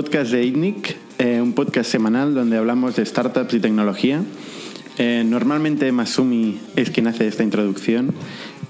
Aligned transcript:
Podcast 0.00 0.32
de 0.32 0.42
ITNIC, 0.46 0.96
eh, 1.18 1.42
un 1.42 1.52
podcast 1.52 1.90
semanal 1.90 2.34
donde 2.34 2.56
hablamos 2.56 2.96
de 2.96 3.04
startups 3.04 3.52
y 3.52 3.60
tecnología. 3.60 4.22
Eh, 4.96 5.24
normalmente 5.26 5.92
Masumi 5.92 6.58
es 6.74 6.88
quien 6.88 7.06
hace 7.06 7.26
esta 7.26 7.42
introducción, 7.42 8.14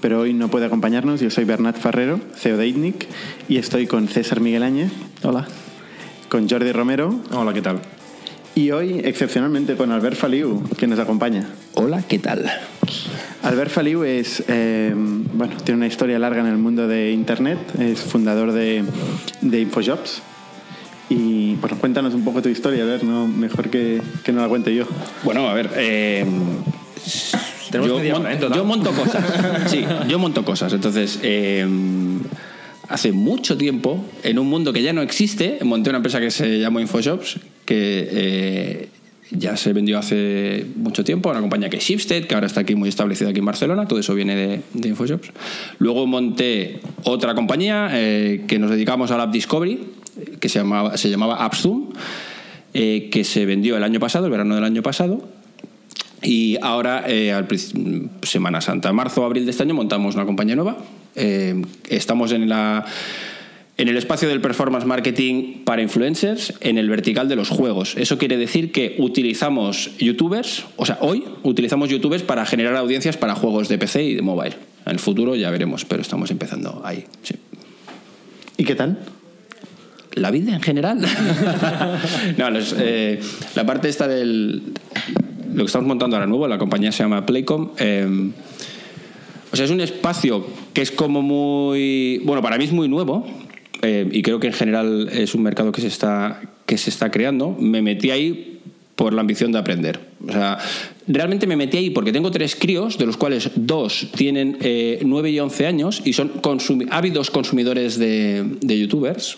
pero 0.01 0.19
hoy 0.19 0.33
no 0.33 0.49
puede 0.49 0.65
acompañarnos. 0.65 1.21
Yo 1.21 1.29
soy 1.29 1.45
Bernat 1.45 1.77
Ferrero, 1.77 2.19
CEO 2.35 2.57
de 2.57 2.67
ITNIC, 2.67 3.07
y 3.47 3.55
estoy 3.55 3.87
con 3.87 4.09
César 4.09 4.41
Miguel 4.41 4.61
Áñez. 4.61 4.91
Hola. 5.23 5.47
Con 6.27 6.49
Jordi 6.49 6.73
Romero. 6.73 7.21
Hola, 7.31 7.53
¿qué 7.53 7.61
tal? 7.61 7.79
Y 8.53 8.71
hoy, 8.71 8.99
excepcionalmente, 9.01 9.77
con 9.77 9.89
Albert 9.93 10.17
Faliu, 10.17 10.61
que 10.77 10.85
nos 10.85 10.99
acompaña. 10.99 11.47
Hola, 11.75 12.03
¿qué 12.09 12.19
tal? 12.19 12.51
Albert 13.41 13.71
Faliu 13.71 14.03
es, 14.03 14.43
eh, 14.49 14.93
bueno, 14.93 15.53
tiene 15.63 15.77
una 15.77 15.87
historia 15.87 16.19
larga 16.19 16.41
en 16.41 16.47
el 16.47 16.57
mundo 16.57 16.89
de 16.89 17.13
Internet, 17.13 17.57
es 17.79 18.01
fundador 18.01 18.51
de, 18.51 18.83
de 19.39 19.61
Infojobs. 19.61 20.23
Y 21.11 21.55
bueno, 21.55 21.77
cuéntanos 21.77 22.13
un 22.13 22.23
poco 22.23 22.41
tu 22.41 22.47
historia, 22.49 22.83
a 22.83 22.85
ver, 22.87 23.03
no, 23.03 23.27
mejor 23.27 23.69
que, 23.69 24.01
que 24.23 24.31
no 24.31 24.41
la 24.41 24.47
cuente 24.47 24.73
yo. 24.73 24.85
Bueno, 25.23 25.47
a 25.49 25.53
ver, 25.53 25.69
eh, 25.75 26.25
Tenemos 27.69 27.89
yo, 28.03 28.13
mon- 28.13 28.21
hora, 28.21 28.31
¿eh, 28.31 28.35
en 28.35 28.39
total? 28.39 28.57
yo 28.57 28.65
monto 28.65 28.91
cosas. 28.91 29.25
Sí, 29.69 29.83
yo 30.07 30.19
monto 30.19 30.45
cosas. 30.45 30.71
Entonces, 30.73 31.19
eh, 31.21 31.67
hace 32.87 33.11
mucho 33.11 33.57
tiempo, 33.57 34.03
en 34.23 34.39
un 34.39 34.47
mundo 34.47 34.71
que 34.71 34.81
ya 34.83 34.93
no 34.93 35.01
existe, 35.01 35.59
monté 35.63 35.89
una 35.89 35.97
empresa 35.97 36.19
que 36.21 36.31
se 36.31 36.59
llamó 36.59 36.79
Infojobs, 36.79 37.39
que 37.65 38.07
eh, 38.11 38.89
ya 39.31 39.57
se 39.57 39.73
vendió 39.73 39.97
hace 39.99 40.65
mucho 40.77 41.03
tiempo, 41.03 41.29
una 41.29 41.41
compañía 41.41 41.69
que 41.69 41.77
es 41.77 41.83
Shipstead, 41.83 42.23
que 42.25 42.35
ahora 42.35 42.47
está 42.47 42.61
aquí 42.61 42.75
muy 42.75 42.87
establecida 42.89 43.29
aquí 43.29 43.39
en 43.39 43.45
Barcelona, 43.45 43.85
todo 43.87 43.99
eso 43.99 44.13
viene 44.15 44.35
de, 44.35 44.61
de 44.73 44.87
Infojobs. 44.89 45.29
Luego 45.79 46.07
monté 46.07 46.79
otra 47.03 47.33
compañía 47.35 47.89
eh, 47.93 48.43
que 48.47 48.59
nos 48.59 48.69
dedicamos 48.71 49.11
a 49.11 49.17
la 49.17 49.23
App 49.23 49.31
Discovery, 49.31 49.79
que 50.39 50.49
se 50.49 50.59
llamaba, 50.59 50.97
se 50.97 51.09
llamaba 51.09 51.43
AppZoom, 51.45 51.89
eh, 52.73 53.09
que 53.11 53.23
se 53.23 53.45
vendió 53.45 53.77
el 53.77 53.83
año 53.83 53.99
pasado, 53.99 54.25
el 54.25 54.31
verano 54.31 54.55
del 54.55 54.63
año 54.63 54.81
pasado, 54.81 55.27
y 56.21 56.57
ahora, 56.61 57.03
eh, 57.07 57.31
al 57.31 57.47
Semana 58.21 58.61
Santa, 58.61 58.93
marzo, 58.93 59.25
abril 59.25 59.45
de 59.45 59.51
este 59.51 59.63
año, 59.63 59.73
montamos 59.73 60.15
una 60.15 60.25
compañía 60.25 60.55
nueva. 60.55 60.77
Eh, 61.15 61.59
estamos 61.89 62.31
en, 62.31 62.47
la, 62.47 62.85
en 63.77 63.87
el 63.87 63.97
espacio 63.97 64.29
del 64.29 64.39
performance 64.39 64.85
marketing 64.85 65.63
para 65.65 65.81
influencers, 65.81 66.53
en 66.61 66.77
el 66.77 66.89
vertical 66.89 67.27
de 67.27 67.35
los 67.35 67.49
juegos. 67.49 67.95
Eso 67.97 68.19
quiere 68.19 68.37
decir 68.37 68.71
que 68.71 68.95
utilizamos 68.99 69.97
youtubers, 69.97 70.65
o 70.75 70.85
sea, 70.85 70.99
hoy 71.01 71.23
utilizamos 71.41 71.89
youtubers 71.89 72.21
para 72.21 72.45
generar 72.45 72.75
audiencias 72.75 73.17
para 73.17 73.33
juegos 73.33 73.67
de 73.67 73.79
PC 73.79 74.03
y 74.03 74.15
de 74.15 74.21
mobile. 74.21 74.55
En 74.85 74.93
el 74.93 74.99
futuro 74.99 75.35
ya 75.35 75.49
veremos, 75.49 75.85
pero 75.85 76.03
estamos 76.03 76.29
empezando 76.29 76.81
ahí. 76.85 77.03
¿Y 78.57 78.63
qué 78.63 78.75
tal? 78.75 78.99
La 80.15 80.29
vida 80.31 80.53
en 80.53 80.61
general. 80.61 80.99
no, 82.37 82.49
eh, 82.77 83.19
la 83.55 83.65
parte 83.65 83.89
esta 83.89 84.07
del. 84.07 84.61
Lo 85.53 85.63
que 85.63 85.65
estamos 85.67 85.87
montando 85.87 86.15
ahora 86.15 86.27
nuevo, 86.27 86.47
la 86.47 86.57
compañía 86.57 86.91
se 86.91 87.03
llama 87.03 87.25
Playcom. 87.25 87.71
eh, 87.77 88.31
o 89.51 89.55
sea, 89.55 89.65
es 89.65 89.71
un 89.71 89.81
espacio 89.81 90.45
que 90.73 90.81
es 90.81 90.91
como 90.91 91.21
muy. 91.21 92.21
Bueno, 92.23 92.41
para 92.41 92.57
mí 92.57 92.63
es 92.65 92.71
muy 92.71 92.87
nuevo. 92.87 93.25
eh, 93.81 94.07
y 94.11 94.21
creo 94.21 94.39
que 94.39 94.47
en 94.47 94.53
general 94.53 95.09
es 95.11 95.33
un 95.35 95.43
mercado 95.43 95.71
que 95.71 95.81
se 95.81 95.87
está, 95.87 96.41
que 96.65 96.77
se 96.77 96.89
está 96.89 97.09
creando. 97.11 97.55
Me 97.59 97.81
metí 97.81 98.11
ahí 98.11 98.59
por 98.95 99.13
la 99.13 99.21
ambición 99.21 99.51
de 99.51 99.59
aprender. 99.59 99.99
O 100.27 100.31
sea, 100.31 100.57
realmente 101.07 101.47
me 101.47 101.55
metí 101.55 101.77
ahí 101.77 101.89
porque 101.89 102.11
tengo 102.13 102.31
tres 102.31 102.55
críos, 102.55 102.97
de 102.97 103.05
los 103.05 103.17
cuales 103.17 103.49
dos 103.55 104.07
tienen 104.15 104.57
eh, 104.61 104.99
9 105.03 105.31
y 105.31 105.39
11 105.39 105.65
años 105.67 106.01
y 106.05 106.13
son 106.13 106.33
consumi- 106.41 106.87
ávidos 106.91 107.31
consumidores 107.31 107.97
de, 107.97 108.43
de 108.61 108.79
youtubers. 108.79 109.37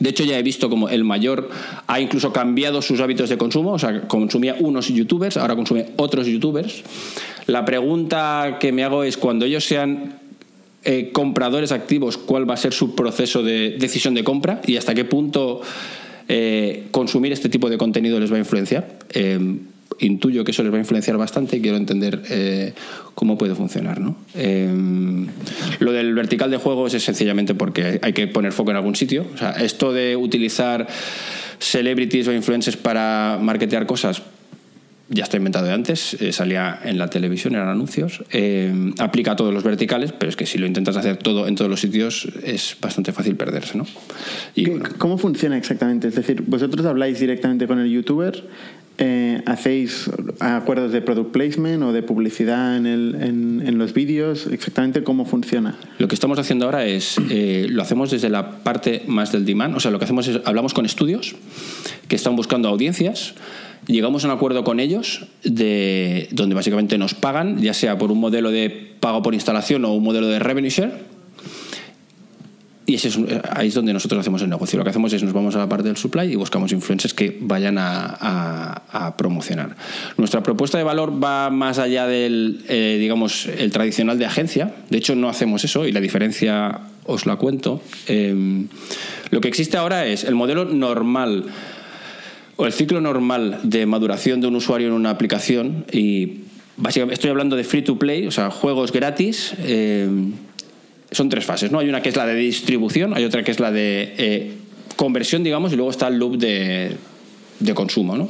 De 0.00 0.10
hecho, 0.10 0.24
ya 0.24 0.38
he 0.38 0.42
visto 0.42 0.68
como 0.68 0.88
el 0.88 1.04
mayor 1.04 1.50
ha 1.86 2.00
incluso 2.00 2.32
cambiado 2.32 2.82
sus 2.82 3.00
hábitos 3.00 3.28
de 3.28 3.38
consumo. 3.38 3.72
O 3.72 3.78
sea, 3.78 4.08
consumía 4.08 4.56
unos 4.58 4.88
youtubers, 4.88 5.36
ahora 5.36 5.54
consume 5.54 5.90
otros 5.96 6.26
youtubers. 6.26 6.82
La 7.46 7.64
pregunta 7.64 8.56
que 8.58 8.72
me 8.72 8.82
hago 8.82 9.04
es, 9.04 9.16
cuando 9.16 9.44
ellos 9.44 9.64
sean 9.64 10.18
eh, 10.84 11.10
compradores 11.12 11.70
activos, 11.70 12.16
¿cuál 12.16 12.48
va 12.48 12.54
a 12.54 12.56
ser 12.56 12.72
su 12.72 12.94
proceso 12.94 13.42
de 13.42 13.76
decisión 13.78 14.14
de 14.14 14.24
compra 14.24 14.62
y 14.66 14.76
hasta 14.76 14.94
qué 14.94 15.04
punto 15.04 15.60
eh, 16.28 16.86
consumir 16.90 17.32
este 17.32 17.50
tipo 17.50 17.68
de 17.68 17.76
contenido 17.76 18.18
les 18.18 18.32
va 18.32 18.36
a 18.36 18.40
influenciar? 18.40 18.98
Eh, 19.12 19.38
intuyo 19.98 20.44
que 20.44 20.52
eso 20.52 20.62
les 20.62 20.72
va 20.72 20.76
a 20.76 20.80
influenciar 20.80 21.16
bastante 21.16 21.56
y 21.56 21.60
quiero 21.60 21.76
entender 21.76 22.22
eh, 22.30 22.72
cómo 23.14 23.36
puede 23.36 23.54
funcionar. 23.54 24.00
¿no? 24.00 24.16
Eh, 24.34 25.26
lo 25.80 25.92
del 25.92 26.14
vertical 26.14 26.50
de 26.50 26.56
juegos 26.56 26.94
es 26.94 27.02
sencillamente 27.02 27.54
porque 27.54 27.98
hay 28.02 28.12
que 28.12 28.26
poner 28.28 28.52
foco 28.52 28.70
en 28.70 28.76
algún 28.76 28.94
sitio. 28.96 29.26
O 29.34 29.36
sea, 29.36 29.50
esto 29.52 29.92
de 29.92 30.16
utilizar 30.16 30.86
celebrities 31.58 32.28
o 32.28 32.32
influencers 32.32 32.76
para 32.76 33.38
marketear 33.40 33.86
cosas 33.86 34.22
ya 35.12 35.24
está 35.24 35.36
inventado 35.38 35.66
de 35.66 35.72
antes, 35.72 36.14
eh, 36.20 36.32
salía 36.32 36.78
en 36.84 36.96
la 36.96 37.10
televisión, 37.10 37.56
eran 37.56 37.68
anuncios, 37.68 38.22
eh, 38.30 38.92
aplica 39.00 39.32
a 39.32 39.36
todos 39.36 39.52
los 39.52 39.64
verticales, 39.64 40.12
pero 40.12 40.30
es 40.30 40.36
que 40.36 40.46
si 40.46 40.56
lo 40.56 40.66
intentas 40.68 40.96
hacer 40.96 41.16
todo 41.16 41.48
en 41.48 41.56
todos 41.56 41.68
los 41.68 41.80
sitios 41.80 42.28
es 42.44 42.76
bastante 42.80 43.12
fácil 43.12 43.34
perderse, 43.34 43.76
¿no? 43.76 43.86
Y 44.54 44.62
¿Qué- 44.64 44.70
bueno, 44.70 44.88
¿Cómo 44.98 45.18
funciona 45.18 45.58
exactamente? 45.58 46.06
Es 46.06 46.14
decir, 46.14 46.44
vosotros 46.46 46.86
habláis 46.86 47.18
directamente 47.18 47.66
con 47.66 47.80
el 47.80 47.90
youtuber, 47.90 48.44
eh, 49.02 49.42
hacéis 49.46 50.10
acuerdos 50.40 50.92
de 50.92 51.00
product 51.00 51.32
placement 51.32 51.82
o 51.82 51.92
de 51.92 52.02
publicidad 52.02 52.76
en, 52.76 53.78
los 53.78 53.94
vídeos, 53.94 54.46
exactamente 54.46 55.02
cómo 55.02 55.24
funciona. 55.24 55.78
Lo 55.98 56.06
que 56.06 56.14
estamos 56.14 56.38
haciendo 56.38 56.66
ahora 56.66 56.84
es, 56.84 57.16
eh, 57.30 57.66
lo 57.70 57.80
hacemos 57.80 58.10
desde 58.10 58.28
la 58.28 58.62
parte 58.62 59.02
más 59.06 59.32
del 59.32 59.46
demand, 59.46 59.74
o 59.74 59.80
sea, 59.80 59.90
lo 59.90 59.98
que 59.98 60.04
hacemos 60.04 60.28
es, 60.28 60.40
hablamos 60.44 60.74
con 60.74 60.84
estudios 60.84 61.34
que 62.08 62.16
están 62.16 62.36
buscando 62.36 62.68
audiencias, 62.68 63.34
llegamos 63.86 64.24
a 64.24 64.28
un 64.28 64.34
acuerdo 64.34 64.64
con 64.64 64.80
ellos 64.80 65.26
de, 65.44 66.28
donde 66.32 66.54
básicamente 66.54 66.98
nos 66.98 67.14
pagan, 67.14 67.58
ya 67.62 67.72
sea 67.72 67.96
por 67.96 68.12
un 68.12 68.20
modelo 68.20 68.50
de 68.50 68.68
pago 69.00 69.22
por 69.22 69.32
instalación 69.32 69.86
o 69.86 69.94
un 69.94 70.04
modelo 70.04 70.28
de 70.28 70.40
revenue 70.40 70.68
share, 70.68 70.92
y 72.92 72.94
es, 72.96 73.16
un- 73.16 73.28
ahí 73.50 73.68
es 73.68 73.74
donde 73.74 73.92
nosotros 73.92 74.20
hacemos 74.20 74.42
el 74.42 74.48
negocio. 74.50 74.78
Lo 74.78 74.84
que 74.84 74.90
hacemos 74.90 75.12
es 75.12 75.22
nos 75.22 75.32
vamos 75.32 75.54
a 75.56 75.58
la 75.58 75.68
parte 75.68 75.88
del 75.88 75.96
supply 75.96 76.32
y 76.32 76.36
buscamos 76.36 76.72
influencers 76.72 77.14
que 77.14 77.36
vayan 77.40 77.78
a, 77.78 78.82
a- 78.90 79.16
promocionar. 79.16 79.76
Nuestra 80.16 80.42
propuesta 80.42 80.78
de 80.78 80.84
valor 80.84 81.22
va 81.22 81.50
más 81.50 81.78
allá 81.78 82.06
del, 82.06 82.64
eh, 82.68 82.96
digamos, 83.00 83.46
el 83.46 83.70
tradicional 83.70 84.18
de 84.18 84.26
agencia. 84.26 84.74
De 84.90 84.98
hecho, 84.98 85.14
no 85.14 85.28
hacemos 85.28 85.64
eso 85.64 85.86
y 85.86 85.92
la 85.92 86.00
diferencia 86.00 86.80
os 87.04 87.26
la 87.26 87.36
cuento. 87.36 87.82
Eh, 88.08 88.66
lo 89.30 89.40
que 89.40 89.48
existe 89.48 89.76
ahora 89.76 90.06
es 90.06 90.24
el 90.24 90.34
modelo 90.34 90.64
normal 90.64 91.44
o 92.56 92.66
el 92.66 92.72
ciclo 92.72 93.00
normal 93.00 93.58
de 93.62 93.86
maduración 93.86 94.40
de 94.40 94.46
un 94.48 94.56
usuario 94.56 94.88
en 94.88 94.92
una 94.92 95.10
aplicación 95.10 95.84
y 95.92 96.40
básicamente 96.76 97.14
estoy 97.14 97.30
hablando 97.30 97.56
de 97.56 97.64
free 97.64 97.82
to 97.82 97.98
play, 97.98 98.26
o 98.26 98.30
sea, 98.30 98.50
juegos 98.50 98.92
gratis. 98.92 99.54
eh, 99.60 100.08
son 101.10 101.28
tres 101.28 101.44
fases, 101.44 101.70
¿no? 101.70 101.78
Hay 101.78 101.88
una 101.88 102.02
que 102.02 102.08
es 102.08 102.16
la 102.16 102.26
de 102.26 102.34
distribución, 102.34 103.14
hay 103.14 103.24
otra 103.24 103.42
que 103.42 103.50
es 103.50 103.60
la 103.60 103.70
de 103.70 104.14
eh, 104.18 104.52
conversión, 104.96 105.42
digamos, 105.42 105.72
y 105.72 105.76
luego 105.76 105.90
está 105.90 106.08
el 106.08 106.18
loop 106.18 106.36
de, 106.36 106.96
de 107.58 107.74
consumo, 107.74 108.16
¿no? 108.16 108.28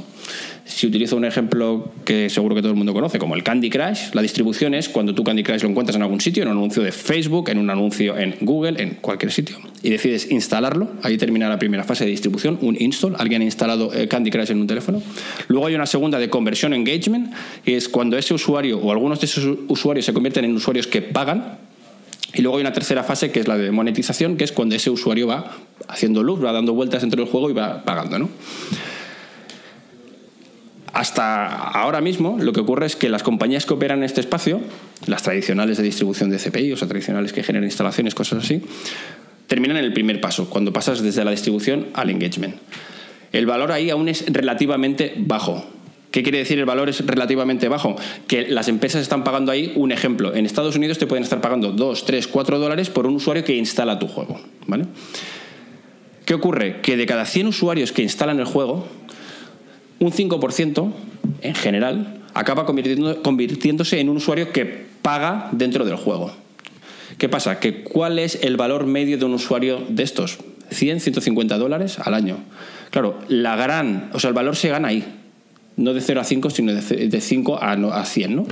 Si 0.65 0.87
utilizo 0.87 1.17
un 1.17 1.25
ejemplo 1.25 1.93
que 2.05 2.31
seguro 2.31 2.55
que 2.55 2.63
todo 2.63 2.71
el 2.71 2.77
mundo 2.77 2.95
conoce, 2.95 3.19
como 3.19 3.35
el 3.35 3.43
Candy 3.43 3.71
Crush, 3.71 4.13
la 4.13 4.23
distribución 4.23 4.73
es 4.75 4.89
cuando 4.89 5.15
tú 5.15 5.25
Candy 5.25 5.43
Crush 5.43 5.63
lo 5.63 5.69
encuentras 5.69 5.97
en 5.97 6.03
algún 6.03 6.21
sitio, 6.21 6.45
en 6.45 6.49
un 6.49 6.59
anuncio 6.59 6.83
de 6.83 6.93
Facebook, 6.93 7.49
en 7.51 7.59
un 7.59 7.71
anuncio 7.71 8.17
en 8.17 8.37
Google, 8.41 8.81
en 8.81 8.91
cualquier 9.01 9.33
sitio, 9.33 9.57
y 9.83 9.91
decides 9.91 10.31
instalarlo, 10.31 10.91
ahí 11.03 11.19
termina 11.19 11.49
la 11.49 11.59
primera 11.59 11.83
fase 11.83 12.05
de 12.05 12.11
distribución, 12.13 12.57
un 12.63 12.77
install, 12.81 13.17
alguien 13.19 13.43
ha 13.43 13.45
instalado 13.45 13.93
eh, 13.93 14.07
Candy 14.07 14.31
Crush 14.31 14.53
en 14.53 14.61
un 14.61 14.69
teléfono. 14.69 15.03
Luego 15.49 15.67
hay 15.67 15.75
una 15.75 15.87
segunda 15.87 16.19
de 16.19 16.31
conversión 16.31 16.73
engagement, 16.73 17.33
que 17.65 17.77
es 17.77 17.89
cuando 17.89 18.17
ese 18.17 18.33
usuario 18.33 18.79
o 18.79 18.93
algunos 18.93 19.19
de 19.21 19.27
esos 19.27 19.59
usuarios 19.67 20.07
se 20.07 20.13
convierten 20.13 20.45
en 20.45 20.55
usuarios 20.55 20.87
que 20.87 21.03
pagan, 21.03 21.59
y 22.35 22.43
luego 22.43 22.59
hay 22.59 22.61
una 22.63 22.73
tercera 22.73 23.03
fase 23.03 23.31
que 23.33 23.41
es 23.41 23.49
la 23.49 23.57
de 23.57 23.71
monetización, 23.71 24.37
que 24.37 24.45
es 24.45 24.53
cuando 24.53 24.75
ese 24.75 24.91
usuario 24.91 25.27
va 25.27 25.53
haciendo 25.89 26.23
luz, 26.23 26.45
va 26.45 26.53
dando 26.53 26.75
vueltas 26.75 27.03
dentro 27.03 27.23
del 27.23 27.31
juego 27.31 27.51
y 27.51 27.53
va 27.53 27.85
pagando, 27.85 28.19
¿no? 28.19 28.29
Hasta 30.93 31.47
ahora 31.47 32.01
mismo 32.01 32.37
lo 32.41 32.53
que 32.53 32.61
ocurre 32.61 32.87
es 32.87 32.97
que 32.97 33.09
las 33.09 33.23
compañías 33.23 33.65
que 33.65 33.75
operan 33.75 33.99
en 33.99 34.05
este 34.05 34.21
espacio, 34.21 34.61
las 35.07 35.23
tradicionales 35.23 35.77
de 35.77 35.85
distribución 35.85 36.31
de 36.31 36.39
CPI, 36.39 36.73
o 36.73 36.77
sea, 36.77 36.89
tradicionales 36.89 37.33
que 37.33 37.43
generan 37.43 37.65
instalaciones, 37.65 38.15
cosas 38.15 38.45
así, 38.45 38.63
terminan 39.47 39.77
en 39.79 39.85
el 39.85 39.93
primer 39.93 40.21
paso, 40.21 40.51
cuando 40.51 40.73
pasas 40.73 41.01
desde 41.01 41.25
la 41.25 41.31
distribución 41.31 41.89
al 41.95 42.11
engagement. 42.11 42.57
El 43.33 43.47
valor 43.47 43.73
ahí 43.73 43.91
aún 43.91 44.09
es 44.09 44.25
relativamente 44.33 45.15
bajo. 45.17 45.65
¿Qué 46.11 46.25
quiere 46.25 46.39
decir 46.39 46.59
el 46.59 46.65
valor 46.65 46.89
es 46.89 47.07
relativamente 47.07 47.69
bajo? 47.69 47.95
Que 48.27 48.49
las 48.49 48.67
empresas 48.69 49.03
están 49.03 49.23
pagando 49.23 49.53
ahí 49.53 49.73
un 49.77 49.93
ejemplo. 49.93 50.35
En 50.35 50.45
Estados 50.45 50.75
Unidos 50.75 50.99
te 50.99 51.07
pueden 51.07 51.23
estar 51.23 51.41
pagando 51.41 51.71
2, 51.71 52.05
3, 52.05 52.27
4 52.27 52.59
dólares 52.59 52.91
por 52.91 53.07
un 53.07 53.15
usuario 53.15 53.45
que 53.45 53.57
instala 53.57 53.99
tu 53.99 54.09
juego. 54.09 54.41
¿Qué 56.25 56.35
ocurre? 56.35 56.81
Que 56.81 56.97
de 56.97 57.07
cada 57.07 57.25
100 57.25 57.47
usuarios 57.47 57.93
que 57.93 58.03
instalan 58.03 58.41
el 58.41 58.45
juego, 58.45 58.87
un 60.01 60.11
5% 60.11 60.93
en 61.43 61.55
general 61.55 62.23
acaba 62.35 62.67
convirtiéndose 62.67 64.01
en 64.01 64.09
un 64.09 64.17
usuario 64.17 64.53
que 64.53 64.87
paga 65.03 65.49
dentro 65.53 65.85
del 65.85 65.97
juego. 65.97 66.33
¿Qué 67.19 67.29
pasa? 67.29 67.61
Que 67.61 67.83
¿Cuál 67.83 68.19
es 68.19 68.39
el 68.43 68.57
valor 68.57 68.87
medio 68.87 69.19
de 69.19 69.25
un 69.25 69.35
usuario 69.35 69.81
de 69.89 70.03
estos? 70.03 70.39
100, 70.71 71.01
150 71.01 71.59
dólares 71.59 71.99
al 71.99 72.15
año. 72.15 72.39
Claro, 72.91 73.19
la 73.29 73.57
gran, 73.57 74.11
o 74.13 74.19
sea, 74.19 74.29
el 74.29 74.35
valor 74.35 74.57
se 74.57 74.69
gana 74.69 74.89
ahí, 74.89 75.05
no 75.81 75.93
de 75.95 76.01
0 76.01 76.21
a 76.21 76.25
5, 76.25 76.51
sino 76.51 76.73
de 76.73 76.83
ce- 76.83 77.09
de 77.09 77.21
5 77.21 77.59
a, 77.61 77.75
no- 77.77 77.93
a 77.93 78.05
100, 78.05 78.37
¿no? 78.37 78.47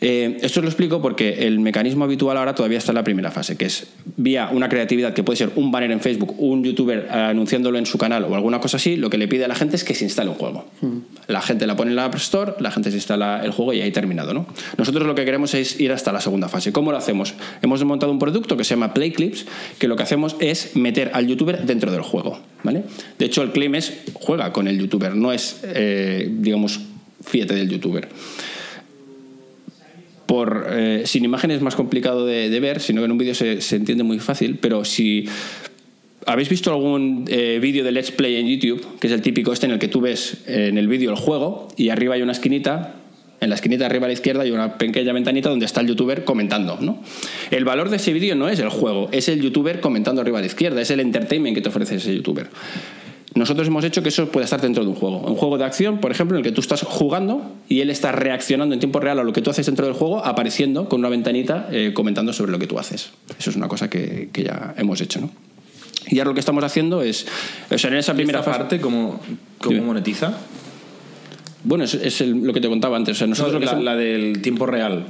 Eh, 0.00 0.38
esto 0.40 0.60
os 0.60 0.64
lo 0.64 0.70
explico 0.70 1.02
porque 1.02 1.46
el 1.46 1.60
mecanismo 1.60 2.04
habitual 2.04 2.36
ahora 2.38 2.54
todavía 2.54 2.78
está 2.78 2.92
en 2.92 2.96
la 2.96 3.04
primera 3.04 3.30
fase, 3.30 3.56
que 3.56 3.66
es 3.66 3.86
vía 4.16 4.48
una 4.50 4.68
creatividad 4.68 5.12
que 5.12 5.22
puede 5.22 5.36
ser 5.36 5.50
un 5.56 5.70
banner 5.70 5.90
en 5.90 6.00
Facebook, 6.00 6.36
un 6.38 6.64
youtuber 6.64 7.08
anunciándolo 7.10 7.76
en 7.76 7.84
su 7.84 7.98
canal 7.98 8.24
o 8.24 8.34
alguna 8.34 8.60
cosa 8.60 8.78
así, 8.78 8.96
lo 8.96 9.10
que 9.10 9.18
le 9.18 9.28
pide 9.28 9.44
a 9.44 9.48
la 9.48 9.54
gente 9.54 9.76
es 9.76 9.84
que 9.84 9.94
se 9.94 10.04
instale 10.04 10.30
un 10.30 10.36
juego. 10.36 10.64
La 11.26 11.42
gente 11.42 11.66
la 11.66 11.76
pone 11.76 11.90
en 11.90 11.96
la 11.96 12.06
App 12.06 12.14
Store, 12.14 12.54
la 12.60 12.70
gente 12.70 12.90
se 12.90 12.96
instala 12.96 13.42
el 13.44 13.50
juego 13.50 13.74
y 13.74 13.82
ahí 13.82 13.90
terminado. 13.90 14.32
¿no? 14.32 14.46
Nosotros 14.78 15.06
lo 15.06 15.14
que 15.14 15.24
queremos 15.26 15.52
es 15.52 15.78
ir 15.78 15.92
hasta 15.92 16.12
la 16.12 16.20
segunda 16.20 16.48
fase. 16.48 16.72
¿Cómo 16.72 16.92
lo 16.92 16.96
hacemos? 16.96 17.34
Hemos 17.60 17.84
montado 17.84 18.10
un 18.10 18.18
producto 18.18 18.56
que 18.56 18.64
se 18.64 18.70
llama 18.70 18.94
Play 18.94 19.12
Clips, 19.12 19.44
que 19.78 19.86
lo 19.86 19.96
que 19.96 20.02
hacemos 20.02 20.36
es 20.40 20.76
meter 20.76 21.10
al 21.12 21.26
youtuber 21.26 21.64
dentro 21.64 21.92
del 21.92 22.02
juego. 22.02 22.40
¿vale? 22.62 22.84
De 23.18 23.26
hecho, 23.26 23.42
el 23.42 23.52
claim 23.52 23.74
es 23.74 24.00
juega 24.14 24.50
con 24.52 24.66
el 24.66 24.78
youtuber, 24.78 25.14
no 25.14 25.32
es, 25.32 25.60
eh, 25.62 26.26
digamos, 26.30 26.80
fíjate 27.22 27.54
del 27.54 27.68
youtuber 27.68 28.08
por 30.30 30.68
eh, 30.70 31.02
sin 31.06 31.24
imagen 31.24 31.50
es 31.50 31.60
más 31.60 31.74
complicado 31.74 32.24
de, 32.24 32.60
ver, 32.60 32.78
sino 32.78 33.00
que 33.00 33.06
en 33.06 33.10
un 33.10 33.18
vídeo 33.18 33.34
se, 33.34 33.58
entiende 33.74 34.04
muy 34.04 34.20
fácil, 34.20 34.58
pero 34.60 34.84
si 34.84 35.24
habéis 36.24 36.48
visto 36.48 36.70
algún 36.70 37.24
eh, 37.26 37.58
vídeo 37.60 37.82
de 37.82 37.90
Let's 37.90 38.12
Play 38.12 38.36
en 38.36 38.46
YouTube, 38.46 39.00
que 39.00 39.08
es 39.08 39.12
el 39.12 39.22
típico 39.22 39.52
este 39.52 39.66
en 39.66 39.72
el 39.72 39.80
que 39.80 39.88
tú 39.88 40.00
ves 40.00 40.44
eh, 40.46 40.68
en 40.68 40.78
el 40.78 40.86
vídeo 40.86 41.10
el 41.10 41.16
juego 41.16 41.66
y 41.76 41.88
arriba 41.88 42.14
hay 42.14 42.22
una 42.22 42.30
esquinita, 42.30 42.94
en 43.40 43.48
la 43.48 43.56
esquinita 43.56 43.86
arriba 43.86 44.04
a 44.04 44.06
la 44.06 44.12
izquierda 44.12 44.42
hay 44.42 44.52
una 44.52 44.78
pequeña 44.78 45.12
ventanita 45.12 45.50
donde 45.50 45.66
está 45.66 45.80
el 45.80 45.88
youtuber 45.88 46.22
comentando. 46.22 46.78
El 47.50 47.64
valor 47.64 47.90
de 47.90 47.96
ese 47.96 48.12
vídeo 48.12 48.36
no 48.36 48.48
es 48.48 48.60
el 48.60 48.68
juego, 48.68 49.08
es 49.10 49.28
el 49.28 49.42
youtuber 49.42 49.80
comentando 49.80 50.22
arriba 50.22 50.38
a 50.38 50.42
la 50.42 50.46
izquierda, 50.46 50.80
es 50.80 50.92
el 50.92 51.00
entertainment 51.00 51.56
que 51.56 51.60
te 51.60 51.70
ofrece 51.70 51.96
ese 51.96 52.14
youtuber. 52.14 52.46
Nosotros 53.34 53.68
hemos 53.68 53.84
hecho 53.84 54.02
que 54.02 54.08
eso 54.08 54.28
pueda 54.30 54.44
estar 54.44 54.60
dentro 54.60 54.82
de 54.82 54.90
un 54.90 54.96
juego. 54.96 55.18
Un 55.20 55.36
juego 55.36 55.56
de 55.56 55.64
acción, 55.64 55.98
por 55.98 56.10
ejemplo, 56.10 56.36
en 56.36 56.44
el 56.44 56.50
que 56.50 56.52
tú 56.54 56.60
estás 56.60 56.82
jugando 56.82 57.52
y 57.68 57.80
él 57.80 57.88
está 57.90 58.10
reaccionando 58.10 58.74
en 58.74 58.80
tiempo 58.80 58.98
real 58.98 59.20
a 59.20 59.22
lo 59.24 59.32
que 59.32 59.40
tú 59.40 59.50
haces 59.50 59.66
dentro 59.66 59.86
del 59.86 59.94
juego, 59.94 60.24
apareciendo 60.24 60.88
con 60.88 60.98
una 60.98 61.08
ventanita 61.08 61.68
eh, 61.70 61.92
comentando 61.94 62.32
sobre 62.32 62.50
lo 62.50 62.58
que 62.58 62.66
tú 62.66 62.78
haces. 62.78 63.10
Eso 63.38 63.50
es 63.50 63.56
una 63.56 63.68
cosa 63.68 63.88
que, 63.88 64.30
que 64.32 64.42
ya 64.44 64.74
hemos 64.76 65.00
hecho, 65.00 65.20
¿no? 65.20 65.30
Y 66.08 66.18
ahora 66.18 66.30
lo 66.30 66.34
que 66.34 66.40
estamos 66.40 66.64
haciendo 66.64 67.02
es, 67.02 67.26
o 67.70 67.78
sea, 67.78 67.90
en 67.90 67.98
esa 67.98 68.14
primera 68.14 68.40
Esta 68.40 68.50
fase... 68.50 68.60
parte, 68.62 68.80
¿cómo, 68.80 69.20
cómo 69.58 69.84
monetiza? 69.84 70.32
Bueno, 71.62 71.84
es, 71.84 71.94
es 71.94 72.20
el- 72.22 72.42
lo 72.42 72.52
que 72.52 72.60
te 72.60 72.68
contaba 72.68 72.96
antes. 72.96 73.16
O 73.16 73.18
sea, 73.18 73.26
nosotros 73.28 73.62
No, 73.62 73.80
la 73.80 73.94
del 73.94 74.40
tiempo 74.42 74.66
real. 74.66 75.04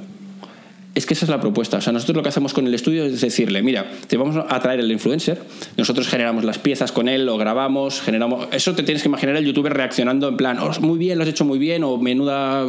Es 0.95 1.07
que 1.07 1.15
esa 1.15 1.25
es 1.25 1.31
la 1.31 1.41
propuesta. 1.41 1.77
O 1.77 1.81
sea, 1.81 1.93
nosotros 1.93 2.17
lo 2.17 2.23
que 2.23 2.31
hacemos 2.31 2.53
con 2.53 2.67
el 2.67 2.75
estudio 2.75 3.05
es 3.05 3.21
decirle, 3.21 3.63
mira, 3.63 3.87
te 4.09 4.17
vamos 4.17 4.37
a 4.37 4.61
traer 4.61 4.81
el 4.81 4.91
influencer, 4.91 5.41
nosotros 5.77 6.09
generamos 6.09 6.45
las 6.45 6.59
piezas 6.59 6.91
con 6.91 7.09
él, 7.09 7.27
lo 7.27 7.39
grabamos, 7.39 8.01
generamos... 8.01 8.49
Eso 8.51 8.75
te 8.75 8.83
tienes 8.83 9.03
que 9.03 9.09
imaginar 9.09 9.37
el 9.37 9.45
youtuber 9.45 9.73
reaccionando 9.73 10.29
en 10.29 10.37
plan, 10.37 10.59
"Oh, 10.59 10.71
muy 10.81 10.99
bien, 10.99 11.17
lo 11.17 11.23
has 11.23 11.31
hecho 11.31 11.45
muy 11.45 11.59
bien, 11.59 11.85
o 11.85 11.97
menuda, 11.97 12.65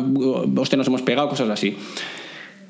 hostia, 0.56 0.78
nos 0.78 0.88
hemos 0.88 1.02
pegado, 1.02 1.30
cosas 1.30 1.50
así. 1.50 1.76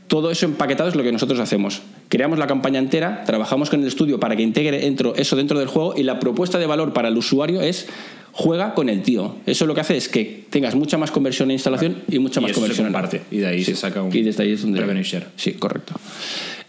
Todo 0.07 0.31
eso 0.31 0.45
empaquetado 0.45 0.89
es 0.89 0.95
lo 0.95 1.03
que 1.03 1.11
nosotros 1.11 1.39
hacemos. 1.39 1.81
Creamos 2.09 2.37
la 2.39 2.47
campaña 2.47 2.79
entera, 2.79 3.23
trabajamos 3.25 3.69
con 3.69 3.81
el 3.81 3.87
estudio 3.87 4.19
para 4.19 4.35
que 4.35 4.43
integre 4.43 4.93
eso 5.15 5.35
dentro 5.35 5.59
del 5.59 5.67
juego 5.67 5.93
y 5.97 6.03
la 6.03 6.19
propuesta 6.19 6.59
de 6.59 6.65
valor 6.65 6.91
para 6.93 7.07
el 7.07 7.17
usuario 7.17 7.61
es 7.61 7.87
juega 8.33 8.73
con 8.73 8.89
el 8.89 9.01
tío. 9.01 9.35
Eso 9.45 9.65
lo 9.65 9.75
que 9.75 9.81
hace 9.81 9.97
es 9.97 10.09
que 10.09 10.45
tengas 10.49 10.75
mucha 10.75 10.97
más 10.97 11.11
conversión 11.11 11.49
en 11.51 11.55
instalación 11.55 12.03
y 12.09 12.19
mucha 12.19 12.39
Y 12.39 12.43
más 12.43 12.51
eso 12.51 12.59
conversión 12.59 12.87
en 12.87 12.93
comparte, 12.93 13.21
y 13.31 13.37
de 13.37 13.47
ahí 13.47 13.63
se 13.63 13.75
saca 13.75 14.01
un 14.01 14.15
y 14.15 14.21
desde 14.21 14.43
ahí 14.43 14.53
es 14.53 14.61
donde 14.61 14.79
revenue 14.79 15.03
share. 15.03 15.27
Sí, 15.35 15.53
correcto. 15.53 15.93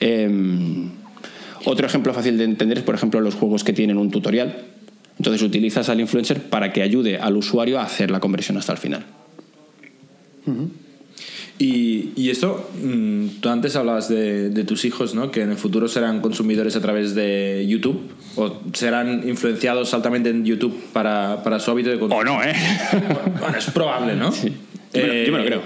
Eh, 0.01 0.29
otro 1.65 1.87
ejemplo 1.87 2.13
fácil 2.13 2.39
de 2.39 2.45
entender 2.45 2.79
es, 2.79 2.85
por 2.85 2.95
ejemplo, 2.95 3.21
los 3.21 3.35
juegos 3.35 3.65
que 3.65 3.73
tienen 3.73 3.99
un 3.99 4.11
tutorial. 4.11 4.65
Entonces 5.19 5.43
utilizas 5.43 5.89
al 5.89 6.01
influencer 6.01 6.43
para 6.43 6.73
que 6.73 6.83
ayude 6.83 7.19
al 7.19 7.37
usuario 7.37 7.79
a 7.79 7.85
hacer 7.85 8.11
la 8.11 8.19
conversión 8.19 8.57
hasta 8.57 8.73
el 8.73 8.79
final. 8.79 9.05
Y, 11.59 12.11
y 12.17 12.31
esto, 12.31 12.71
mm, 12.83 13.27
tú 13.41 13.49
antes 13.49 13.77
hablabas 13.77 14.09
de, 14.09 14.51
de 14.51 14.65
tus 14.65 14.85
hijos, 14.85 15.15
¿no? 15.15 15.31
Que 15.31 15.43
en 15.43 15.51
el 15.51 15.57
futuro 15.57 15.87
serán 15.87 16.21
consumidores 16.21 16.75
a 16.77 16.81
través 16.81 17.15
de 17.15 17.65
YouTube 17.69 18.01
o 18.37 18.61
serán 18.73 19.29
influenciados 19.29 19.95
altamente 19.95 20.31
en 20.31 20.45
YouTube 20.45 20.77
para, 20.93 21.43
para 21.45 21.61
su 21.61 21.71
hábito 21.71 21.91
de 21.91 21.99
consumo. 21.99 22.21
O 22.21 22.25
no, 22.25 22.43
¿eh? 22.43 22.55
Bueno, 23.41 23.57
es 23.59 23.67
probable, 23.71 24.17
¿no? 24.17 24.31
Lo- 24.31 25.15
yo 25.25 25.33
me 25.33 25.39
lo 25.39 25.45
creo. 25.45 25.63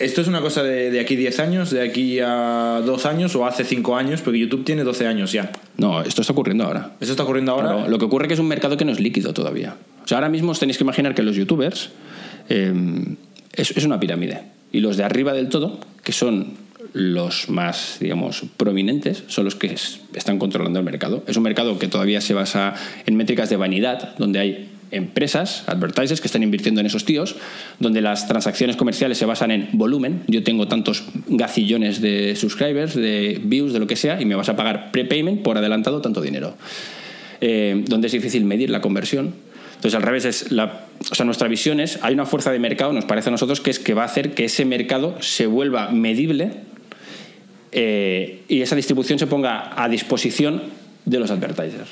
¿Esto 0.00 0.22
es 0.22 0.28
una 0.28 0.40
cosa 0.40 0.62
de, 0.62 0.90
de 0.90 0.98
aquí 0.98 1.14
10 1.14 1.38
años, 1.40 1.70
de 1.70 1.82
aquí 1.82 2.18
a 2.20 2.80
2 2.84 3.06
años 3.06 3.36
o 3.36 3.44
hace 3.46 3.64
5 3.64 3.96
años? 3.96 4.22
Porque 4.22 4.38
YouTube 4.38 4.64
tiene 4.64 4.82
12 4.82 5.06
años 5.06 5.30
ya. 5.30 5.52
No, 5.76 6.00
esto 6.00 6.22
está 6.22 6.32
ocurriendo 6.32 6.64
ahora. 6.64 6.92
¿Eso 7.00 7.10
está 7.12 7.22
ocurriendo 7.24 7.52
ahora? 7.52 7.74
Claro, 7.74 7.88
lo 7.90 7.98
que 7.98 8.06
ocurre 8.06 8.24
es 8.24 8.28
que 8.28 8.34
es 8.34 8.40
un 8.40 8.48
mercado 8.48 8.78
que 8.78 8.86
no 8.86 8.92
es 8.92 8.98
líquido 8.98 9.34
todavía. 9.34 9.76
O 10.02 10.08
sea, 10.08 10.16
ahora 10.16 10.30
mismo 10.30 10.52
os 10.52 10.58
tenéis 10.58 10.78
que 10.78 10.84
imaginar 10.84 11.14
que 11.14 11.22
los 11.22 11.36
youtubers 11.36 11.90
eh, 12.48 12.72
es, 13.52 13.72
es 13.76 13.84
una 13.84 14.00
pirámide. 14.00 14.40
Y 14.72 14.80
los 14.80 14.96
de 14.96 15.04
arriba 15.04 15.32
del 15.32 15.48
todo, 15.48 15.80
que 16.04 16.12
son 16.12 16.54
los 16.92 17.48
más, 17.48 17.98
digamos, 18.00 18.42
prominentes, 18.56 19.24
son 19.28 19.44
los 19.44 19.54
que 19.54 19.68
es- 19.68 20.00
están 20.14 20.38
controlando 20.38 20.78
el 20.78 20.84
mercado. 20.84 21.22
Es 21.26 21.36
un 21.36 21.42
mercado 21.44 21.78
que 21.78 21.88
todavía 21.88 22.20
se 22.20 22.34
basa 22.34 22.74
en 23.06 23.16
métricas 23.16 23.48
de 23.50 23.56
vanidad, 23.56 24.16
donde 24.18 24.38
hay 24.40 24.68
empresas, 24.92 25.62
advertisers, 25.68 26.20
que 26.20 26.26
están 26.26 26.42
invirtiendo 26.42 26.80
en 26.80 26.86
esos 26.86 27.04
tíos, 27.04 27.36
donde 27.78 28.00
las 28.00 28.26
transacciones 28.26 28.74
comerciales 28.74 29.18
se 29.18 29.24
basan 29.24 29.52
en 29.52 29.68
volumen. 29.72 30.22
Yo 30.26 30.42
tengo 30.42 30.66
tantos 30.66 31.04
gacillones 31.28 32.00
de 32.00 32.34
subscribers, 32.34 32.96
de 32.96 33.40
views, 33.44 33.72
de 33.72 33.78
lo 33.78 33.86
que 33.86 33.94
sea, 33.94 34.20
y 34.20 34.24
me 34.24 34.34
vas 34.34 34.48
a 34.48 34.56
pagar 34.56 34.90
prepayment 34.90 35.42
por 35.42 35.58
adelantado 35.58 36.00
tanto 36.00 36.20
dinero. 36.20 36.56
Eh, 37.40 37.84
donde 37.86 38.08
es 38.08 38.12
difícil 38.12 38.44
medir 38.44 38.68
la 38.68 38.80
conversión. 38.80 39.32
Entonces, 39.80 39.94
al 39.94 40.02
revés, 40.02 40.26
es 40.26 40.52
la, 40.52 40.84
o 41.10 41.14
sea, 41.14 41.24
nuestra 41.24 41.48
visión 41.48 41.80
es, 41.80 41.98
hay 42.02 42.12
una 42.12 42.26
fuerza 42.26 42.52
de 42.52 42.58
mercado, 42.58 42.92
nos 42.92 43.06
parece 43.06 43.30
a 43.30 43.32
nosotros, 43.32 43.62
que 43.62 43.70
es 43.70 43.78
que 43.78 43.94
va 43.94 44.02
a 44.02 44.04
hacer 44.04 44.34
que 44.34 44.44
ese 44.44 44.66
mercado 44.66 45.16
se 45.22 45.46
vuelva 45.46 45.88
medible 45.88 46.50
eh, 47.72 48.42
y 48.46 48.60
esa 48.60 48.76
distribución 48.76 49.18
se 49.18 49.26
ponga 49.26 49.72
a 49.82 49.88
disposición 49.88 50.64
de 51.06 51.18
los 51.18 51.30
advertisers. 51.30 51.88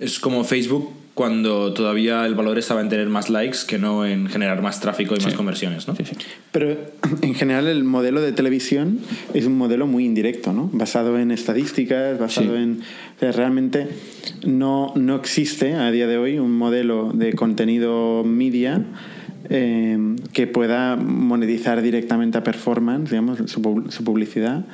Es 0.00 0.18
como 0.18 0.44
Facebook 0.44 0.94
cuando 1.14 1.72
todavía 1.72 2.26
el 2.26 2.34
valor 2.34 2.58
estaba 2.58 2.80
en 2.80 2.88
tener 2.88 3.08
más 3.08 3.30
likes 3.30 3.58
que 3.68 3.78
no 3.78 4.04
en 4.04 4.26
generar 4.26 4.62
más 4.62 4.80
tráfico 4.80 5.14
y 5.16 5.22
más 5.22 5.34
conversiones, 5.34 5.86
¿no? 5.86 5.94
Sí, 5.94 6.04
sí. 6.04 6.16
Pero 6.50 6.76
en 7.22 7.34
general 7.34 7.68
el 7.68 7.84
modelo 7.84 8.20
de 8.20 8.32
televisión 8.32 8.98
es 9.32 9.46
un 9.46 9.56
modelo 9.56 9.86
muy 9.86 10.04
indirecto, 10.04 10.52
¿no? 10.52 10.68
Basado 10.72 11.16
en 11.18 11.30
estadísticas, 11.30 12.18
basado 12.18 12.56
Sí. 12.56 12.62
en... 12.62 12.80
o 13.16 13.20
sea, 13.20 13.30
realmente 13.30 13.88
no, 14.44 14.92
no 14.96 15.14
existe 15.14 15.74
a 15.74 15.90
día 15.92 16.08
de 16.08 16.18
hoy 16.18 16.38
un 16.40 16.50
modelo 16.58 17.12
de 17.14 17.32
contenido 17.34 18.24
media 18.24 18.84
eh, 19.50 20.16
que 20.32 20.48
pueda 20.48 20.96
monetizar 20.96 21.80
directamente 21.80 22.38
a 22.38 22.42
performance, 22.42 23.10
digamos, 23.10 23.38
su, 23.46 23.84
su 23.88 24.04
publicidad. 24.04 24.64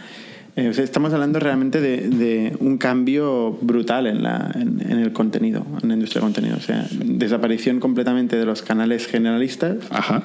Eh, 0.61 0.69
o 0.69 0.75
sea, 0.75 0.85
estamos 0.85 1.15
hablando 1.15 1.39
realmente 1.39 1.81
de, 1.81 2.11
de 2.11 2.55
un 2.61 2.77
cambio 2.77 3.53
brutal 3.63 4.07
en, 4.07 4.23
la, 4.23 4.51
en, 4.55 4.79
en 4.87 4.99
el 4.99 5.11
contenido, 5.15 5.65
en 5.83 5.89
la 5.89 5.95
industria 5.95 6.21
de 6.21 6.27
contenido. 6.27 6.57
O 6.59 6.61
sea, 6.61 6.87
desaparición 6.93 7.81
completamente 7.81 8.37
de 8.37 8.45
los 8.45 8.61
canales 8.61 9.07
generalistas 9.07 9.77
Ajá. 9.89 10.23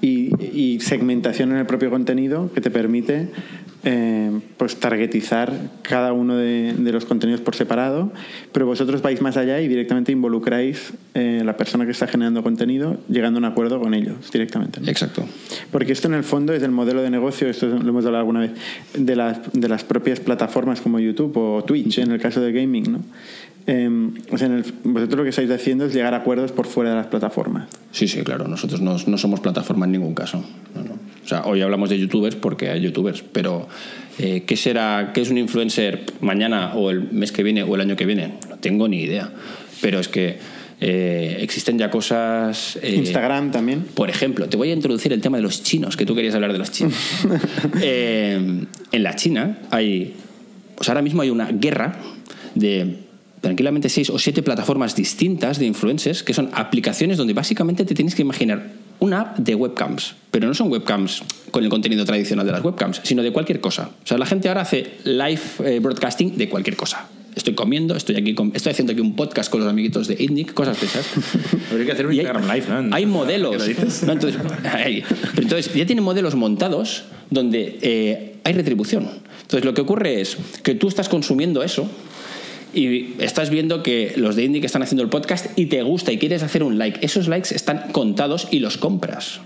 y, 0.00 0.30
y 0.56 0.78
segmentación 0.78 1.50
en 1.50 1.58
el 1.58 1.66
propio 1.66 1.90
contenido 1.90 2.48
que 2.54 2.60
te 2.60 2.70
permite 2.70 3.30
eh, 3.84 4.30
pues 4.56 4.76
targetizar 4.76 5.52
cada 5.82 6.12
uno 6.12 6.36
de, 6.36 6.72
de 6.72 6.92
los 6.92 7.04
contenidos 7.04 7.40
por 7.40 7.56
separado, 7.56 8.12
pero 8.52 8.66
vosotros 8.66 9.02
vais 9.02 9.20
más 9.20 9.36
allá 9.36 9.60
y 9.60 9.68
directamente 9.68 10.12
involucráis 10.12 10.92
eh, 11.14 11.42
la 11.44 11.56
persona 11.56 11.84
que 11.84 11.90
está 11.90 12.06
generando 12.06 12.42
contenido 12.42 12.98
llegando 13.08 13.38
a 13.38 13.40
un 13.40 13.44
acuerdo 13.44 13.80
con 13.80 13.94
ellos 13.94 14.30
directamente. 14.32 14.80
¿no? 14.80 14.88
Exacto. 14.88 15.24
Porque 15.70 15.92
esto 15.92 16.08
en 16.08 16.14
el 16.14 16.24
fondo 16.24 16.52
es 16.54 16.62
el 16.62 16.70
modelo 16.70 17.02
de 17.02 17.10
negocio, 17.10 17.48
esto 17.48 17.66
lo 17.66 17.88
hemos 17.88 18.06
hablado 18.06 18.20
alguna 18.20 18.40
vez, 18.40 18.52
de 18.94 19.16
las, 19.16 19.38
de 19.52 19.68
las 19.68 19.84
propias 19.84 20.20
plataformas 20.20 20.80
como 20.80 21.00
YouTube 21.00 21.36
o 21.36 21.64
Twitch, 21.64 21.98
en 21.98 22.12
el 22.12 22.20
caso 22.20 22.40
de 22.40 22.52
gaming. 22.52 22.92
¿no? 22.92 23.00
Eh, 23.66 23.88
o 24.30 24.38
sea, 24.38 24.48
en 24.48 24.54
el- 24.54 24.64
vosotros 24.84 25.18
lo 25.18 25.22
que 25.24 25.30
estáis 25.30 25.50
haciendo 25.50 25.84
es 25.84 25.94
llegar 25.94 26.14
a 26.14 26.18
acuerdos 26.18 26.50
por 26.52 26.66
fuera 26.66 26.90
de 26.90 26.96
las 26.96 27.06
plataformas. 27.06 27.68
Sí, 27.92 28.08
sí, 28.08 28.22
claro. 28.22 28.48
Nosotros 28.48 28.80
no, 28.80 28.96
no 29.06 29.18
somos 29.18 29.40
plataforma 29.40 29.86
en 29.86 29.92
ningún 29.92 30.14
caso. 30.14 30.44
No, 30.74 30.82
no. 30.82 30.94
O 31.24 31.28
sea, 31.28 31.44
hoy 31.44 31.60
hablamos 31.62 31.88
de 31.90 31.98
youtubers 31.98 32.34
porque 32.34 32.70
hay 32.70 32.80
youtubers, 32.80 33.22
pero 33.22 33.68
eh, 34.18 34.42
¿qué 34.46 34.56
será, 34.56 35.12
qué 35.14 35.20
es 35.20 35.30
un 35.30 35.38
influencer 35.38 36.04
mañana 36.20 36.74
o 36.74 36.90
el 36.90 37.12
mes 37.12 37.30
que 37.30 37.44
viene 37.44 37.62
o 37.62 37.74
el 37.76 37.80
año 37.80 37.94
que 37.94 38.04
viene? 38.06 38.34
No 38.50 38.56
tengo 38.56 38.88
ni 38.88 39.02
idea. 39.02 39.30
Pero 39.80 40.00
es 40.00 40.08
que 40.08 40.38
eh, 40.80 41.36
existen 41.40 41.78
ya 41.78 41.90
cosas. 41.90 42.76
eh, 42.82 42.96
Instagram 42.96 43.52
también. 43.52 43.84
Por 43.94 44.10
ejemplo, 44.10 44.48
te 44.48 44.56
voy 44.56 44.70
a 44.70 44.72
introducir 44.74 45.12
el 45.12 45.20
tema 45.20 45.36
de 45.36 45.44
los 45.44 45.62
chinos, 45.62 45.96
que 45.96 46.04
tú 46.04 46.16
querías 46.16 46.34
hablar 46.34 46.52
de 46.52 46.58
los 46.58 46.72
chinos. 46.72 46.94
Eh, 47.80 48.64
en 48.90 49.02
la 49.02 49.14
China 49.14 49.58
hay. 49.70 50.14
Pues 50.74 50.88
ahora 50.88 51.02
mismo 51.02 51.22
hay 51.22 51.30
una 51.30 51.46
guerra 51.52 51.96
de 52.56 52.96
tranquilamente 53.42 53.90
seis 53.90 54.08
o 54.08 54.18
siete 54.18 54.42
plataformas 54.42 54.96
distintas 54.96 55.58
de 55.58 55.66
influencers 55.66 56.22
que 56.22 56.32
son 56.32 56.48
aplicaciones 56.54 57.18
donde 57.18 57.34
básicamente 57.34 57.84
te 57.84 57.94
tienes 57.94 58.14
que 58.14 58.22
imaginar 58.22 58.70
una 59.00 59.20
app 59.20 59.38
de 59.38 59.54
webcams, 59.56 60.14
pero 60.30 60.46
no 60.46 60.54
son 60.54 60.70
webcams 60.70 61.22
con 61.50 61.64
el 61.64 61.68
contenido 61.68 62.04
tradicional 62.06 62.46
de 62.46 62.52
las 62.52 62.62
webcams, 62.64 63.00
sino 63.02 63.22
de 63.22 63.32
cualquier 63.32 63.60
cosa. 63.60 63.90
O 64.02 64.06
sea, 64.06 64.16
la 64.16 64.26
gente 64.26 64.48
ahora 64.48 64.60
hace 64.62 64.92
live 65.04 65.40
eh, 65.64 65.80
broadcasting 65.80 66.38
de 66.38 66.48
cualquier 66.48 66.76
cosa. 66.76 67.08
estoy 67.34 67.54
comiendo, 67.54 67.96
estoy 67.96 68.14
aquí, 68.16 68.32
estoy 68.54 68.70
haciendo 68.70 68.92
aquí 68.92 69.00
un 69.02 69.16
podcast 69.16 69.50
con 69.50 69.58
los 69.60 69.68
amiguitos 69.68 70.06
de 70.06 70.14
ITNIC, 70.22 70.54
cosas 70.54 70.80
de 70.80 70.86
esas. 70.86 71.04
Habría 71.72 71.86
que 71.86 71.92
hacer 71.92 72.06
un 72.06 72.12
Y 72.14 72.20
hay- 72.20 72.26
Instagram 72.26 72.54
Live, 72.54 72.66
¿no? 72.88 72.94
Hay 72.94 73.06
modelos. 73.06 73.50
¿Qué 73.52 73.58
lo 73.58 73.64
dices? 73.64 74.02
¿no? 74.04 74.12
Entonces, 74.12 74.40
hay- 74.72 75.02
pero 75.34 75.42
entonces, 75.42 75.74
ya 75.74 75.84
tienen 75.84 76.04
modelos 76.04 76.36
montados 76.36 77.02
donde 77.28 77.78
eh, 77.82 78.36
hay 78.44 78.52
retribución. 78.52 79.08
Entonces, 79.42 79.64
lo 79.64 79.74
que 79.74 79.80
ocurre 79.80 80.20
es 80.20 80.36
que 80.62 80.76
tú 80.76 80.86
estás 80.86 81.08
consumiendo 81.08 81.64
eso 81.64 81.88
y 82.74 83.14
estás 83.18 83.50
viendo 83.50 83.82
que 83.82 84.12
los 84.16 84.36
de 84.36 84.44
Indie 84.44 84.60
que 84.60 84.66
están 84.66 84.82
haciendo 84.82 85.02
el 85.02 85.08
podcast 85.08 85.46
y 85.58 85.66
te 85.66 85.82
gusta 85.82 86.12
y 86.12 86.18
quieres 86.18 86.42
hacer 86.42 86.62
un 86.62 86.78
like. 86.78 87.04
Esos 87.04 87.28
likes 87.28 87.54
están 87.54 87.92
contados 87.92 88.48
y 88.50 88.60
los 88.60 88.78
compras. 88.78 89.40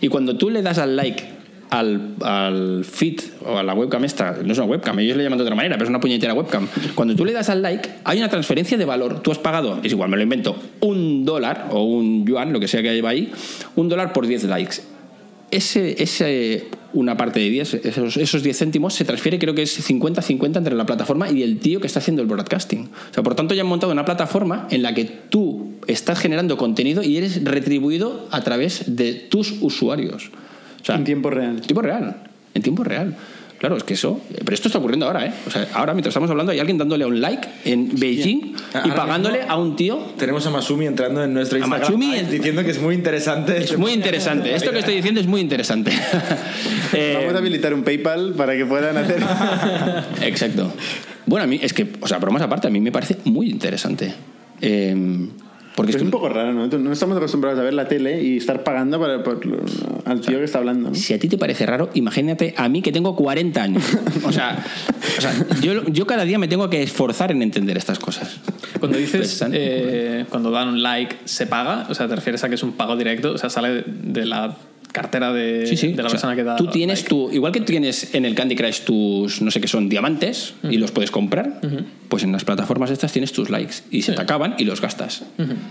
Y 0.00 0.08
cuando 0.08 0.36
tú 0.36 0.50
le 0.50 0.62
das 0.62 0.78
al 0.78 0.96
like 0.96 1.24
al, 1.70 2.16
al 2.20 2.84
feed 2.84 3.20
o 3.46 3.56
a 3.56 3.62
la 3.62 3.72
webcam 3.72 4.04
esta, 4.04 4.38
no 4.44 4.52
es 4.52 4.58
una 4.58 4.66
webcam, 4.66 4.98
ellos 4.98 5.16
le 5.16 5.22
llaman 5.22 5.38
de 5.38 5.44
otra 5.44 5.54
manera, 5.54 5.76
pero 5.76 5.84
es 5.84 5.90
una 5.90 6.00
puñetera 6.00 6.34
webcam. 6.34 6.68
Cuando 6.94 7.16
tú 7.16 7.24
le 7.24 7.32
das 7.32 7.48
al 7.48 7.62
like, 7.62 7.88
hay 8.04 8.18
una 8.18 8.28
transferencia 8.28 8.76
de 8.76 8.84
valor. 8.84 9.22
Tú 9.22 9.30
has 9.32 9.38
pagado, 9.38 9.80
es 9.82 9.90
igual, 9.90 10.10
me 10.10 10.16
lo 10.16 10.22
invento, 10.22 10.56
un 10.80 11.24
dólar 11.24 11.68
o 11.70 11.84
un 11.84 12.26
yuan, 12.26 12.52
lo 12.52 12.60
que 12.60 12.68
sea 12.68 12.82
que 12.82 12.92
lleva 12.92 13.10
ahí, 13.10 13.32
un 13.76 13.88
dólar 13.88 14.12
por 14.12 14.26
10 14.26 14.44
likes 14.44 14.92
ese, 15.52 16.02
ese, 16.02 16.64
una 16.94 17.16
parte 17.16 17.40
de 17.40 17.50
10, 17.50 17.74
esos, 17.74 18.16
esos 18.16 18.42
10 18.42 18.58
céntimos 18.58 18.94
se 18.94 19.04
transfiere, 19.04 19.38
creo 19.38 19.54
que 19.54 19.62
es 19.62 19.88
50-50 19.88 20.56
entre 20.58 20.74
la 20.74 20.86
plataforma 20.86 21.30
y 21.30 21.42
el 21.42 21.58
tío 21.58 21.80
que 21.80 21.86
está 21.86 22.00
haciendo 22.00 22.22
el 22.22 22.28
broadcasting. 22.28 22.90
O 23.10 23.14
sea, 23.14 23.22
por 23.22 23.34
tanto, 23.34 23.54
ya 23.54 23.62
han 23.62 23.68
montado 23.68 23.92
una 23.92 24.04
plataforma 24.04 24.66
en 24.70 24.82
la 24.82 24.94
que 24.94 25.04
tú 25.04 25.72
estás 25.86 26.18
generando 26.18 26.56
contenido 26.56 27.02
y 27.02 27.16
eres 27.16 27.42
retribuido 27.44 28.28
a 28.30 28.42
través 28.42 28.96
de 28.96 29.14
tus 29.14 29.54
usuarios. 29.60 30.30
O 30.82 30.84
sea, 30.84 30.96
En 30.96 31.04
tiempo 31.04 31.30
real. 31.30 31.56
en 31.56 31.60
tiempo 31.60 31.82
real. 31.82 32.16
En 32.54 32.62
tiempo 32.62 32.84
real. 32.84 33.16
Claro, 33.62 33.76
es 33.76 33.84
que 33.84 33.94
eso. 33.94 34.20
Pero 34.44 34.54
esto 34.54 34.66
está 34.66 34.78
ocurriendo 34.80 35.06
ahora, 35.06 35.24
¿eh? 35.24 35.32
O 35.46 35.50
sea, 35.52 35.68
ahora 35.74 35.92
mientras 35.94 36.10
estamos 36.10 36.28
hablando 36.28 36.50
hay 36.50 36.58
alguien 36.58 36.78
dándole 36.78 37.04
a 37.04 37.06
un 37.06 37.20
like 37.20 37.46
en 37.64 37.90
Beijing 37.96 38.56
y 38.56 38.76
Ahora 38.76 38.94
pagándole 38.96 39.38
mismo- 39.38 39.52
a 39.52 39.56
un 39.56 39.76
tío 39.76 39.98
Tenemos 40.18 40.44
a 40.46 40.50
Masumi 40.50 40.86
entrando 40.86 41.22
en 41.22 41.32
nuestro 41.32 41.58
Instagram 41.58 41.80
Masumi 41.88 42.06
Live 42.06 42.20
es- 42.22 42.30
diciendo 42.32 42.64
que 42.64 42.70
es 42.72 42.80
muy 42.82 42.96
interesante. 42.96 43.56
Es 43.58 43.78
muy 43.78 43.92
interesante. 43.92 44.52
Esto 44.52 44.72
que 44.72 44.80
estoy 44.80 44.96
diciendo 44.96 45.20
es 45.20 45.28
muy 45.28 45.40
interesante. 45.40 45.92
Eh, 46.94 47.14
Vamos 47.20 47.34
a 47.36 47.38
habilitar 47.38 47.72
un 47.72 47.84
PayPal 47.84 48.34
para 48.36 48.54
que 48.56 48.66
puedan 48.66 48.96
hacer. 48.98 49.22
Exacto. 50.22 50.72
Bueno, 51.24 51.44
a 51.44 51.46
mí 51.46 51.58
es 51.62 51.72
que, 51.72 51.86
o 52.00 52.08
sea, 52.08 52.18
bromas 52.18 52.42
aparte, 52.42 52.66
a 52.66 52.70
mí 52.70 52.80
me 52.80 52.90
parece 52.92 53.16
muy 53.24 53.48
interesante. 53.48 54.12
Eh, 54.60 54.94
porque 55.74 55.90
es 55.90 55.96
es 55.96 56.02
que 56.02 56.04
un 56.06 56.10
poco 56.10 56.28
raro, 56.28 56.52
¿no? 56.52 56.66
No 56.66 56.92
estamos 56.92 57.16
acostumbrados 57.16 57.58
a 57.58 57.62
ver 57.62 57.74
la 57.74 57.88
tele 57.88 58.22
y 58.22 58.36
estar 58.36 58.62
pagando 58.64 59.00
para, 59.00 59.22
por- 59.22 59.40
al 60.04 60.20
tío 60.20 60.38
que 60.38 60.44
está 60.44 60.58
hablando, 60.58 60.90
¿no? 60.90 60.94
si 60.94 61.14
a 61.14 61.18
ti 61.18 61.28
te 61.28 61.38
parece 61.38 61.64
raro, 61.66 61.90
imagínate 61.94 62.54
a 62.56 62.68
mí 62.68 62.82
que 62.82 62.92
tengo 62.92 63.14
40 63.16 63.62
años. 63.62 63.82
O 64.24 64.32
sea, 64.32 64.64
o 65.18 65.20
sea, 65.20 65.32
yo, 65.60 65.84
yo 65.86 66.06
cada 66.06 66.24
día 66.24 66.38
me 66.38 66.48
tengo 66.48 66.68
que 66.70 66.82
esforzar 66.82 67.30
en 67.32 67.42
entender 67.42 67.76
estas 67.76 67.98
cosas. 67.98 68.38
Cuando 68.80 68.98
dices, 68.98 69.44
eh, 69.52 70.24
cuando 70.28 70.50
dan 70.50 70.68
un 70.68 70.82
like, 70.82 71.16
¿se 71.24 71.46
paga? 71.46 71.86
O 71.88 71.94
sea, 71.94 72.08
¿te 72.08 72.16
refieres 72.16 72.42
a 72.44 72.48
que 72.48 72.56
es 72.56 72.62
un 72.62 72.72
pago 72.72 72.96
directo? 72.96 73.32
O 73.32 73.38
sea, 73.38 73.48
sale 73.50 73.84
de 73.86 74.26
la 74.26 74.56
cartera 74.92 75.32
de, 75.32 75.66
Sí, 75.66 75.76
sí. 75.76 75.88
de 75.88 75.96
la 75.96 76.02
O 76.06 76.10
sea, 76.10 76.10
persona 76.12 76.36
que 76.36 76.44
da 76.44 76.56
Tú 76.56 76.66
tienes 76.68 77.00
like. 77.00 77.08
tu. 77.08 77.30
Igual 77.32 77.52
que 77.52 77.60
tienes 77.62 78.14
en 78.14 78.24
el 78.24 78.34
Candy 78.34 78.54
Crush 78.54 78.80
tus, 78.80 79.40
no 79.42 79.50
sé 79.50 79.60
qué 79.60 79.68
son, 79.68 79.88
diamantes 79.88 80.54
y 80.70 80.76
los 80.76 80.90
puedes 80.92 81.10
comprar, 81.10 81.60
pues 82.08 82.22
en 82.24 82.32
las 82.32 82.44
plataformas 82.44 82.90
estas 82.90 83.10
tienes 83.12 83.32
tus 83.32 83.48
likes 83.50 83.76
y 83.90 84.02
se 84.02 84.12
te 84.12 84.20
acaban 84.22 84.54
y 84.58 84.64
los 84.64 84.80
gastas. 84.80 85.24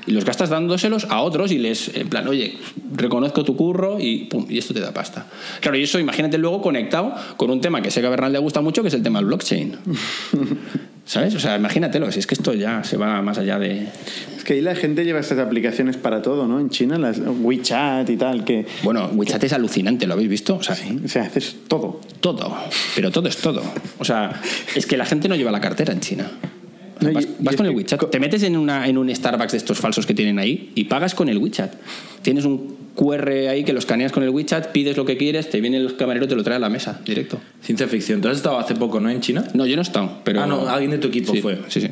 Y 0.07 0.11
los 0.11 0.25
gastas 0.25 0.49
dándoselos 0.49 1.05
a 1.09 1.21
otros 1.21 1.51
y 1.51 1.57
les, 1.59 1.95
en 1.95 2.09
plan, 2.09 2.27
oye, 2.27 2.57
reconozco 2.95 3.43
tu 3.43 3.55
curro 3.55 3.99
y 3.99 4.25
pum, 4.25 4.45
y 4.49 4.57
esto 4.57 4.73
te 4.73 4.79
da 4.79 4.91
pasta. 4.93 5.27
Claro, 5.61 5.77
y 5.77 5.83
eso 5.83 5.99
imagínate 5.99 6.37
luego 6.37 6.61
conectado 6.61 7.13
con 7.37 7.51
un 7.51 7.61
tema 7.61 7.81
que 7.81 7.91
sé 7.91 8.01
que 8.01 8.07
a 8.07 8.09
Bernal 8.09 8.33
le 8.33 8.39
gusta 8.39 8.61
mucho, 8.61 8.81
que 8.81 8.87
es 8.87 8.93
el 8.93 9.03
tema 9.03 9.19
del 9.19 9.27
blockchain. 9.27 9.75
¿Sabes? 11.05 11.35
O 11.35 11.39
sea, 11.39 11.57
imagínatelo, 11.57 12.11
si 12.11 12.19
es 12.19 12.27
que 12.27 12.35
esto 12.35 12.53
ya 12.53 12.83
se 12.83 12.95
va 12.95 13.21
más 13.21 13.37
allá 13.37 13.59
de. 13.59 13.87
Es 14.37 14.43
que 14.43 14.53
ahí 14.53 14.61
la 14.61 14.75
gente 14.75 15.03
lleva 15.03 15.19
estas 15.19 15.39
aplicaciones 15.39 15.97
para 15.97 16.21
todo, 16.21 16.47
¿no? 16.47 16.59
En 16.59 16.69
China, 16.69 16.97
las 16.97 17.19
WeChat 17.19 18.09
y 18.09 18.17
tal, 18.17 18.45
que. 18.45 18.65
Bueno, 18.83 19.09
WeChat 19.13 19.43
es 19.43 19.53
alucinante, 19.53 20.07
¿lo 20.07 20.13
habéis 20.13 20.29
visto? 20.29 20.55
O 20.55 20.63
sea, 20.63 20.75
O 21.03 21.07
sea, 21.07 21.23
haces 21.23 21.55
todo. 21.67 21.99
todo, 22.21 22.55
pero 22.95 23.11
todo 23.11 23.27
es 23.27 23.37
todo. 23.37 23.61
O 23.97 24.05
sea, 24.05 24.39
es 24.75 24.85
que 24.85 24.95
la 24.95 25.05
gente 25.05 25.27
no 25.27 25.35
lleva 25.35 25.51
la 25.51 25.59
cartera 25.59 25.91
en 25.91 25.99
China. 25.99 26.31
No, 27.01 27.19
vas 27.39 27.55
con 27.55 27.65
el 27.65 27.73
WeChat, 27.75 27.99
co- 27.99 28.07
te 28.07 28.19
metes 28.19 28.43
en, 28.43 28.55
una, 28.57 28.87
en 28.87 28.97
un 28.97 29.13
Starbucks 29.13 29.51
de 29.53 29.57
estos 29.57 29.79
falsos 29.79 30.05
que 30.05 30.13
tienen 30.13 30.39
ahí 30.39 30.71
y 30.75 30.85
pagas 30.85 31.15
con 31.15 31.29
el 31.29 31.37
WeChat. 31.39 31.73
Tienes 32.21 32.45
un 32.45 32.75
QR 32.95 33.27
ahí 33.49 33.63
que 33.63 33.73
lo 33.73 33.79
escaneas 33.79 34.11
con 34.11 34.21
el 34.23 34.29
WeChat, 34.29 34.67
pides 34.71 34.97
lo 34.97 35.05
que 35.05 35.17
quieres, 35.17 35.49
te 35.49 35.61
viene 35.61 35.77
el 35.77 35.95
camarero 35.95 36.25
y 36.25 36.27
te 36.27 36.35
lo 36.35 36.43
trae 36.43 36.57
a 36.57 36.59
la 36.59 36.69
mesa, 36.69 37.01
directo. 37.05 37.39
Ciencia 37.61 37.87
ficción. 37.87 38.21
¿Tú 38.21 38.27
has 38.27 38.37
estado 38.37 38.59
hace 38.59 38.75
poco, 38.75 38.99
no? 38.99 39.09
En 39.09 39.21
China. 39.21 39.43
No, 39.53 39.65
yo 39.65 39.75
no 39.75 39.81
he 39.81 39.85
estado, 39.85 40.19
pero... 40.23 40.41
Ah, 40.43 40.47
no, 40.47 40.67
alguien 40.69 40.91
de 40.91 40.97
tu 40.99 41.07
equipo 41.07 41.33
Sí, 41.33 41.41
fue. 41.41 41.59
Sí, 41.69 41.81
sí. 41.81 41.87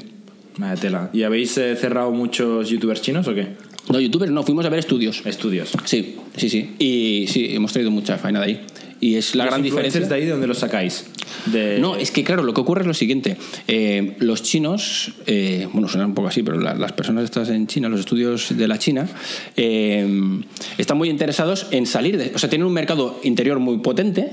Vaya 0.58 0.76
tela. 0.76 1.10
¿Y 1.14 1.24
habéis 1.24 1.58
eh, 1.58 1.76
cerrado 1.76 2.12
muchos 2.12 2.70
youtubers 2.70 3.02
chinos 3.02 3.28
o 3.28 3.34
qué? 3.34 3.48
No, 3.90 4.00
youtubers 4.00 4.32
no, 4.32 4.44
fuimos 4.44 4.66
a 4.66 4.70
ver 4.70 4.80
estudios. 4.80 5.22
Estudios. 5.26 5.72
Sí, 5.86 6.18
sí, 6.36 6.50
sí. 6.50 6.72
Y 6.78 7.26
sí, 7.30 7.48
hemos 7.56 7.72
traído 7.72 7.90
mucha 7.92 8.18
faena 8.18 8.40
de 8.42 8.46
ahí. 8.46 8.62
Y 9.02 9.16
es 9.16 9.34
la 9.36 9.46
¿Los 9.46 9.54
gran 9.54 9.64
diferencia... 9.64 10.02
de 10.02 10.14
ahí 10.16 10.26
de 10.26 10.32
dónde 10.32 10.48
los 10.48 10.60
sacáis? 10.60 11.06
De... 11.46 11.80
No, 11.80 11.96
es 11.96 12.12
que 12.12 12.24
claro, 12.24 12.44
lo 12.44 12.54
que 12.54 12.60
ocurre 12.60 12.82
es 12.82 12.88
lo 12.88 12.94
siguiente. 12.94 13.38
Eh, 13.68 14.16
los 14.20 14.44
chinos, 14.44 15.14
eh, 15.26 15.68
bueno, 15.72 15.88
suena 15.88 16.06
un 16.06 16.14
poco 16.14 16.28
así, 16.28 16.44
pero 16.44 16.60
la- 16.60 16.74
las 16.76 16.92
personas 16.92 17.24
estas 17.24 17.50
en 17.50 17.66
China, 17.68 17.88
los 17.88 18.02
estudios 18.02 18.58
de 18.58 18.68
la 18.68 18.78
China, 18.78 19.08
eh, 19.56 20.42
están 20.78 20.98
muy 20.98 21.10
interesados 21.10 21.68
en 21.72 21.86
salir 21.86 22.18
de... 22.18 22.32
O 22.36 22.40
sea, 22.40 22.50
tienen 22.50 22.68
un 22.68 22.74
mercado 22.74 23.20
interior 23.24 23.60
muy 23.60 23.78
potente. 23.78 24.32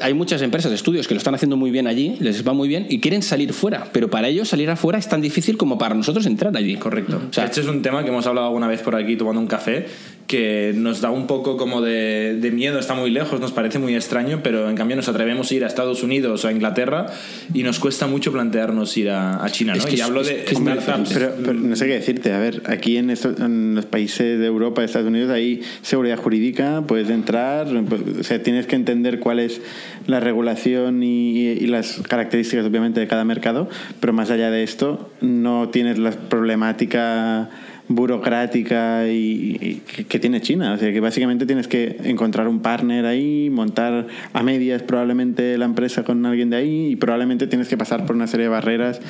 Hay 0.00 0.14
muchas 0.14 0.42
empresas, 0.42 0.72
estudios 0.72 1.06
que 1.06 1.14
lo 1.14 1.18
están 1.18 1.34
haciendo 1.34 1.56
muy 1.56 1.70
bien 1.70 1.86
allí, 1.86 2.16
les 2.20 2.46
va 2.46 2.52
muy 2.52 2.68
bien 2.68 2.86
y 2.88 3.00
quieren 3.00 3.22
salir 3.22 3.52
fuera. 3.52 3.90
Pero 3.92 4.10
para 4.10 4.28
ellos 4.28 4.48
salir 4.48 4.70
afuera 4.70 4.98
es 4.98 5.08
tan 5.08 5.20
difícil 5.20 5.56
como 5.56 5.78
para 5.78 5.94
nosotros 5.94 6.26
entrar 6.26 6.56
allí. 6.56 6.76
Correcto. 6.76 7.20
O 7.30 7.32
sea, 7.32 7.44
este 7.44 7.60
es 7.60 7.66
un 7.66 7.82
tema 7.82 8.02
que 8.02 8.10
hemos 8.10 8.26
hablado 8.26 8.46
alguna 8.48 8.66
vez 8.68 8.80
por 8.82 8.96
aquí 8.96 9.16
tomando 9.16 9.40
un 9.40 9.46
café, 9.46 9.86
que 10.28 10.72
nos 10.76 11.00
da 11.00 11.10
un 11.10 11.26
poco 11.26 11.56
como 11.56 11.80
de, 11.80 12.36
de 12.38 12.50
miedo, 12.50 12.78
está 12.78 12.92
muy 12.94 13.10
lejos, 13.10 13.40
nos 13.40 13.50
parece 13.50 13.78
muy 13.78 13.94
extraño, 13.96 14.40
pero 14.42 14.68
en 14.68 14.76
cambio 14.76 14.94
nos 14.94 15.08
atrevemos 15.08 15.50
a 15.50 15.54
ir 15.54 15.64
a 15.64 15.66
Estados 15.66 16.02
Unidos 16.02 16.44
o 16.44 16.48
a 16.48 16.52
Inglaterra 16.52 17.06
y 17.54 17.62
nos 17.62 17.78
cuesta 17.78 18.06
mucho 18.06 18.30
plantearnos 18.30 18.94
ir 18.98 19.08
a, 19.08 19.42
a 19.42 19.50
China, 19.50 19.72
¿no? 19.72 19.78
Es 19.78 19.86
que 19.86 19.92
y 19.92 19.94
es- 19.94 20.02
hablo 20.02 20.20
es 20.20 20.28
de 20.28 20.44
que 20.44 20.52
es 20.54 20.58
startups. 20.58 21.12
Pero, 21.14 21.32
pero 21.42 21.54
no 21.54 21.74
sé 21.74 21.86
qué 21.86 21.94
decirte. 21.94 22.32
A 22.34 22.38
ver, 22.40 22.62
aquí 22.66 22.98
en, 22.98 23.08
estos- 23.08 23.40
en 23.40 23.74
los 23.74 23.86
países 23.86 24.38
de 24.38 24.44
Europa, 24.46 24.82
de 24.82 24.86
Estados 24.86 25.08
Unidos, 25.08 25.30
hay 25.30 25.62
seguridad 25.80 26.18
jurídica, 26.18 26.82
puedes 26.86 27.08
entrar, 27.08 27.66
o 27.66 28.22
sea, 28.22 28.42
tienes 28.42 28.66
que 28.66 28.76
entender 28.76 29.20
cuál 29.20 29.38
es 29.38 29.62
la 30.06 30.20
regulación 30.20 31.02
y, 31.02 31.38
y 31.48 31.66
las 31.68 32.02
características, 32.06 32.66
obviamente, 32.66 33.00
de 33.00 33.06
cada 33.08 33.24
mercado, 33.24 33.70
pero 33.98 34.12
más 34.12 34.30
allá 34.30 34.50
de 34.50 34.62
esto, 34.62 35.10
no 35.22 35.70
tienes 35.70 35.96
la 35.98 36.10
problemática 36.10 37.48
burocrática 37.88 39.08
y, 39.08 39.56
y 39.60 39.82
que, 40.08 40.18
tiene 40.18 40.40
China. 40.40 40.74
O 40.74 40.78
sea, 40.78 40.92
que 40.92 41.00
básicamente 41.00 41.46
tienes 41.46 41.68
que 41.68 41.96
encontrar 42.04 42.48
un 42.48 42.60
partner 42.60 43.06
ahí, 43.06 43.50
montar 43.50 44.06
a 44.32 44.42
medias 44.42 44.82
probablemente 44.82 45.56
la 45.58 45.64
empresa 45.64 46.04
con 46.04 46.24
alguien 46.26 46.50
de 46.50 46.56
ahí 46.56 46.86
y 46.92 46.96
probablemente 46.96 47.46
tienes 47.46 47.68
que 47.68 47.76
pasar 47.76 48.06
por 48.06 48.14
una 48.16 48.26
serie 48.26 48.44
de 48.44 48.50
barreras 48.50 49.00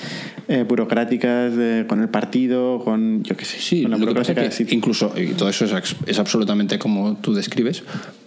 eh, 0.48 0.64
burocráticas 0.66 1.52
eh, 1.56 1.84
con 1.88 2.00
el 2.00 2.08
partido, 2.08 2.80
con, 2.84 3.22
yo 3.24 3.36
qué 3.36 3.44
sé, 3.44 3.58
Sí, 3.58 3.82
con 3.82 3.90
la 3.92 3.98
lo 3.98 4.06
que 4.06 4.14
pasa 4.14 4.32
es 4.32 4.60
incluso, 4.72 5.12
y 5.16 5.28
todo 5.34 5.48
eso 5.48 5.64
es, 5.64 5.96
es 6.06 6.18
absolutamente 6.18 6.78
como 6.78 7.16
tú 7.16 7.34
describes, 7.34 7.82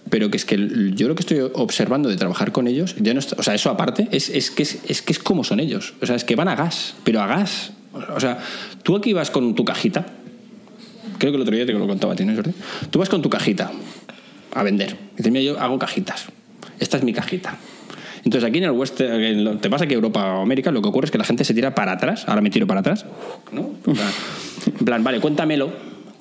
pero 0.10 0.30
que 0.30 0.38
es 0.38 0.46
que 0.46 0.58
yo 0.96 1.08
lo 1.08 1.16
que 1.16 1.22
estoy 1.22 1.40
observando 1.54 2.10
de 2.10 2.18
trabajar 2.18 2.52
con 2.52 2.68
ellos, 2.68 2.96
ya 3.00 3.14
no 3.14 3.20
está- 3.20 3.36
o 3.40 3.44
sea, 3.44 3.56
eso 3.56 3.70
aparte, 3.70 4.08
es, 4.12 4.30
es 4.30 4.52
que 4.52 4.64
es, 4.64 4.80
es 4.88 5.02
que 5.02 5.14
es 5.14 5.20
como 5.20 5.44
son 5.44 5.60
ellos. 5.60 5.94
O 6.02 6.06
sea, 6.06 6.16
es 6.16 6.24
que 6.24 6.36
van 6.36 6.50
a 6.50 6.56
gas, 6.56 6.96
pero 7.04 7.22
a 7.22 7.28
gas. 7.28 7.72
O 8.16 8.20
sea, 8.20 8.40
tú 8.84 8.96
aquí 8.96 9.14
vas 9.14 9.32
con 9.32 9.56
tu 9.56 9.66
cajita, 9.66 10.06
creo 11.22 11.32
que 11.32 11.36
el 11.36 11.44
otro 11.44 11.56
día 11.56 11.66
te 11.68 11.72
lo 11.72 11.88
contaba 11.88 12.14
a 12.14 12.16
ti, 12.16 12.26
¿no, 12.26 12.34
Jordi? 12.36 12.52
Tú 12.90 12.98
vas 12.98 13.08
con 13.08 13.22
tu 13.22 13.30
cajita 13.30 13.72
a 14.54 14.64
vender. 14.64 14.98
Dices, 15.16 15.32
mira, 15.32 15.44
yo 15.44 15.60
hago 15.60 15.78
cajitas. 15.78 16.26
Esta 16.80 16.98
es 16.98 17.04
mi 17.04 17.14
cajita. 17.14 17.58
Entonces 18.24 18.48
aquí 18.48 18.58
en 18.58 18.66
el 18.66 18.72
West, 18.72 18.98
te 18.98 19.70
pasa 19.70 19.86
que 19.86 19.94
Europa 19.94 20.36
o 20.36 20.42
América, 20.42 20.72
lo 20.72 20.82
que 20.82 20.90
ocurre 20.90 21.06
es 21.06 21.12
que 21.12 21.20
la 21.20 21.24
gente 21.24 21.44
se 21.44 21.54
tira 21.54 21.76
para 21.76 21.94
atrás. 21.94 22.26
Ahora 22.28 22.42
me 22.42 22.50
tiro 22.50 22.66
para 22.66 22.80
atrás. 22.80 23.06
¿no? 23.52 23.72
En 23.86 24.86
plan, 24.86 25.04
vale, 25.04 25.20
cuéntamelo. 25.20 25.72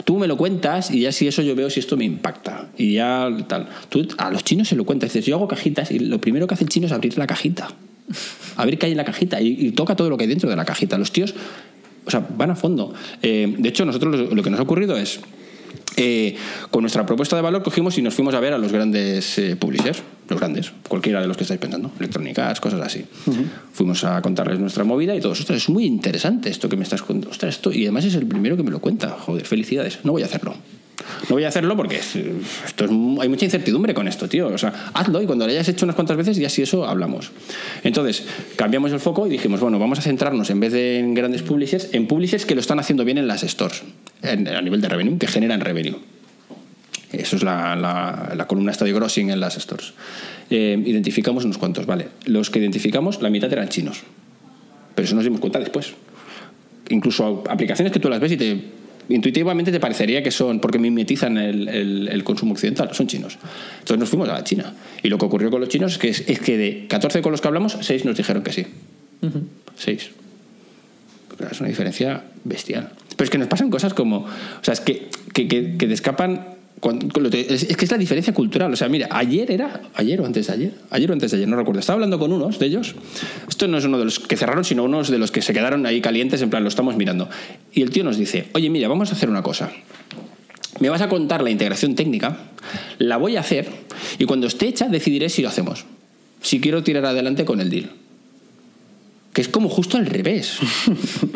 Tú 0.05 0.19
me 0.19 0.27
lo 0.27 0.37
cuentas 0.37 0.91
y 0.91 1.01
ya 1.01 1.13
si 1.13 1.29
eso 1.29 1.41
yo 1.41 1.55
veo 1.55 1.71
si 1.71 1.81
esto 1.81 1.97
me 1.97 2.05
impacta. 2.05 2.69
Y 2.77 2.95
ya 2.95 3.29
tal. 3.49 3.69
Tú 3.89 4.07
a 4.19 4.31
los 4.31 4.45
chinos 4.45 4.69
se 4.69 4.77
lo 4.77 4.85
cuentas. 4.85 5.13
Dices, 5.13 5.27
yo 5.27 5.37
hago 5.37 5.49
cajitas 5.49 5.91
y 5.91 5.99
lo 5.99 6.21
primero 6.21 6.47
que 6.47 6.55
hace 6.55 6.65
el 6.65 6.71
chino 6.71 6.87
es 6.87 6.93
abrir 6.93 7.17
la 7.17 7.27
cajita. 7.27 7.69
A 8.57 8.67
ver 8.67 8.79
qué 8.79 8.87
hay 8.87 8.93
en 8.93 8.99
la 8.99 9.05
cajita. 9.05 9.41
Y, 9.41 9.57
y 9.59 9.71
toca 9.73 9.97
todo 9.97 10.11
lo 10.11 10.19
que 10.19 10.25
hay 10.25 10.29
dentro 10.29 10.51
de 10.51 10.57
la 10.57 10.67
cajita. 10.67 10.99
Los 10.99 11.13
tíos, 11.13 11.35
o 12.05 12.11
sea, 12.11 12.27
van 12.37 12.51
a 12.51 12.57
fondo. 12.57 12.93
Eh, 13.23 13.55
de 13.59 13.69
hecho, 13.69 13.85
nosotros 13.85 14.33
lo, 14.33 14.43
que 14.43 14.51
nos 14.51 14.61
ha 14.61 14.63
ocurrido 14.63 14.97
es 14.97 15.21
eh, 15.97 16.37
con 16.71 16.83
nuestra 16.83 17.05
propuesta 17.05 17.37
de 17.37 17.43
valor 17.43 17.63
cogimos 17.63 17.99
y 17.99 18.03
nos 18.03 18.15
fuimos 18.15 18.35
a 18.35 18.41
ver 18.41 18.53
a 18.53 18.59
los 18.59 18.73
grandes 18.73 19.39
eh, 19.39 19.57
publishers, 19.57 20.03
los 20.29 20.39
grandes, 20.39 20.73
cualquiera 20.89 21.21
de 21.21 21.27
los 21.27 21.37
que 21.37 21.45
estáis 21.45 21.61
pensando, 21.61 21.91
electrónicas, 21.99 22.61
cosas 22.61 22.81
así. 22.81 23.05
Fuimos 23.73 24.05
a 24.05 24.23
contarles 24.23 24.59
nuestra 24.59 24.85
movida 24.85 25.15
y 25.15 25.21
todos, 25.21 25.41
ostras, 25.41 25.63
es 25.63 25.69
muy 25.69 25.85
interesante 25.85 26.49
esto 26.49 26.69
que 26.69 26.77
me 26.77 26.85
estás 26.85 27.03
contando, 27.03 27.31
ostras, 27.31 27.57
esto, 27.57 27.73
y 27.73 27.83
además 27.83 28.05
es 28.05 28.15
el 28.15 28.27
primero 28.27 28.57
que 28.57 28.63
me 28.63 28.71
lo 28.71 28.81
cuenta, 28.81 29.11
joder, 29.11 29.47
felicidades, 29.47 29.99
no 30.05 30.13
voy 30.13 30.23
a 30.23 30.27
hacerlo. 30.27 30.55
No 31.29 31.35
voy 31.37 31.45
a 31.45 31.49
hacerlo 31.49 31.77
porque 31.77 31.97
es- 31.97 32.17
esto 32.17 32.85
es 32.85 32.91
hay 32.91 33.29
mucha 33.29 33.45
incertidumbre 33.45 33.95
con 33.95 34.09
esto, 34.09 34.29
tío. 34.29 34.49
O 34.49 34.59
sea, 34.59 34.91
hazlo 34.95 35.23
y 35.23 35.27
cuando 35.27 35.47
lo 35.47 35.53
hayas 35.53 35.69
hecho 35.69 35.85
unas 35.87 35.95
cuantas 35.97 36.17
veces, 36.17 36.37
ya 36.37 36.49
si 36.49 36.63
eso 36.63 36.87
hablamos. 36.87 37.31
Entonces, 37.85 38.25
cambiamos 38.57 38.93
el 38.93 39.01
foco 39.01 39.27
y 39.27 39.31
dijimos, 39.31 39.61
bueno, 39.61 39.79
vamos 39.79 39.99
a 39.99 40.03
centrarnos 40.03 40.51
en 40.51 40.61
vez 40.61 40.73
de 40.73 40.99
en 40.99 41.15
grandes 41.15 41.43
publishers, 41.43 41.89
en 41.93 42.07
publishers 42.07 42.45
que 42.47 42.55
lo 42.55 42.61
están 42.61 42.79
haciendo 42.79 43.05
bien 43.05 43.19
en 43.19 43.27
las 43.27 43.43
stores, 43.43 43.83
en- 44.23 44.49
a 44.49 44.61
nivel 44.63 44.81
de 44.81 44.89
revenue, 44.89 45.19
que 45.19 45.27
generan 45.27 45.61
revenue. 45.61 45.97
Eso 47.13 47.37
es 47.37 47.43
la, 47.43 47.75
la- 47.75 48.33
la 48.37 48.47
columna 48.47 48.71
esta 48.71 48.85
de 48.85 48.93
grossing 48.93 49.31
en 49.31 49.41
las 49.41 49.55
stores. 49.55 49.93
Eh, 50.49 50.81
identificamos 50.87 51.45
unos 51.45 51.59
cuantos, 51.59 51.87
vale. 51.87 52.09
Los 52.27 52.51
que 52.51 52.59
identificamos, 52.61 53.21
la 53.23 53.31
mitad 53.31 53.53
eran 53.53 53.69
chinos. 53.69 54.03
Pero 54.95 55.07
eso 55.07 55.15
nos 55.15 55.25
dimos 55.25 55.41
cuenta 55.41 55.59
después. 55.59 55.93
Incluso 56.89 57.45
aplicaciones 57.49 57.93
que 57.93 58.01
tú 58.01 58.09
las 58.09 58.21
ves 58.21 58.33
y 58.33 58.37
te 58.37 58.61
intuitivamente 59.09 59.73
te 59.73 59.81
parecería 59.81 60.23
que 60.23 60.31
son, 60.31 60.61
porque 60.61 60.79
mimetizan 60.79 61.37
el, 61.39 61.69
el- 61.69 62.09
el 62.09 62.25
consumo 62.25 62.53
occidental, 62.53 62.91
son 62.95 63.07
chinos. 63.07 63.39
Entonces 63.81 63.99
nos 63.99 64.09
fuimos 64.09 64.29
a 64.29 64.35
la 64.35 64.45
China. 64.45 64.73
Y 65.03 65.09
lo 65.09 65.19
que 65.19 65.25
ocurrió 65.27 65.51
con 65.51 65.61
los 65.61 65.69
chinos 65.69 65.93
es 65.93 65.99
que, 65.99 66.09
es, 66.09 66.25
es 66.29 66.41
que 66.41 66.57
de 66.57 66.87
14 66.89 67.23
con 67.23 67.33
los 67.33 67.41
que 67.41 67.49
hablamos, 67.49 67.77
6 67.81 68.05
nos 68.05 68.17
dijeron 68.17 68.43
que 68.43 68.53
sí. 68.53 68.67
6. 69.77 70.11
Es 71.51 71.61
una 71.61 71.69
diferencia 71.69 72.23
bestial. 72.45 72.91
Pero 73.17 73.25
es 73.25 73.31
que 73.31 73.39
nos 73.39 73.49
pasan 73.49 73.71
cosas 73.71 73.95
como. 73.95 74.19
O 74.19 74.29
sea, 74.63 74.75
es 74.75 74.81
que, 74.81 75.09
que, 75.33 75.49
que, 75.49 75.77
que 75.79 75.87
te 75.87 75.93
escapan. 75.95 76.50
Es 76.83 77.77
que 77.77 77.85
es 77.85 77.91
la 77.91 77.99
diferencia 77.99 78.33
cultural. 78.33 78.73
O 78.73 78.77
sea, 78.77 78.89
mira, 78.89 79.09
ayer 79.11 79.51
era. 79.51 79.83
Ayer 79.95 80.21
o 80.21 80.27
antes 80.27 80.47
de 80.47 80.53
ayer. 80.53 80.75
Ayer 80.91 81.11
o 81.11 81.13
antes 81.13 81.31
de 81.31 81.37
ayer, 81.37 81.49
no 81.49 81.57
recuerdo. 81.57 81.81
Estaba 81.81 81.97
hablando 81.97 82.19
con 82.19 82.33
unos 82.33 82.59
de 82.59 82.67
ellos. 82.67 82.95
Esto 83.49 83.69
no 83.69 83.79
es 83.79 83.85
uno 83.85 83.99
de 83.99 84.07
los 84.07 84.19
que 84.19 84.37
cerraron, 84.37 84.65
sino 84.65 84.85
unos 84.85 85.11
de 85.11 85.19
los 85.19 85.31
que 85.31 85.43
se 85.43 85.53
quedaron 85.53 85.85
ahí 85.85 86.01
calientes, 86.01 86.41
en 86.43 86.51
plan, 86.51 86.63
lo 86.63 86.69
estamos 86.69 86.97
mirando. 86.97 87.29
Y 87.73 87.83
el 87.83 87.91
tío 87.91 88.05
nos 88.05 88.17
dice: 88.17 88.49
Oye, 88.55 88.71
mira, 88.71 88.89
vamos 88.89 89.11
a 89.11 89.15
hacer 89.15 89.29
una 89.29 89.43
cosa. 89.43 89.71
Me 90.81 90.89
vas 90.89 91.03
a 91.03 91.09
contar 91.09 91.43
la 91.43 91.51
integración 91.51 91.95
técnica, 91.95 92.39
la 92.99 93.19
voy 93.19 93.37
a 93.37 93.41
hacer 93.41 93.69
y 94.19 94.25
cuando 94.25 94.47
esté 94.47 94.67
hecha 94.67 94.89
decidiré 94.89 95.29
si 95.29 95.43
lo 95.43 95.49
hacemos. 95.49 95.85
Si 96.41 96.61
quiero 96.61 96.83
tirar 96.83 97.05
adelante 97.05 97.45
con 97.45 97.61
el 97.61 97.69
deal. 97.69 97.91
Que 99.33 99.43
es 99.43 99.49
como 99.49 99.69
justo 99.69 99.97
al 99.97 100.07
revés. 100.07 100.59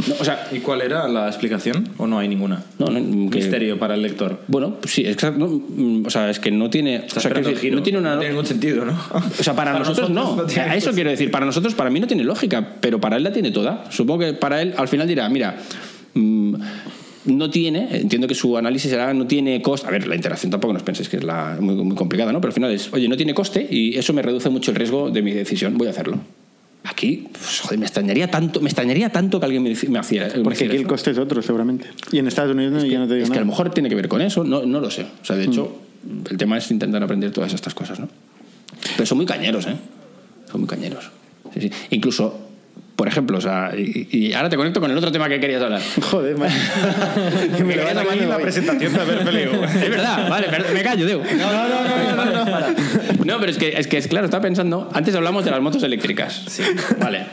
No, 0.07 0.17
o 0.21 0.25
sea, 0.25 0.49
¿Y 0.53 0.59
cuál 0.59 0.83
era 0.83 1.09
la 1.09 1.29
explicación? 1.29 1.89
¿O 1.97 2.07
no 2.07 2.19
hay 2.19 2.29
ninguna? 2.29 2.63
no, 2.79 2.87
no, 2.89 3.31
que- 3.31 3.39
Misterio 3.39 3.79
para 3.79 3.95
el 3.95 4.03
lector. 4.03 4.41
Bueno, 4.49 4.77
pues 4.79 4.93
sí, 4.93 5.07
exacto. 5.07 5.39
no, 5.39 5.47
mm, 5.49 6.05
o 6.07 6.11
sea, 6.11 6.29
es 6.29 6.39
que 6.39 6.51
no 6.51 6.69
tiene. 6.69 7.07
O 7.17 7.21
sea, 7.21 7.31
decir, 7.31 7.57
giro. 7.57 7.77
no 7.77 7.83
tiene 7.83 7.99
una. 8.01 8.19
tiene 8.19 8.33
ningún 8.35 8.45
sentido, 8.47 8.85
¿no? 8.85 8.93
O 9.41 9.43
sea, 9.43 9.55
para, 9.55 9.79
nosotros, 9.79 10.11
no. 10.11 10.37
no 10.37 10.43
a 10.45 10.77
eso 10.77 10.93
quiero 10.93 11.09
decir, 11.09 11.31
para 11.31 11.47
nosotros, 11.47 11.75
para 11.75 11.89
mí 11.89 12.01
no 12.01 12.07
tiene 12.07 12.23
lógica, 12.23 12.75
pero 12.81 13.01
para 13.01 13.17
él 13.17 13.23
la 13.23 13.33
tiene 13.33 13.51
toda. 13.51 13.91
Supongo 13.91 14.21
que 14.21 14.35
para 14.35 14.61
él 14.61 14.75
al 14.77 14.89
final 14.89 15.09
dirá, 15.09 15.27
mira, 15.31 15.57
mm, 16.13 16.55
no 17.27 17.49
tiene, 17.49 17.89
entiendo 17.97 18.29
que 18.29 18.35
su 18.35 18.59
análisis 18.59 18.91
será, 18.91 19.15
no 19.15 19.27
tiene 19.27 19.63
coste. 19.63 19.87
A 19.87 19.91
ver, 19.91 20.07
la 20.07 20.17
interacción 20.17 20.51
tampoco 20.51 20.75
nos 20.75 20.83
penséis 20.83 21.09
que 21.09 21.17
es 21.17 21.25
la, 21.25 21.57
muy, 21.59 21.75
muy 21.77 21.97
complicada, 21.97 22.33
¿no? 22.33 22.41
Pero 22.43 22.51
al 22.51 22.55
final 22.55 22.71
es, 22.73 22.93
oye, 22.93 23.09
no 23.09 23.17
tiene 23.17 23.33
coste 23.33 23.67
y 23.69 23.97
eso 23.97 24.13
me 24.13 24.21
reduce 24.21 24.51
mucho 24.51 24.71
el 24.71 24.77
riesgo 24.77 25.11
de 25.11 25.23
mi 25.23 25.33
decisión, 25.33 25.79
voy 25.79 25.87
a 25.87 25.91
hacerlo. 25.91 26.19
Aquí, 26.87 27.27
pues, 27.33 27.61
joder, 27.61 27.79
me 27.79 27.87
extrañaría 27.87 28.31
tanto, 28.31 28.61
me 28.61 28.69
extrañaría 28.69 29.11
tanto 29.11 29.41
que 29.41 29.47
alguien 29.47 29.63
me, 29.63 29.71
me 29.71 30.01
hiciera. 30.01 30.29
me 30.37 30.43
Porque 30.43 30.67
aquí 30.67 30.77
el 30.77 30.87
coste 30.87 31.13
es 31.13 31.19
otro, 31.19 31.41
seguramente. 31.41 31.87
Y 32.13 32.19
en 32.19 32.29
Estados 32.29 32.55
Unidos 32.55 32.75
no, 32.75 32.85
ya 32.85 32.99
no 32.99 33.09
te 33.09 33.15
digo 33.15 33.25
Es 33.25 33.31
que 33.31 33.39
a 33.39 33.41
lo 33.41 33.47
mejor 33.47 33.71
tiene 33.71 33.89
que 33.89 33.95
ver 33.95 34.07
con 34.07 34.21
eso, 34.21 34.45
no, 34.45 34.67
no 34.67 34.81
lo 34.81 34.91
sé. 34.91 35.07
O 35.23 35.25
sea, 35.25 35.35
de 35.35 35.45
hecho, 35.45 35.79
el 36.31 36.37
tema 36.37 36.59
es 36.59 36.71
intentar 36.71 37.03
aprender 37.03 37.31
todas 37.31 37.55
estas 37.55 37.73
cosas, 37.75 37.99
¿no? 37.99 38.09
Pero 38.97 39.07
son 39.07 39.17
muy 39.17 39.27
cañeros, 39.27 39.67
¿eh? 39.67 39.77
Son 40.51 40.61
muy 40.61 40.69
cañeros. 40.69 41.11
Sí, 41.55 41.63
sí. 41.63 41.71
Incluso, 41.91 42.44
por 42.97 43.09
ejemplo, 43.09 43.39
o 43.39 43.41
sea, 43.41 43.73
y, 43.77 44.09
y 44.11 44.33
ahora 44.35 44.49
te 44.49 44.57
conecto 44.57 44.81
con 44.81 44.91
el 44.91 44.97
otro 44.97 45.11
tema 45.11 45.29
que 45.29 45.41
querías 45.41 45.63
hablar. 45.63 45.83
Joder, 46.11 46.37
man. 46.37 46.51
Me 47.67 47.75
querías 47.75 47.97
hablar 47.97 48.17
la 48.17 48.39
presentación 48.39 48.93
de 48.93 49.01
haber 49.01 49.25
peleado. 49.25 49.65
es 49.65 49.91
verdad, 49.91 50.29
vale, 50.29 50.47
pero 50.49 50.65
me 50.73 50.83
callo, 50.83 51.07
Deu. 51.07 51.23
No, 51.37 51.53
no, 51.53 51.69
no, 51.69 52.17
no, 52.17 52.45
no, 52.45 53.25
No, 53.25 53.41
pero 53.41 53.51
es 53.51 53.59
que, 53.59 53.75
es 53.77 53.87
que, 53.89 53.99
es 53.99 54.07
claro, 54.07 54.27
estaba 54.27 54.43
pensando, 54.43 54.89
antes 54.93 55.15
hablamos 55.15 55.45
de 55.45 55.51
las 55.51 55.61
motos 55.61 55.83
eléctricas. 55.83 56.45
Sí. 56.47 56.63
Vale. 57.01 57.27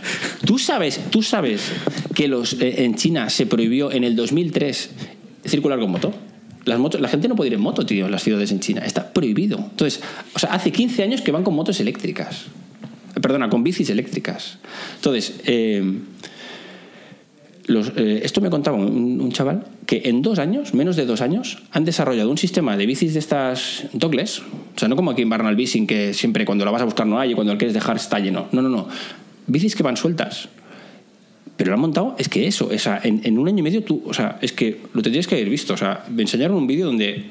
¿Tú 0.45 0.57
sabes, 0.57 0.99
tú 1.11 1.21
sabes 1.21 1.71
que 2.15 2.27
los, 2.27 2.53
eh, 2.53 2.83
en 2.83 2.95
China 2.95 3.29
se 3.29 3.45
prohibió 3.45 3.91
en 3.91 4.03
el 4.03 4.15
2003 4.15 4.89
circular 5.45 5.79
con 5.79 5.91
moto? 5.91 6.13
Las 6.65 6.79
motos, 6.79 7.01
la 7.01 7.07
gente 7.07 7.27
no 7.27 7.35
puede 7.35 7.49
ir 7.49 7.53
en 7.55 7.61
moto, 7.61 7.85
tío, 7.85 8.05
en 8.05 8.11
las 8.11 8.23
ciudades 8.23 8.51
en 8.51 8.59
China. 8.59 8.81
Está 8.85 9.13
prohibido. 9.13 9.57
Entonces, 9.57 10.01
o 10.33 10.39
sea, 10.39 10.51
hace 10.53 10.71
15 10.71 11.03
años 11.03 11.21
que 11.21 11.31
van 11.31 11.43
con 11.43 11.55
motos 11.55 11.79
eléctricas. 11.79 12.45
Perdona, 13.21 13.49
con 13.49 13.63
bicis 13.63 13.89
eléctricas. 13.89 14.57
Entonces, 14.95 15.41
eh, 15.45 15.83
eh, 17.67 18.21
esto 18.23 18.41
me 18.41 18.49
contaba 18.49 18.77
un, 18.77 19.31
chaval 19.31 19.65
que 19.85 20.01
en 20.05 20.21
dos 20.21 20.39
años, 20.39 20.73
menos 20.73 20.95
de 20.95 21.05
dos 21.05 21.21
años, 21.21 21.63
han 21.71 21.85
desarrollado 21.85 22.29
un 22.29 22.37
sistema 22.37 22.75
de 22.77 22.85
bicis 22.85 23.13
de 23.13 23.19
estas 23.19 23.85
dobles. 23.93 24.39
O 24.39 24.79
sea, 24.79 24.87
no 24.87 24.95
como 24.95 25.11
aquí 25.11 25.21
en 25.21 25.29
Barnal 25.29 25.55
Bici, 25.55 25.85
que 25.85 26.13
siempre 26.13 26.45
cuando 26.45 26.65
la 26.65 26.71
vas 26.71 26.81
a 26.81 26.85
buscar 26.85 27.05
no 27.07 27.19
hay 27.19 27.31
y 27.31 27.33
cuando 27.33 27.53
la 27.53 27.59
quieres 27.59 27.73
dejar 27.73 27.97
está 27.97 28.19
lleno. 28.19 28.47
No, 28.51 28.61
no, 28.61 28.69
no. 28.69 28.87
Bicis 29.47 29.75
que 29.75 29.83
van 29.83 29.97
sueltas. 29.97 30.49
Pero 31.57 31.69
lo 31.69 31.75
han 31.75 31.81
montado, 31.81 32.15
es 32.17 32.27
que 32.27 32.47
eso, 32.47 32.69
en, 32.71 33.21
en 33.23 33.37
un 33.37 33.47
año 33.47 33.59
y 33.59 33.61
medio 33.61 33.83
tú, 33.83 34.01
o 34.05 34.13
sea, 34.13 34.39
es 34.41 34.51
que 34.51 34.81
lo 34.93 35.01
tendrías 35.01 35.27
que 35.27 35.35
haber 35.35 35.49
visto. 35.49 35.73
O 35.73 35.77
sea, 35.77 36.05
me 36.09 36.23
enseñaron 36.23 36.57
un 36.57 36.65
vídeo 36.65 36.87
donde 36.87 37.25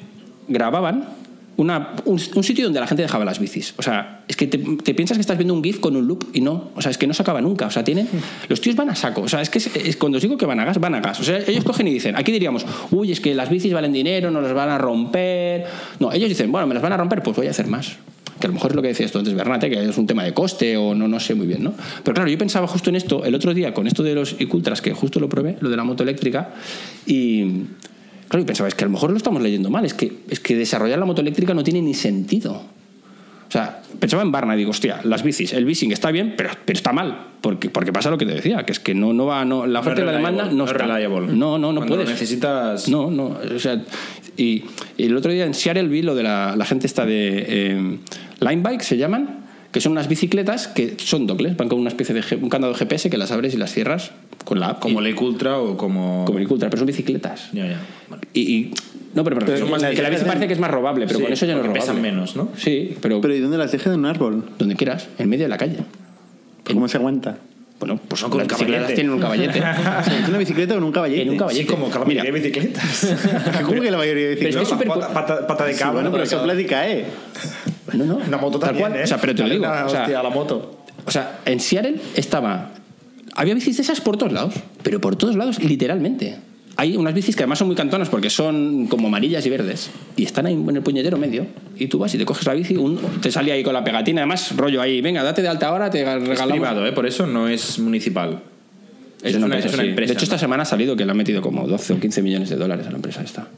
grababan 0.47 1.09
un, 1.57 2.19
sitio 2.45 2.65
donde 2.65 2.81
la 2.81 2.87
gente 2.87 3.03
dejaba 3.03 3.25
las 3.25 3.39
bicis. 3.39 3.75
O 3.77 3.83
sea, 3.83 4.25
es 4.29 4.37
que 4.37 4.47
te, 4.47 4.95
piensas 4.95 5.17
que 5.17 5.21
estás 5.21 5.37
viendo 5.37 5.53
un 5.55 5.63
GIF 5.63 5.81
con 5.81 5.95
un 5.97 6.07
loop 6.07 6.25
y 6.33 6.41
no. 6.41 6.71
O 6.75 6.83
sea, 6.83 6.91
es 6.91 6.99
que 6.99 7.07
no 7.07 7.15
se 7.15 7.23
acaba 7.23 7.41
nunca. 7.41 7.67
O 7.67 7.71
sea, 7.71 7.85
tienen. 7.85 8.09
Los 8.49 8.61
tíos 8.61 8.77
van 8.77 8.91
a 8.91 8.95
saco. 8.95 9.23
O 9.23 9.29
sea, 9.29 9.43
es 9.43 9.51
que 9.51 9.59
es- 9.59 9.97
cuando 9.97 10.17
os 10.17 10.23
digo 10.23 10.37
que 10.37 10.47
van 10.47 10.61
a 10.61 10.65
gas, 10.65 10.79
van 10.79 10.95
a 10.95 11.01
gas. 11.01 11.21
O 11.21 11.25
sea, 11.25 11.39
ellos 11.39 11.65
cogen 11.65 11.89
y 11.89 11.93
dicen, 11.93 12.17
aquí 12.17 12.33
diríamos, 12.33 12.65
uy, 12.91 13.13
es 13.13 13.21
que 13.21 13.35
las 13.35 13.51
bicis 13.51 13.73
valen 13.73 13.93
dinero, 13.93 14.31
nos 14.31 14.43
las 14.43 14.55
van 14.55 14.71
a 14.71 14.79
romper. 14.79 15.65
No, 15.99 16.13
ellos 16.13 16.29
dicen, 16.29 16.51
bueno, 16.51 16.67
me 16.67 16.75
las 16.75 16.83
van 16.83 16.93
a 16.93 16.97
romper, 16.97 17.23
pues 17.23 17.37
voy 17.37 17.47
a 17.47 17.51
hacer 17.51 17.67
más. 17.67 17.97
Que 18.41 18.47
a 18.47 18.49
lo 18.49 18.55
mejor 18.55 18.71
es 18.71 18.77
lo 18.77 18.81
que 18.83 18.89
decías 18.89 19.13
tú 19.13 19.19
antes, 19.19 19.35
Bernate, 19.35 19.69
que 19.69 19.85
es 19.85 19.99
un 19.99 20.07
tema 20.07 20.25
de 20.25 20.33
coste 20.33 20.75
o 20.79 20.95
no, 20.95 21.07
no 21.07 21.21
sé 21.21 21.35
muy 21.35 21.47
bien, 21.47 21.63
¿no? 21.63 21.75
Pero 22.03 22.15
claro, 22.15 22.31
yo 22.31 22.39
pensaba 22.39 22.67
justo 22.67 22.89
en 22.89 22.97
esto 22.97 23.23
el 23.27 23.35
otro 23.35 23.53
día 23.53 23.75
con 23.75 23.87
esto 23.87 24.03
de 24.03 24.15
los 24.15 24.41
Icultras, 24.41 24.81
que 24.81 24.95
justo 24.95 25.21
lo 25.21 25.29
probé, 25.29 25.59
lo 25.61 25.69
de 25.69 25.77
la 25.77 25.85
moto 25.85 26.05
eléctrica, 26.05 26.55
y 27.05 27.65
claro, 28.31 28.43
yo 28.43 28.47
pensaba, 28.47 28.69
es 28.69 28.75
que 28.75 28.85
a 28.85 28.87
lo 28.87 28.93
mejor 28.93 29.11
lo 29.11 29.19
estamos 29.19 29.43
leyendo 29.43 29.69
mal, 29.69 29.85
es 29.85 29.93
que, 29.93 30.21
es 30.31 30.41
que 30.41 30.57
desarrollar 30.57 30.99
la 30.99 31.05
moto 31.05 31.21
eléctrica 31.21 31.53
no 31.53 31.63
tiene 31.63 31.83
ni 31.83 31.93
sentido. 31.93 32.53
O 32.53 33.53
sea, 33.53 33.83
pensaba 33.99 34.23
en 34.23 34.31
Barna 34.31 34.55
y 34.55 34.59
digo, 34.59 34.71
hostia, 34.71 35.01
las 35.03 35.25
bicis, 35.25 35.53
el 35.53 35.65
bising 35.65 35.91
está 35.91 36.13
bien, 36.13 36.35
pero, 36.37 36.51
pero 36.65 36.77
está 36.77 36.93
mal. 36.93 37.27
Porque, 37.41 37.69
porque 37.69 37.93
pasa 37.93 38.09
lo 38.09 38.17
que 38.17 38.25
te 38.25 38.33
decía, 38.35 38.65
que 38.65 38.71
es 38.71 38.79
que 38.79 38.95
no, 38.95 39.13
no 39.13 39.27
va, 39.27 39.45
no, 39.45 39.67
la 39.67 39.81
oferta 39.81 40.03
y 40.03 40.05
la 40.05 40.13
demanda 40.13 40.45
no, 40.47 40.53
no 40.53 40.65
es 40.67 40.71
está. 40.71 40.85
reliable. 40.85 41.33
No, 41.33 41.59
no, 41.59 41.73
no 41.73 41.81
Cuando 41.81 41.97
puedes. 41.97 42.09
necesitas- 42.11 42.89
No, 42.89 43.11
no. 43.11 43.37
O 43.55 43.59
sea, 43.59 43.83
y, 44.37 44.63
y 44.97 45.05
el 45.07 45.17
otro 45.17 45.33
día 45.33 45.47
en 45.47 45.55
Seattle 45.55 45.89
vi 45.89 46.03
lo 46.03 46.15
de 46.15 46.23
la, 46.23 46.55
la 46.57 46.65
gente 46.65 46.87
esta 46.87 47.05
de 47.05 47.45
eh, 47.49 47.99
Line 48.39 48.63
Bike, 48.63 48.83
se 48.83 48.97
llaman, 48.97 49.40
que 49.73 49.81
son 49.81 49.93
unas 49.93 50.09
bicicletas 50.09 50.69
que 50.69 50.97
son 50.99 51.27
dobles, 51.27 51.57
van 51.57 51.69
con 51.69 51.79
una 51.79 51.89
especie 51.91 52.15
de 52.15 52.23
un 52.37 52.49
candado 52.49 52.75
GPS 52.75 53.09
que 53.11 53.17
las 53.19 53.31
abres 53.31 53.55
y 53.55 53.57
las 53.57 53.73
cierras 53.73 54.11
con 54.45 54.59
la 54.61 54.69
app. 54.71 54.81
Como 54.81 55.01
y- 55.01 55.05
Lake 55.11 55.23
Ultra 55.25 55.59
o 55.59 55.77
como. 55.77 56.25
como 56.27 56.39
el 56.39 56.47
Ultra, 56.51 56.69
pero 56.71 56.79
son 56.79 56.87
bicicletas. 56.87 57.51
Ya, 57.53 57.67
ya. 57.67 57.81
Vale. 58.09 58.23
Y, 58.35 58.41
y- 58.41 58.71
no, 59.15 59.25
pero, 59.25 59.37
pero, 59.41 59.53
Pero 59.53 59.67
que 59.67 59.71
las 59.73 59.83
la 59.83 60.11
bici 60.11 60.25
parece 60.25 60.47
que 60.47 60.53
es 60.53 60.61
más 60.61 60.71
robable, 60.71 61.07
pero 61.07 61.19
Sí, 61.19 61.25
con 61.25 61.33
eso 61.33 61.45
ya 61.47 61.53
no 61.55 61.59
es 61.61 61.67
robable. 61.67 61.81
pesan 61.81 62.01
menos, 62.01 62.37
¿no? 62.37 62.49
Sí, 62.57 62.97
pero, 63.01 63.21
Pero 63.21 63.35
¿y 63.35 63.41
dónde 63.41 63.59
las 63.59 63.73
dejan 63.73 63.93
en 63.95 64.01
un 64.01 64.07
árbol? 64.07 64.45
donde 64.59 64.77
quieras, 64.77 65.09
en 65.19 65.29
medio 65.29 65.45
de 65.45 65.49
la 65.49 65.57
calle. 65.59 65.79
¿Cómo 66.65 66.87
se 66.87 66.97
aguanta? 66.97 67.39
Bueno, 67.81 67.99
pues 68.09 68.21
con 68.23 68.31
las 68.39 68.43
un 68.45 68.49
bicicletas 68.49 68.69
caballete. 68.83 68.95
tienen 68.95 69.13
un 69.13 69.21
caballete. 69.21 69.59
¿Es 70.23 70.29
una 70.29 70.39
bicicleta 70.39 70.75
con 70.75 70.85
un 70.85 70.93
caballete? 70.93 71.23
En 71.23 71.31
un 71.31 71.37
caballete. 71.39 71.63
Sí, 71.65 71.69
como 71.71 71.87
que 71.91 71.99
la 71.99 72.05
mayoría 72.05 72.23
Mira, 72.23 72.35
de 72.35 72.41
bicicletas. 72.41 73.17
¿Cómo 73.65 73.81
que 73.81 73.91
la 73.91 73.97
mayoría 73.99 74.29
de 74.29 74.37
Pero 74.37 74.49
es 74.51 74.55
que 74.57 74.61
bicicletas? 74.61 74.63
es 74.63 74.69
súper- 74.69 74.89
pata, 74.89 75.13
pata- 75.15 75.47
pata 75.47 75.65
de 75.65 75.73
Sí, 75.73 75.79
cabra. 75.79 75.93
bueno, 75.95 76.11
pero 76.13 76.25
para 76.25 76.31
sopla 76.39 76.61
y 76.61 76.65
cae. 76.67 77.05
No, 77.95 78.05
no. 78.05 78.17
Una 78.27 78.37
moto 78.39 78.59
Tal 78.59 78.69
también, 78.71 78.89
cual. 78.89 79.01
¿eh? 79.01 79.05
O 79.05 79.07
sea, 79.07 79.19
pero 79.21 79.35
te 79.35 79.43
lo 79.43 79.49
Dale 79.49 79.55
digo. 79.61 79.67
una 79.71 79.85
o 79.87 79.89
sea, 79.89 80.01
hostia 80.03 80.21
a 80.21 80.23
la 80.23 80.31
moto. 80.31 80.79
O 81.07 81.11
sea, 81.11 81.41
en 81.45 81.61
Seattle 81.61 81.97
estaba. 82.15 82.71
Había 83.35 83.55
bicis 83.55 83.77
de 83.77 83.83
esas 83.83 84.01
por 84.01 84.17
todos 84.17 84.33
lados, 84.33 84.55
pero 84.83 85.01
por 85.01 85.17
todos 85.17 85.37
lados, 85.37 85.63
literalmente. 85.63 86.37
Hay 86.77 86.97
unas 86.97 87.13
bicis 87.15 87.37
que 87.37 87.43
además 87.43 87.59
son 87.59 87.67
muy 87.69 87.77
cantonas 87.77 88.09
porque 88.09 88.31
son 88.31 88.87
como 88.87 89.09
amarillas 89.09 89.45
y 89.45 89.51
verdes 89.51 89.91
y 90.17 90.25
están 90.25 90.47
ahí 90.47 90.55
en 90.55 90.77
el 90.77 90.83
puñetero 90.83 91.19
medio. 91.19 91.47
Y 91.77 91.89
tú 91.89 91.99
vas 91.99 92.15
y 92.15 92.19
te 92.19 92.25
coges 92.25 92.47
la 92.47 92.55
bici, 92.55 92.77
un- 92.77 92.97
te 93.21 93.31
sale 93.31 93.53
ahí 93.53 93.63
con 93.63 93.75
la 93.75 93.85
pegatina, 93.85 94.23
además, 94.23 94.57
rollo 94.57 94.81
ahí, 94.81 95.01
venga, 95.03 95.23
date 95.23 95.43
de 95.43 95.49
alta 95.49 95.69
ahora, 95.69 95.91
te 95.91 96.01
Es 96.01 96.07
regalamos. 96.07 96.51
privado, 96.53 96.87
¿eh? 96.87 96.93
Por 96.93 97.07
eso 97.07 97.27
no 97.27 97.49
es 97.49 97.79
municipal. 97.79 98.43
Es 99.23 99.35
una, 99.37 99.47
empresa, 99.47 99.69
es 99.69 99.75
una 99.75 99.83
sí. 99.83 99.89
empresa, 99.91 100.09
De 100.13 100.15
hecho, 100.15 100.25
esta 100.25 100.37
¿no? 100.37 100.41
semana 100.41 100.63
ha 100.63 100.67
salido 100.67 100.97
que 100.97 101.05
le 101.05 101.11
han 101.11 101.17
metido 101.17 101.43
como 101.43 101.67
12 101.67 101.93
o 101.95 102.01
15 102.01 102.23
millones 102.23 102.49
de 102.49 102.57
dólares 102.57 102.87
a 102.87 102.91
la 102.91 102.97
empresa 102.97 103.23
esta. 103.23 103.49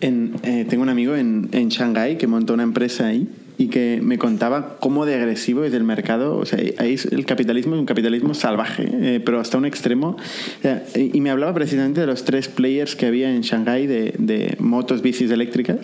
En, 0.00 0.34
eh, 0.42 0.66
tengo 0.68 0.82
un 0.82 0.88
amigo 0.90 1.14
en, 1.16 1.48
en 1.52 1.68
Shanghái 1.68 2.16
que 2.18 2.26
montó 2.26 2.54
una 2.54 2.62
empresa 2.62 3.06
ahí 3.06 3.26
y 3.58 3.68
que 3.68 4.00
me 4.02 4.18
contaba 4.18 4.76
cómo 4.80 5.06
de 5.06 5.14
agresivo 5.14 5.64
es 5.64 5.72
el 5.72 5.82
mercado. 5.82 6.36
O 6.36 6.44
sea, 6.44 6.58
ahí 6.76 6.92
es- 6.92 7.06
el 7.06 7.24
capitalismo 7.24 7.74
es 7.74 7.80
un 7.80 7.86
capitalismo 7.86 8.34
salvaje, 8.34 8.86
eh, 8.92 9.20
pero 9.24 9.40
hasta 9.40 9.56
un 9.56 9.64
extremo. 9.64 10.18
Sea, 10.60 10.84
y 10.94 11.18
me 11.22 11.30
hablaba 11.30 11.54
precisamente 11.54 12.00
de 12.02 12.06
los 12.06 12.24
tres 12.24 12.48
players 12.48 12.96
que 12.96 13.06
había 13.06 13.34
en 13.34 13.40
Shanghái 13.40 13.86
de, 13.86 14.14
de 14.18 14.56
motos, 14.60 15.00
bicis 15.00 15.30
eléctricas 15.30 15.78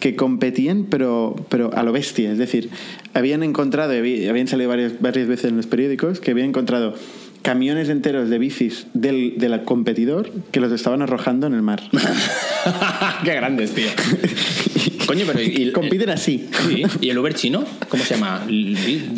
que 0.00 0.16
competían, 0.16 0.86
pero, 0.90 1.36
pero 1.48 1.72
a 1.74 1.84
lo 1.84 1.92
bestia. 1.92 2.32
Es 2.32 2.38
decir, 2.38 2.70
habían 3.14 3.44
encontrado, 3.44 3.92
habían 3.92 4.48
salido 4.48 4.68
varias, 4.68 5.00
varias 5.00 5.28
veces 5.28 5.44
en 5.52 5.56
los 5.58 5.68
periódicos, 5.68 6.18
que 6.18 6.32
habían 6.32 6.48
encontrado 6.48 6.94
camiones 7.46 7.88
enteros 7.88 8.28
de 8.28 8.38
bicis 8.38 8.86
del, 8.92 9.34
del 9.38 9.62
competidor 9.62 10.30
que 10.50 10.58
los 10.60 10.72
estaban 10.72 11.00
arrojando 11.00 11.46
en 11.46 11.54
el 11.54 11.62
mar. 11.62 11.80
Qué 13.24 13.34
grandes, 13.34 13.72
tío. 13.72 13.86
Coño, 15.06 15.24
pero. 15.26 15.40
¿y, 15.40 15.68
y- 15.68 15.72
Compiten 15.72 16.10
así. 16.10 16.48
Sí, 16.66 16.82
¿Y 17.00 17.10
el 17.10 17.18
Uber 17.18 17.32
chino? 17.34 17.64
¿Cómo 17.88 18.02
se 18.02 18.14
llama? 18.14 18.44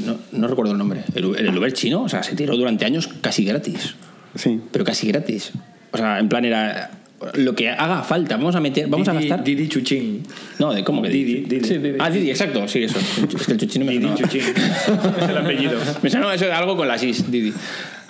No, 0.04 0.18
no 0.32 0.46
recuerdo 0.48 0.72
el 0.72 0.78
nombre. 0.78 1.00
El, 1.14 1.34
el 1.36 1.56
Uber 1.56 1.72
chino, 1.72 2.02
o 2.02 2.08
sea, 2.08 2.22
se 2.22 2.36
tiró 2.36 2.54
durante 2.56 2.84
años 2.84 3.08
casi 3.22 3.44
gratis. 3.44 3.94
Sí. 4.34 4.60
Pero 4.70 4.84
casi 4.84 5.08
gratis. 5.08 5.52
O 5.92 5.96
sea, 5.96 6.18
en 6.18 6.28
plan 6.28 6.44
era. 6.44 6.90
Lo 7.34 7.54
que 7.56 7.68
haga 7.70 8.04
falta, 8.04 8.36
vamos 8.36 8.54
a 8.54 8.60
meter, 8.60 8.86
vamos 8.86 9.08
a 9.08 9.12
Didi- 9.12 9.28
gastar. 9.28 9.42
Didi 9.44 9.66
Chuchín. 9.68 10.22
No, 10.60 10.72
de 10.72 10.84
cómo 10.84 11.02
que 11.02 11.08
Didi, 11.08 11.40
Didi. 11.48 11.64
Sí, 11.66 11.78
Didi. 11.78 11.96
Ah, 11.98 12.10
Didi, 12.10 12.30
exacto, 12.30 12.68
sí, 12.68 12.84
eso. 12.84 12.96
Es 13.36 13.44
que 13.46 13.52
el 13.54 13.58
chuchino 13.58 13.84
me 13.86 13.92
Didi 13.92 14.02
sonaba. 14.04 14.20
Chuchín. 14.22 14.40
es 14.42 15.28
el 15.28 15.36
apellido. 15.38 15.80
Me 16.02 16.10
sonaba 16.10 16.34
eso 16.36 16.44
de 16.44 16.52
algo 16.52 16.76
con 16.76 16.86
las 16.86 17.02
is, 17.02 17.28
Didi. 17.28 17.52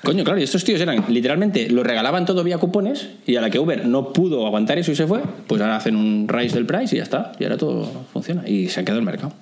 Coño, 0.04 0.22
claro, 0.24 0.38
y 0.38 0.44
estos 0.44 0.62
tíos 0.64 0.80
eran 0.80 1.04
literalmente 1.08 1.68
lo 1.70 1.82
regalaban 1.82 2.24
todo 2.24 2.44
vía 2.44 2.58
cupones 2.58 3.08
y 3.26 3.34
a 3.36 3.40
la 3.40 3.50
que 3.50 3.58
Uber 3.58 3.86
no 3.86 4.12
pudo 4.12 4.46
aguantar 4.46 4.78
eso 4.78 4.92
y 4.92 4.96
se 4.96 5.06
fue, 5.06 5.20
pues 5.46 5.60
ahora 5.60 5.76
hacen 5.76 5.96
un 5.96 6.26
rise 6.28 6.54
del 6.54 6.66
price 6.66 6.94
y 6.94 6.98
ya 6.98 7.02
está. 7.02 7.32
Y 7.40 7.44
ahora 7.44 7.56
todo 7.56 7.90
funciona. 8.12 8.48
Y 8.48 8.68
se 8.68 8.80
ha 8.80 8.84
quedado 8.84 9.00
el 9.00 9.04
mercado. 9.06 9.32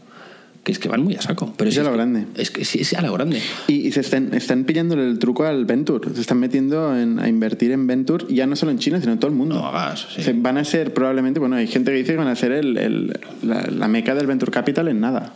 Que 0.64 0.73
es 0.73 0.81
que 0.81 0.88
van 0.88 1.05
muy 1.05 1.14
a 1.14 1.23
saco. 1.23 1.53
Pero 1.57 1.69
Es 1.69 1.75
si 1.75 1.81
a 1.81 1.85
lo 1.85 1.92
grande. 1.92 2.27
Es 2.37 2.51
que 2.51 2.64
sí, 2.64 2.81
es 2.81 2.92
a 2.95 3.01
lo 3.03 3.12
grande. 3.12 3.40
Y, 3.69 3.87
y 3.87 3.92
se 3.92 4.01
están, 4.01 4.35
están 4.35 4.64
pillándole 4.64 5.07
el 5.07 5.21
truco 5.21 5.45
al 5.45 5.64
Venture. 5.64 6.12
Se 6.12 6.21
están 6.23 6.38
metiendo 6.40 6.99
en- 6.99 7.21
a 7.21 7.29
invertir 7.29 7.71
en 7.71 7.87
Venture, 7.87 8.25
ya 8.31 8.49
no 8.49 8.57
solo 8.57 8.73
en 8.73 8.79
China, 8.81 8.99
sino 9.01 9.12
en 9.12 9.21
todo 9.21 9.31
el 9.31 9.37
mundo. 9.37 9.55
No 9.55 9.66
hagas, 9.69 10.09
sí. 10.12 10.23
Se- 10.25 10.33
van 10.33 10.59
a 10.59 10.64
ser 10.64 10.92
probablemente, 10.92 11.38
bueno, 11.38 11.55
hay 11.55 11.69
gente 11.69 11.92
que 11.92 11.99
dice 11.99 12.12
que 12.12 12.19
van 12.19 12.27
a 12.27 12.35
ser 12.35 12.51
el, 12.51 12.77
el- 12.79 13.21
la, 13.45 13.62
la 13.71 13.87
meca 13.87 14.16
del 14.16 14.27
Venture 14.27 14.51
Capital 14.51 14.88
en 14.88 14.99
nada. 14.99 15.35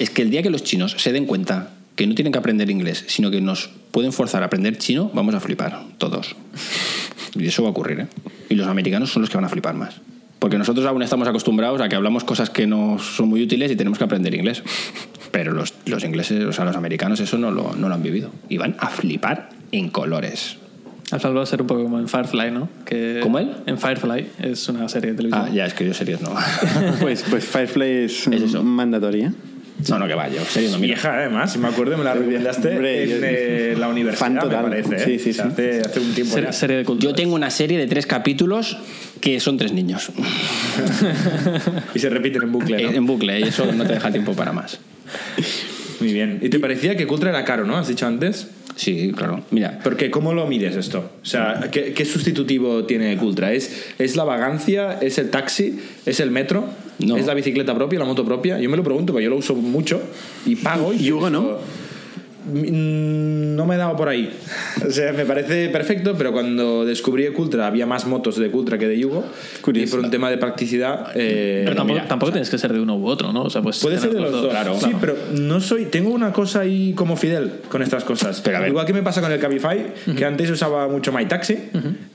Es 0.00 0.10
que 0.10 0.22
el 0.22 0.30
día 0.30 0.42
que 0.42 0.50
los 0.50 0.64
chinos 0.64 0.96
se 0.98 1.12
den 1.12 1.26
cuenta 1.26 1.70
que 1.96 2.06
no 2.06 2.14
tienen 2.14 2.32
que 2.32 2.38
aprender 2.38 2.70
inglés, 2.70 3.04
sino 3.08 3.30
que 3.30 3.40
nos 3.40 3.70
pueden 3.90 4.12
forzar 4.12 4.42
a 4.42 4.46
aprender 4.46 4.78
chino, 4.78 5.10
vamos 5.14 5.34
a 5.34 5.40
flipar, 5.40 5.82
todos. 5.98 6.36
Y 7.34 7.46
eso 7.46 7.62
va 7.62 7.68
a 7.68 7.72
ocurrir, 7.72 8.00
¿eh? 8.00 8.06
Y 8.48 8.54
los 8.54 8.68
americanos 8.68 9.10
son 9.10 9.22
los 9.22 9.30
que 9.30 9.36
van 9.36 9.44
a 9.44 9.48
flipar 9.48 9.74
más. 9.74 10.00
Porque 10.38 10.58
nosotros 10.58 10.86
aún 10.86 11.02
estamos 11.02 11.26
acostumbrados 11.26 11.80
a 11.80 11.88
que 11.88 11.96
hablamos 11.96 12.22
cosas 12.22 12.50
que 12.50 12.66
no 12.66 12.98
son 12.98 13.28
muy 13.28 13.42
útiles 13.42 13.70
y 13.72 13.76
tenemos 13.76 13.98
que 13.98 14.04
aprender 14.04 14.34
inglés. 14.34 14.62
Pero 15.32 15.52
los, 15.52 15.74
los 15.86 16.04
ingleses, 16.04 16.44
o 16.44 16.52
sea, 16.52 16.64
los 16.66 16.76
americanos, 16.76 17.20
eso 17.20 17.38
no 17.38 17.50
lo, 17.50 17.74
no 17.74 17.88
lo 17.88 17.94
han 17.94 18.02
vivido. 18.02 18.30
Y 18.48 18.58
van 18.58 18.76
a 18.78 18.88
flipar 18.88 19.48
en 19.72 19.88
colores. 19.88 20.58
Al 21.10 21.20
final 21.20 21.38
va 21.38 21.42
a 21.42 21.46
ser 21.46 21.62
un 21.62 21.68
poco 21.68 21.84
como 21.84 21.98
en 21.98 22.08
Firefly, 22.08 22.50
¿no? 22.50 22.68
Que 22.84 23.20
¿Cómo 23.22 23.38
él? 23.38 23.52
En 23.66 23.78
Firefly 23.78 24.26
es 24.40 24.68
una 24.68 24.88
serie 24.88 25.12
de 25.12 25.16
televisión. 25.16 25.46
Ah, 25.48 25.54
ya, 25.54 25.64
es 25.64 25.72
que 25.74 25.86
yo 25.86 25.94
series 25.94 26.20
no. 26.20 26.34
Pues, 27.00 27.24
pues 27.30 27.44
Firefly 27.44 27.86
es, 27.86 28.26
Es 28.26 28.42
eso. 28.42 28.62
mandatoria. 28.62 29.32
No, 29.88 29.98
no, 29.98 30.08
que 30.08 30.14
vaya, 30.14 30.42
series 30.44 30.72
no, 30.72 30.78
mira. 30.78 30.94
Vieja, 30.94 31.14
además, 31.14 31.52
si 31.52 31.58
me 31.58 31.68
acuerdo, 31.68 31.98
me 31.98 32.04
la 32.04 32.14
recomendaste 32.14 32.68
Hombre, 32.70 33.02
en 33.04 33.20
eh, 33.22 33.74
la 33.78 33.88
universidad, 33.88 34.30
me 34.30 34.62
parece. 34.62 34.96
¿eh? 34.96 35.04
Sí, 35.04 35.18
sí, 35.18 35.32
sí. 35.32 35.40
Hace, 35.40 35.80
hace 35.80 36.00
un 36.00 36.14
tiempo 36.14 36.38
ya. 36.38 36.52
serie 36.52 36.78
de 36.78 36.84
cultura. 36.84 37.10
Yo 37.10 37.14
tengo 37.14 37.34
una 37.34 37.50
serie 37.50 37.78
de 37.78 37.86
tres 37.86 38.06
capítulos 38.06 38.78
que 39.20 39.38
son 39.40 39.58
tres 39.58 39.72
niños. 39.72 40.10
Y 41.94 41.98
se 41.98 42.10
repiten 42.10 42.42
en 42.42 42.52
bucle, 42.52 42.82
¿no? 42.82 42.90
En 42.90 43.06
bucle, 43.06 43.40
y 43.40 43.44
eso 43.44 43.70
no 43.72 43.84
te 43.86 43.94
deja 43.94 44.10
tiempo 44.10 44.34
para 44.34 44.52
más. 44.52 44.78
Muy 46.00 46.12
bien. 46.12 46.38
¿Y 46.42 46.48
te 46.48 46.58
parecía 46.58 46.96
que 46.96 47.06
Cultra 47.06 47.30
era 47.30 47.44
caro, 47.44 47.64
no? 47.64 47.76
¿Has 47.76 47.88
dicho 47.88 48.06
antes? 48.06 48.48
Sí, 48.76 49.12
claro. 49.16 49.42
Mira, 49.50 49.78
¿Por 49.82 49.96
qué? 49.96 50.10
¿Cómo 50.10 50.34
lo 50.34 50.46
mides 50.46 50.76
esto? 50.76 51.10
O 51.22 51.24
sea, 51.24 51.68
¿qué, 51.72 51.94
qué 51.94 52.04
sustitutivo 52.04 52.84
tiene 52.84 53.16
Cultra? 53.16 53.52
¿Es, 53.52 53.86
¿Es 53.98 54.16
la 54.16 54.24
vagancia? 54.24 54.98
¿Es 55.00 55.16
el 55.18 55.30
taxi? 55.30 55.80
¿Es 56.04 56.20
el 56.20 56.30
metro? 56.30 56.68
No. 56.98 57.16
¿Es 57.16 57.26
la 57.26 57.34
bicicleta 57.34 57.74
propia, 57.74 57.98
la 57.98 58.04
moto 58.04 58.24
propia? 58.24 58.58
Yo 58.58 58.70
me 58.70 58.76
lo 58.76 58.82
pregunto, 58.82 59.12
porque 59.12 59.24
yo 59.24 59.30
lo 59.30 59.36
uso 59.36 59.54
mucho 59.54 60.00
y 60.46 60.56
pago. 60.56 60.92
Y, 60.92 61.06
¿Y 61.06 61.12
Hugo 61.12 61.30
no? 61.30 61.58
Pienso, 62.52 62.72
"Mm, 62.72 63.56
No 63.56 63.64
me 63.66 63.74
he 63.74 63.78
dado 63.78 63.96
por 63.96 64.08
ahí. 64.08 64.30
O 64.86 64.90
sea, 64.90 65.12
me 65.12 65.24
parece 65.24 65.68
perfecto, 65.70 66.14
pero 66.16 66.32
cuando 66.32 66.84
descubrí 66.84 67.26
Cultra 67.28 67.66
había 67.66 67.86
más 67.86 68.06
motos 68.06 68.36
de 68.38 68.50
Cultra 68.50 68.78
que 68.78 68.86
de 68.86 68.98
Yugo. 68.98 69.24
Curioso. 69.62 69.88
Y 69.88 69.90
por 69.90 70.04
un 70.04 70.10
tema 70.10 70.30
de 70.30 70.36
practicidad. 70.38 71.10
eh, 71.14 71.62
Pero 71.64 71.74
tampoco, 71.76 71.94
mira, 71.94 72.08
tampoco 72.08 72.32
tienes 72.32 72.50
que 72.50 72.58
ser 72.58 72.72
de 72.72 72.80
uno 72.80 72.96
u 72.96 73.06
otro, 73.08 73.32
¿no? 73.32 73.42
O 73.44 73.50
sea, 73.50 73.62
pues 73.62 73.80
Puede 73.80 73.98
ser 73.98 74.12
de 74.12 74.20
los 74.20 74.30
dos, 74.30 74.48
claro. 74.48 74.78
Sí, 74.78 74.92
pero 75.00 75.16
no 75.32 75.60
soy. 75.60 75.86
Tengo 75.86 76.10
una 76.10 76.32
cosa 76.32 76.60
ahí 76.60 76.92
como 76.94 77.16
Fidel 77.16 77.50
con 77.68 77.82
estas 77.82 78.04
cosas. 78.04 78.40
Pero 78.42 78.58
a 78.58 78.60
ver. 78.60 78.68
Igual 78.68 78.86
que 78.86 78.92
me 78.92 79.02
pasa 79.02 79.20
con 79.20 79.32
el 79.32 79.38
Cabify, 79.40 79.86
que 80.16 80.24
antes 80.24 80.50
usaba 80.50 80.86
mucho 80.88 81.12
MyTaxi. 81.12 81.56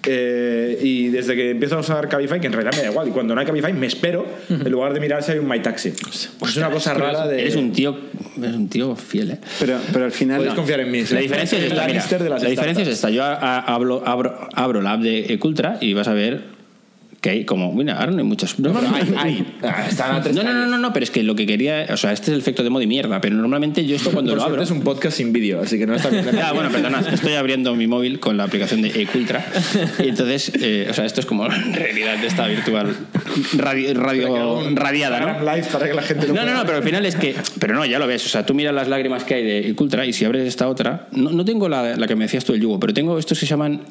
eh, 0.07 0.79
y 0.81 1.07
desde 1.09 1.35
que 1.35 1.49
empiezo 1.51 1.77
a 1.77 1.79
usar 1.79 2.07
Cabify, 2.07 2.39
que 2.39 2.47
en 2.47 2.53
realidad 2.53 2.73
me 2.77 2.83
da 2.83 2.89
igual. 2.91 3.07
Y 3.07 3.11
cuando 3.11 3.33
no 3.35 3.41
hay 3.41 3.47
Cabify, 3.47 3.73
me 3.73 3.87
espero 3.87 4.25
en 4.49 4.71
lugar 4.71 4.93
de 4.93 4.99
mirar 4.99 5.23
si 5.23 5.31
hay 5.33 5.39
un 5.39 5.47
MyTaxi. 5.49 5.89
es 5.89 6.57
una 6.57 6.69
cosa 6.69 6.93
rara 6.93 7.27
de. 7.27 7.41
eres 7.41 7.55
un 7.55 7.71
tío, 7.73 7.97
eres 8.37 8.55
un 8.55 8.69
tío 8.69 8.95
fiel, 8.95 9.31
¿eh? 9.31 9.39
Pero, 9.59 9.77
pero 9.91 10.05
al 10.05 10.11
final. 10.11 10.20
Podéis 10.37 10.53
confiar 10.55 10.79
en 10.81 10.91
mí. 10.91 11.03
La 11.09 11.19
diferencia 11.19 11.57
es 11.57 11.63
esta, 11.65 11.85
mira, 11.87 12.39
la 12.39 12.49
diferencia 12.49 12.83
es 12.83 12.87
esta. 12.89 13.09
Yo 13.09 13.23
a- 13.23 13.33
a- 13.35 13.59
hablo- 13.73 14.03
abro, 14.05 14.47
abro 14.53 14.81
la 14.81 14.93
app 14.93 15.01
de 15.01 15.33
Ecultra 15.33 15.77
y 15.81 15.93
vas 15.93 16.07
a 16.07 16.13
ver 16.13 16.60
que 17.21 17.29
hay 17.29 17.45
como, 17.45 17.71
mira, 17.71 17.99
ahora 17.99 18.11
no 18.11 18.17
hay 18.17 18.23
muchas. 18.23 18.55
Pero 18.55 18.73
normalmente- 18.73 19.15
hay, 19.15 19.33
hay. 19.35 19.57
Ah, 19.61 19.85
están 19.87 20.15
a 20.15 20.21
tres 20.23 20.35
No, 20.35 20.41
no, 20.41 20.53
no, 20.53 20.65
no, 20.65 20.77
no, 20.79 20.91
pero 20.91 21.03
es 21.03 21.11
que 21.11 21.21
lo 21.21 21.35
que 21.35 21.45
quería, 21.45 21.85
o 21.91 21.95
sea, 21.97 22.11
este 22.13 22.31
es 22.31 22.33
el 22.33 22.39
efecto 22.39 22.63
de 22.63 22.71
modo 22.71 22.81
y 22.81 22.87
mierda, 22.87 23.21
pero 23.21 23.35
normalmente 23.35 23.85
yo 23.85 23.95
esto 23.95 24.11
cuando 24.13 24.31
Por 24.31 24.39
lo 24.39 24.43
abro. 24.43 24.61
es 24.63 24.71
un 24.71 24.81
podcast 24.81 25.17
sin 25.17 25.31
vídeo, 25.31 25.61
así 25.61 25.77
que 25.77 25.85
no 25.85 25.93
está 25.93 26.09
bien. 26.09 26.25
Ah, 26.43 26.51
bueno, 26.51 26.69
perdona, 26.71 26.99
estoy 27.13 27.33
abriendo 27.33 27.75
mi 27.75 27.85
móvil 27.85 28.19
con 28.19 28.37
la 28.37 28.45
aplicación 28.45 28.81
de 28.81 28.89
Ecultra. 29.03 29.45
Y 30.03 30.09
entonces, 30.09 30.51
eh, 30.59 30.87
o 30.89 30.93
sea, 30.93 31.05
esto 31.05 31.19
es 31.19 31.27
como 31.27 31.47
realidad 31.73 32.17
de 32.17 32.25
esta 32.25 32.47
virtual 32.47 32.95
radio, 33.53 33.93
radio 33.93 34.69
radiada, 34.73 35.19
¿no? 35.19 35.27
Instagram 35.27 35.55
Live 35.55 35.67
para 35.71 35.87
que 35.87 35.93
la 35.93 36.01
gente 36.01 36.27
lo 36.27 36.33
No, 36.33 36.43
no, 36.45 36.53
no, 36.55 36.65
pero 36.65 36.77
al 36.77 36.83
final 36.83 37.05
es 37.05 37.15
que. 37.15 37.35
Pero 37.59 37.75
no, 37.75 37.85
ya 37.85 37.99
lo 37.99 38.07
ves. 38.07 38.25
O 38.25 38.29
sea, 38.29 38.47
tú 38.47 38.55
miras 38.55 38.73
las 38.73 38.87
lágrimas 38.87 39.23
que 39.25 39.35
hay 39.35 39.43
de 39.43 39.75
Cultra 39.75 40.07
y 40.07 40.13
si 40.13 40.25
abres 40.25 40.47
esta 40.47 40.67
otra. 40.67 41.07
No, 41.11 41.29
no 41.31 41.45
tengo 41.45 41.69
la, 41.69 41.95
la 41.95 42.07
que 42.07 42.15
me 42.15 42.25
decías 42.25 42.43
tú, 42.45 42.53
el 42.53 42.61
yugo, 42.61 42.79
pero 42.79 42.95
tengo 42.95 43.19
estos 43.19 43.39
que 43.39 43.45
se 43.45 43.49
llaman 43.51 43.81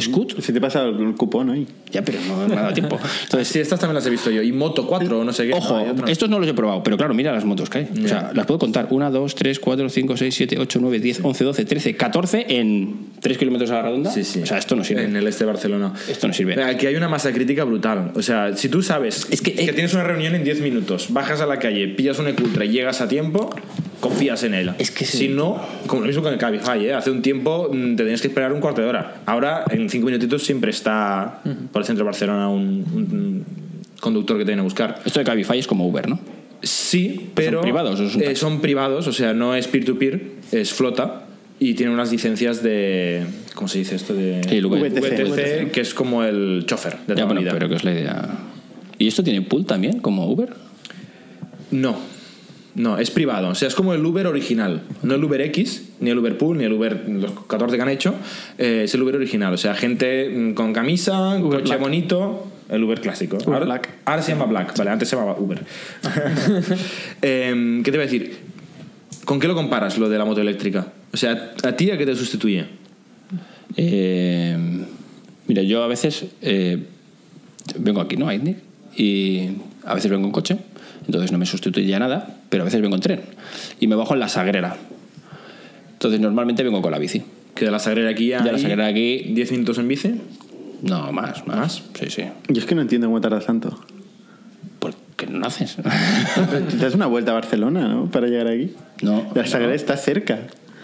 Scoot. 0.00 0.40
Si 0.40 0.52
te 0.52 0.60
pasa 0.60 0.84
el 0.84 1.14
cupón 1.16 1.50
hoy. 1.50 1.66
Ya, 1.92 2.02
pero 2.04 2.18
no 2.26 2.48
me 2.48 2.54
ha 2.56 2.62
dado 2.62 2.74
tiempo. 2.74 2.98
Entonces, 3.24 3.48
Sí, 3.48 3.60
estas 3.60 3.78
también 3.80 3.94
las 3.94 4.06
he 4.06 4.10
visto 4.10 4.30
yo. 4.30 4.42
Y 4.42 4.52
Moto 4.52 4.86
4 4.86 5.20
o 5.20 5.24
no 5.24 5.32
sé 5.32 5.46
qué. 5.46 5.54
Ojo, 5.54 5.80
No, 5.94 6.06
estos 6.06 6.28
no 6.28 6.38
los 6.38 6.48
he 6.48 6.54
probado, 6.54 6.82
pero 6.82 6.96
claro, 6.96 7.14
mira 7.14 7.32
las 7.32 7.44
motos 7.44 7.70
que 7.70 7.78
hay. 7.78 7.88
O 8.04 8.08
sea, 8.08 8.32
las 8.34 8.46
puedo 8.46 8.58
contar. 8.58 8.88
1, 8.90 9.10
2, 9.10 9.34
3, 9.34 9.60
4, 9.60 9.88
5, 9.88 10.16
6, 10.16 10.34
7, 10.34 10.56
8, 10.58 10.78
9, 10.82 10.98
10, 11.00 11.20
11, 11.22 11.44
12, 11.44 11.64
13, 11.64 11.96
14 11.96 12.46
en 12.48 12.96
3 13.20 13.38
kilómetros 13.38 13.70
a 13.70 13.74
la 13.74 13.82
redonda. 13.82 14.10
Sí, 14.10 14.24
sí. 14.24 14.40
O 14.42 14.46
sea, 14.46 14.58
esto 14.58 14.76
no 14.76 14.84
sirve. 14.84 15.04
En 15.04 15.16
el 15.16 15.26
este 15.26 15.44
de 15.44 15.50
Barcelona. 15.52 15.92
Esto 16.08 16.26
no 16.28 16.34
sirve. 16.34 16.62
Aquí 16.62 16.86
hay 16.86 16.96
una 16.96 17.08
masa 17.08 17.32
crítica 17.32 17.64
brutal. 17.64 18.12
O 18.14 18.22
sea, 18.22 18.56
si 18.56 18.68
tú 18.68 18.82
sabes 18.82 19.26
Es 19.30 19.40
que- 19.40 19.52
eh, 19.52 19.72
tienes 19.72 19.94
una 19.94 20.04
reunión 20.04 20.34
en 20.34 20.44
10 20.44 20.60
minutos, 20.60 21.08
bajas 21.12 21.40
a 21.40 21.46
la 21.46 21.58
calle, 21.58 21.88
pillas 21.88 22.18
un 22.18 22.28
Ecultra 22.28 22.64
y 22.64 22.68
llegas 22.70 23.00
a 23.00 23.08
tiempo, 23.08 23.50
confías 24.00 24.42
en 24.42 24.54
él. 24.54 24.72
Es 24.78 24.90
que 24.90 25.04
sí. 25.04 25.18
Si 25.18 25.28
no, 25.28 25.60
como 25.86 26.02
lo 26.02 26.06
mismo 26.08 26.22
con 26.22 26.32
el 26.32 26.38
Cabify, 26.38 26.84
¿eh? 26.86 26.94
hace 26.94 27.10
un 27.10 27.22
tiempo 27.22 27.70
mm, 27.72 27.96
te 27.96 28.02
tenías 28.04 28.20
que 28.20 28.28
esperar 28.28 28.52
un 28.52 28.60
cuarto 28.60 28.82
de 28.82 28.88
hora. 28.88 29.22
Ahora, 29.26 29.64
en 29.70 29.88
5 29.88 30.04
minutitos, 30.04 30.44
siempre 30.44 30.70
está 30.70 31.40
por 31.72 31.82
el 31.82 31.86
centro 31.86 32.04
de 32.04 32.06
Barcelona 32.06 32.48
un, 32.48 32.84
un 32.94 33.44
conductor 34.00 34.36
que 34.38 34.44
te 34.44 34.50
viene 34.50 34.60
a 34.60 34.64
buscar. 34.64 35.00
Esto 35.04 35.18
de 35.20 35.24
Cabify 35.24 35.58
es 35.58 35.66
como 35.66 35.86
Uber, 35.86 36.08
¿no? 36.08 36.18
Sí, 36.62 37.30
pero. 37.34 37.60
privados 37.60 38.00
o 38.00 38.20
eh, 38.20 38.34
son 38.34 38.60
privados, 38.60 39.06
o 39.06 39.12
sea, 39.12 39.34
no 39.34 39.54
es 39.54 39.68
peer-to-peer, 39.68 40.22
es 40.52 40.72
flota. 40.72 41.22
Y 41.58 41.72
tienen 41.74 41.94
unas 41.94 42.10
licencias 42.12 42.62
de. 42.62 43.24
¿Cómo 43.54 43.68
se 43.68 43.78
dice 43.78 43.94
esto? 43.94 44.14
De. 44.14 44.42
Sí, 44.48 44.56
el 44.56 44.66
VTC. 44.66 45.00
VTC, 45.00 45.70
que 45.70 45.80
es 45.80 45.94
como 45.94 46.22
el 46.22 46.64
chofer 46.66 46.92
de 46.92 46.98
Ya, 47.08 47.14
toda 47.14 47.24
bueno, 47.26 47.40
vida. 47.40 47.52
pero 47.52 47.68
que 47.68 47.76
es 47.76 47.84
la 47.84 47.92
idea. 47.92 48.28
¿Y 48.98 49.06
esto 49.08 49.22
tiene 49.22 49.42
pool 49.42 49.64
también, 49.64 50.00
como 50.00 50.30
Uber? 50.30 50.54
No. 51.70 51.96
No, 52.76 52.98
es 52.98 53.10
privado. 53.10 53.48
O 53.48 53.54
sea, 53.54 53.68
es 53.68 53.74
como 53.74 53.94
el 53.94 54.04
Uber 54.04 54.26
original. 54.26 54.82
No 55.02 55.14
el 55.14 55.24
Uber 55.24 55.40
X, 55.40 55.88
ni 56.00 56.10
el 56.10 56.18
Uber 56.18 56.36
Pool, 56.36 56.58
ni 56.58 56.64
el 56.64 56.72
Uber 56.74 57.08
los 57.08 57.32
14 57.46 57.74
que 57.76 57.82
han 57.82 57.88
hecho. 57.88 58.14
eh, 58.58 58.82
es 58.84 58.94
el 58.94 59.00
Uber 59.02 59.16
original. 59.16 59.54
O 59.54 59.56
sea, 59.56 59.74
gente 59.74 60.28
mm, 60.28 60.52
con 60.54 60.72
camisa, 60.74 61.36
Uber 61.38 61.60
coche 61.60 61.70
Black. 61.70 61.80
bonito. 61.80 62.46
El 62.68 62.84
Uber 62.84 63.00
clásico. 63.00 63.36
Uber 63.36 63.48
ahora, 63.54 63.64
Black. 63.64 63.88
ahora 64.04 64.22
se 64.22 64.32
llama 64.32 64.44
Black. 64.44 64.76
Vale, 64.76 64.90
antes 64.90 65.08
se 65.08 65.16
llamaba 65.16 65.38
Uber. 65.40 65.64
Em, 67.22 67.82
¿Qué 67.82 67.90
te 67.90 67.96
iba 67.96 68.02
a 68.04 68.06
decir? 68.06 68.36
¿Con 69.24 69.40
qué 69.40 69.48
lo 69.48 69.54
comparas 69.54 69.96
lo 69.98 70.08
de 70.08 70.18
la 70.18 70.24
moto 70.24 70.40
eléctrica? 70.40 70.92
O 71.12 71.16
sea, 71.16 71.54
¿a 71.62 71.72
ti 71.76 71.90
a 71.90 71.96
qué 71.98 72.04
te 72.06 72.14
sustituye? 72.14 72.66
Eh, 73.76 74.56
mira, 75.46 75.62
yo 75.62 75.82
a 75.82 75.86
veces 75.86 76.26
eh, 76.42 76.78
vengo 77.78 78.00
aquí, 78.00 78.16
¿no? 78.16 78.28
A 78.28 78.34
Itnic, 78.34 78.58
y 78.96 79.48
a 79.84 79.94
veces 79.94 80.10
vengo 80.10 80.26
en 80.26 80.32
coche, 80.32 80.58
entonces 81.06 81.32
no 81.32 81.38
me 81.38 81.46
sustituye 81.46 81.94
a 81.94 81.98
nada, 81.98 82.36
pero 82.48 82.62
a 82.62 82.64
veces 82.66 82.80
vengo 82.80 82.96
en 82.96 83.00
tren 83.02 83.20
y 83.80 83.86
me 83.86 83.94
bajo 83.96 84.14
en 84.14 84.20
la 84.20 84.28
Sagrera. 84.28 84.76
Entonces 85.92 86.20
normalmente 86.20 86.62
vengo 86.62 86.82
con 86.82 86.90
la 86.92 86.98
bici. 86.98 87.22
Que 87.54 87.64
de 87.64 87.70
la 87.70 87.78
Sagrera 87.78 88.10
aquí 88.10 88.32
a 88.32 88.40
De 88.40 88.52
la 88.52 88.58
Sagrera 88.58 88.86
aquí- 88.86 89.30
10 89.32 89.52
minutos 89.52 89.78
en 89.78 89.88
bici. 89.88 90.14
No, 90.82 91.10
más, 91.12 91.46
más. 91.46 91.56
¿Más? 91.56 91.82
Sí, 91.98 92.10
sí. 92.10 92.24
Yo 92.48 92.60
es 92.60 92.66
que 92.66 92.74
no 92.74 92.82
entiendo 92.82 93.06
cómo 93.06 93.20
tardas 93.20 93.46
tanto. 93.46 93.80
¿Por 94.78 94.94
qué 95.16 95.26
no 95.26 95.46
haces? 95.46 95.76
Te 96.70 96.76
das 96.76 96.94
una 96.94 97.06
vuelta 97.06 97.30
a 97.30 97.34
Barcelona, 97.34 97.88
¿no? 97.88 98.10
Para 98.10 98.26
llegar 98.26 98.48
aquí. 98.48 98.72
No, 99.00 99.26
La 99.34 99.42
no. 99.42 99.48
Sagrada 99.48 99.74
está 99.74 99.96
cerca. 99.96 100.40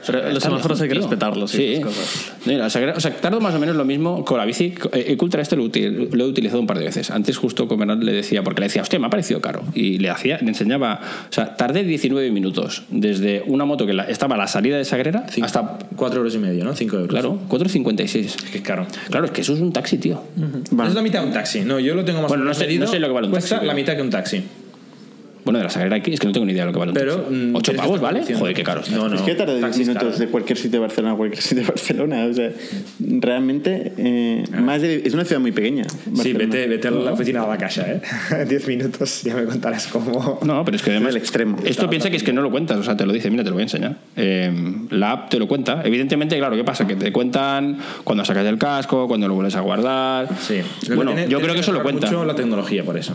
Pero 0.06 0.18
los 0.22 0.28
Está 0.38 0.48
semáforos 0.48 0.80
hay 0.80 0.88
que 0.88 0.94
respetarlos 0.94 1.50
Sí. 1.50 1.80
cosas. 1.82 2.32
Y 2.46 2.50
la 2.54 2.68
Sagrera- 2.70 2.94
o 2.96 3.00
sea, 3.00 3.14
tardo 3.16 3.40
más 3.40 3.54
o 3.54 3.58
menos 3.58 3.76
lo 3.76 3.84
mismo 3.84 4.24
con 4.24 4.38
la 4.38 4.44
bici. 4.44 4.74
Eh, 4.92 5.04
Ecultra 5.08 5.42
este 5.42 5.56
lo, 5.56 5.64
util- 5.64 6.08
lo 6.12 6.24
he 6.24 6.26
utilizado 6.26 6.60
un 6.60 6.66
par 6.66 6.78
de 6.78 6.84
veces. 6.84 7.10
Antes 7.10 7.36
justo 7.36 7.68
con 7.68 7.78
Bernat 7.78 8.02
le 8.02 8.12
decía, 8.12 8.42
porque 8.42 8.60
le 8.60 8.66
decía, 8.66 8.82
hostia, 8.82 8.98
me 8.98 9.06
ha 9.06 9.10
parecido 9.10 9.40
caro. 9.40 9.62
Y 9.74 9.98
le 9.98 10.10
hacía, 10.10 10.38
le 10.38 10.48
enseñaba, 10.48 11.00
o 11.30 11.32
sea, 11.32 11.56
tardé 11.56 11.84
19 11.84 12.30
minutos 12.30 12.82
desde 12.90 13.42
una 13.46 13.64
moto 13.64 13.86
que 13.86 13.92
la- 13.92 14.04
estaba 14.04 14.34
a 14.34 14.38
la 14.38 14.46
salida 14.48 14.76
de 14.76 14.84
Sagrera 14.84 15.26
Cinco- 15.30 15.46
hasta, 15.46 15.78
Cuatro 15.96 16.18
euros 16.18 16.34
y 16.34 16.38
medio, 16.38 16.64
¿no? 16.64 16.74
Cinco 16.74 16.96
euros. 16.96 17.08
claro, 17.10 17.38
4,56. 17.48 18.36
Que 18.50 18.58
es 18.58 18.64
caro. 18.64 18.86
Claro, 19.10 19.26
es 19.26 19.30
que 19.32 19.40
eso 19.42 19.52
es 19.54 19.60
un 19.60 19.72
taxi, 19.72 19.98
tío. 19.98 20.22
Vale. 20.70 20.88
Es 20.90 20.94
la 20.94 21.02
mitad 21.02 21.20
de 21.20 21.26
un 21.28 21.32
taxi. 21.32 21.60
No, 21.60 21.78
yo 21.78 21.94
lo 21.94 22.04
tengo 22.04 22.20
más 22.22 22.28
Bueno, 22.28 22.44
o 22.44 22.46
no 22.46 22.54
sé- 22.54 22.66
no 22.78 22.86
sé 22.86 22.98
lo 22.98 23.06
que 23.08 23.12
vale 23.12 23.26
un 23.26 23.32
Cuesta 23.32 23.50
taxi, 23.56 23.66
la 23.66 23.72
pero- 23.72 23.82
mitad 23.82 23.96
que 23.96 24.02
un 24.02 24.10
taxi. 24.10 24.42
Bueno, 25.44 25.58
de 25.58 25.64
la 25.64 25.70
Sagrera 25.70 25.96
aquí 25.96 26.12
es 26.12 26.20
que 26.20 26.26
no 26.26 26.32
tengo 26.32 26.46
ni 26.46 26.52
idea 26.52 26.62
de 26.62 26.66
lo 26.68 26.72
que 26.72 26.78
vale 26.78 26.92
un 26.92 26.94
Pero. 26.96 27.16
taxi. 27.16 27.34
mm, 27.34 27.54
8 27.56 27.62
tienes 27.62 27.80
que 27.82 27.86
pavos, 27.86 28.00
¿vale? 28.00 28.34
Joder, 28.34 28.54
qué 28.54 28.62
caro. 28.62 28.82
No, 28.92 29.08
no. 29.08 29.16
Es 29.16 29.22
que 29.22 29.34
tarda 29.34 29.52
10 29.54 29.60
taxis 29.62 29.88
minutos 29.88 30.18
de 30.18 30.26
cualquier 30.28 30.56
sitio 30.58 30.78
de 30.80 30.86
Barcelona 30.86 31.14
a 31.14 31.16
cualquier 31.16 31.42
sitio 31.42 31.62
de 31.64 31.68
Barcelona. 31.68 32.26
O 32.30 32.32
sea, 32.34 32.50
realmente 33.00 33.92
eh, 33.96 34.44
más 34.60 34.82
de- 34.82 35.02
es 35.04 35.14
una 35.14 35.24
ciudad 35.24 35.40
muy 35.40 35.52
pequeña. 35.52 35.84
Sí, 36.22 36.32
vete, 36.32 36.66
vete 36.66 36.88
a 36.88 36.90
la 36.90 37.12
oficina 37.12 37.42
de 37.42 37.48
la 37.48 37.58
casa, 37.58 37.86
¿eh? 37.90 38.00
10 38.48 38.68
minutos, 38.68 39.22
ya 39.22 39.34
me 39.34 39.44
contarás 39.44 39.86
cómo. 39.88 40.38
No, 40.42 40.64
pero 40.64 40.76
es 40.76 40.82
que 40.82 40.90
además. 40.90 41.14
del 41.14 41.22
extremo. 41.22 41.56
Esto 41.64 41.88
piensa 41.90 42.10
que 42.10 42.16
es 42.16 42.22
que 42.22 42.32
no 42.32 42.42
lo 42.42 42.50
cuentas, 42.50 42.78
o 42.78 42.82
sea, 42.84 42.96
te 42.96 43.06
lo 43.06 43.12
dice, 43.12 43.30
mira, 43.30 43.42
te 43.44 43.50
lo 43.50 43.54
voy 43.54 43.62
a 43.62 43.64
enseñar. 43.64 43.96
Eh, 44.16 44.52
la 44.90 45.12
app 45.12 45.30
te 45.30 45.38
lo 45.38 45.48
cuenta. 45.48 45.82
Evidentemente, 45.84 46.36
claro, 46.38 46.56
¿qué 46.56 46.64
pasa? 46.64 46.86
Que 46.86 46.96
te 46.96 47.12
cuentan 47.12 47.78
cuando 48.04 48.24
sacas 48.24 48.46
el 48.46 48.58
casco, 48.58 49.08
cuando 49.08 49.28
lo 49.28 49.34
vuelves 49.34 49.56
a 49.56 49.60
guardar. 49.60 50.28
Sí. 50.40 50.60
Bueno, 50.94 51.12
Tiene- 51.14 51.28
yo 51.30 51.40
creo 51.40 51.54
que 51.54 51.60
eso 51.60 51.72
lo 51.72 51.82
cuenta. 51.82 52.06
mucho 52.06 52.24
la 52.24 52.34
tecnología 52.34 52.84
por 52.84 52.96
eso. 52.96 53.14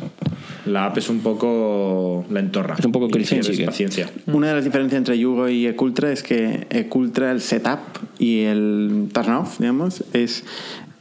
La 0.68 0.86
app 0.86 0.98
es 0.98 1.10
un 1.10 1.20
poco 1.20 2.26
la 2.30 2.40
entorra. 2.40 2.76
Es 2.78 2.86
un 2.86 2.92
poco 2.92 3.08
Hensiger. 3.08 3.66
paciencia. 3.66 4.10
Una 4.28 4.50
de 4.50 4.56
las 4.56 4.64
diferencias 4.66 4.98
entre 4.98 5.18
Yugo 5.18 5.50
y 5.50 5.66
Ecultra 5.66 6.12
es 6.12 6.24
que 6.24 6.68
Ecultra, 6.70 7.32
el 7.32 7.42
setup 7.42 7.80
y 8.20 8.42
el 8.42 9.10
turn 9.14 9.34
off, 9.34 9.60
digamos, 9.60 10.04
es 10.14 10.44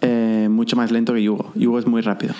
eh, 0.02 0.48
mucho 0.50 0.76
más 0.76 0.92
lento 0.92 1.14
que 1.14 1.22
Yugo. 1.22 1.52
Yugo 1.54 1.78
es 1.78 1.86
muy 1.86 2.02
rápido. 2.02 2.34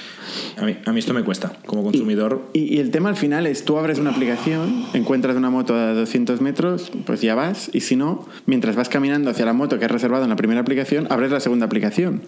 A 0.58 0.64
mí, 0.64 0.76
a 0.84 0.92
mí 0.92 0.98
esto 0.98 1.14
me 1.14 1.24
cuesta. 1.24 1.52
Como 1.66 1.82
consumidor, 1.82 2.42
Y, 2.52 2.74
y 2.74 2.78
el 2.78 2.90
tema 2.90 3.08
al 3.08 3.16
final 3.16 3.46
es, 3.46 3.64
tú 3.64 3.78
abres 3.78 3.98
una 3.98 4.10
aplicación, 4.10 4.84
encuentras 4.92 5.36
una 5.36 5.50
moto 5.50 5.74
a 5.74 5.94
200 5.94 6.40
metros, 6.40 6.92
pues 7.06 7.22
ya 7.22 7.34
vas, 7.34 7.70
y 7.72 7.80
si 7.80 7.96
no, 7.96 8.26
mientras 8.46 8.76
vas 8.76 8.88
caminando 8.88 9.30
hacia 9.30 9.44
la 9.46 9.52
moto 9.52 9.78
que 9.78 9.86
has 9.86 9.90
reservado 9.90 10.24
en 10.24 10.30
la 10.30 10.36
primera 10.36 10.60
aplicación, 10.60 11.06
abres 11.10 11.30
la 11.30 11.40
segunda 11.40 11.66
aplicación. 11.66 12.22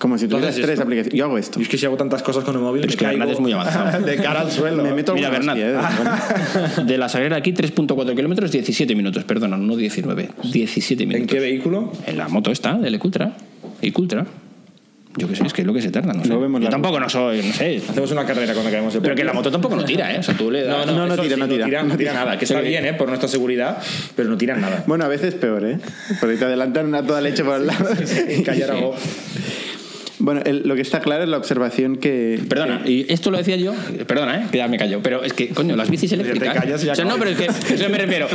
Como 0.00 0.16
si 0.16 0.26
¿Tú 0.28 0.36
tuvieras 0.36 0.54
tres 0.56 0.70
esto? 0.70 0.82
aplicaciones. 0.82 1.18
Yo 1.18 1.26
hago 1.26 1.36
esto. 1.36 1.60
Y 1.60 1.64
es 1.64 1.68
que 1.68 1.76
si 1.76 1.84
hago 1.84 1.96
tantas 1.98 2.22
cosas 2.22 2.42
con 2.42 2.54
el 2.56 2.62
móvil, 2.62 2.80
Pero 2.80 2.90
es 2.92 2.96
que 2.96 3.04
caigo 3.04 3.18
Bernat 3.18 3.34
es 3.34 3.40
muy 3.40 3.52
avanzado. 3.52 4.00
de 4.06 4.16
cara 4.16 4.40
al 4.40 4.50
suelo. 4.50 4.82
Me 4.82 4.94
meto 4.94 5.14
Mira, 5.14 5.28
Bernat. 5.28 5.58
¿eh? 5.58 5.74
De 6.86 6.96
la 6.96 7.10
Sagrera 7.10 7.36
aquí, 7.36 7.52
3.4 7.52 8.16
kilómetros, 8.16 8.50
17 8.50 8.94
minutos, 8.94 9.24
perdona, 9.24 9.58
no 9.58 9.76
19. 9.76 10.30
17 10.50 11.04
minutos. 11.06 11.20
¿En 11.20 11.26
qué 11.28 11.38
vehículo? 11.38 11.92
En 12.06 12.16
la 12.16 12.28
moto 12.28 12.50
está, 12.50 12.78
del 12.78 12.94
Ecultra. 12.94 13.36
Ecultra. 13.82 14.24
Yo 15.16 15.28
qué 15.28 15.36
sé, 15.36 15.44
es 15.44 15.52
que 15.52 15.62
es 15.62 15.66
lo 15.66 15.74
que 15.74 15.82
se 15.82 15.90
tarda, 15.90 16.14
no 16.14 16.24
sé. 16.24 16.34
Vemos 16.34 16.62
Yo 16.62 16.68
tampoco 16.70 16.98
no 16.98 17.08
soy, 17.10 17.42
no 17.42 17.52
sé. 17.52 17.82
Hacemos 17.86 18.10
una 18.12 18.24
carrera 18.24 18.52
cuando 18.54 18.68
acabemos 18.68 18.94
el 18.94 19.02
Pero 19.02 19.14
que 19.16 19.24
la 19.24 19.32
moto 19.34 19.50
tampoco 19.50 19.74
no 19.76 19.84
tira, 19.84 20.14
¿eh? 20.14 20.20
O 20.20 20.22
sea, 20.22 20.34
tú 20.36 20.50
le 20.52 20.62
das... 20.62 20.86
No, 20.86 20.92
no, 20.92 21.06
No, 21.08 21.12
eso 21.14 21.22
tira, 21.24 21.34
sí, 21.34 21.40
no 21.40 21.46
tira. 21.48 21.58
no 21.58 21.66
tira, 21.66 21.82
no 21.82 21.96
tira 21.96 22.12
nada. 22.14 22.38
Que 22.38 22.44
está 22.46 22.60
Sí. 22.62 22.68
bien, 22.68 22.86
¿eh? 22.86 22.94
Por 22.94 23.08
nuestra 23.08 23.28
seguridad, 23.28 23.76
pero 24.16 24.30
no 24.30 24.38
tiran 24.38 24.60
nada. 24.62 24.84
Bueno, 24.86 25.04
a 25.04 25.08
veces 25.08 25.34
peor, 25.34 25.64
¿eh? 25.66 25.78
Porque 26.20 26.36
te 26.36 26.44
adelantan 26.46 26.94
a 26.94 27.02
toda 27.02 27.20
leche 27.20 27.44
por 27.44 27.56
el 27.56 27.66
lado. 27.66 27.86
Y 28.38 28.42
callar 28.44 28.70
Sí. 28.70 28.76
algo. 28.76 28.94
Bueno, 30.20 30.42
el- 30.44 30.62
lo 30.68 30.74
que 30.76 30.82
está 30.82 31.00
claro 31.00 31.22
es 31.24 31.28
la 31.28 31.36
observación 31.38 31.96
que... 31.96 32.40
Perdona, 32.48 32.82
y 32.84 33.06
esto 33.12 33.30
lo 33.30 33.38
decía 33.38 33.56
yo, 33.56 33.74
perdona, 34.06 34.36
¿eh? 34.42 34.46
que 34.52 34.58
ya 34.58 34.68
me 34.68 34.76
callo, 34.78 35.00
pero 35.02 35.24
es 35.24 35.32
que, 35.32 35.48
coño, 35.48 35.74
las 35.76 35.90
bicis 35.90 36.12
eléctricas. 36.12 36.54
callas 36.54 36.82
y 36.82 36.86
ya 36.86 36.92
o 36.92 36.94
sea, 36.94 37.04
no, 37.06 37.16
pero 37.18 37.30
es 37.30 37.38
que, 37.38 37.46
eso 37.74 37.88
me 37.88 37.98
refiero. 37.98 38.28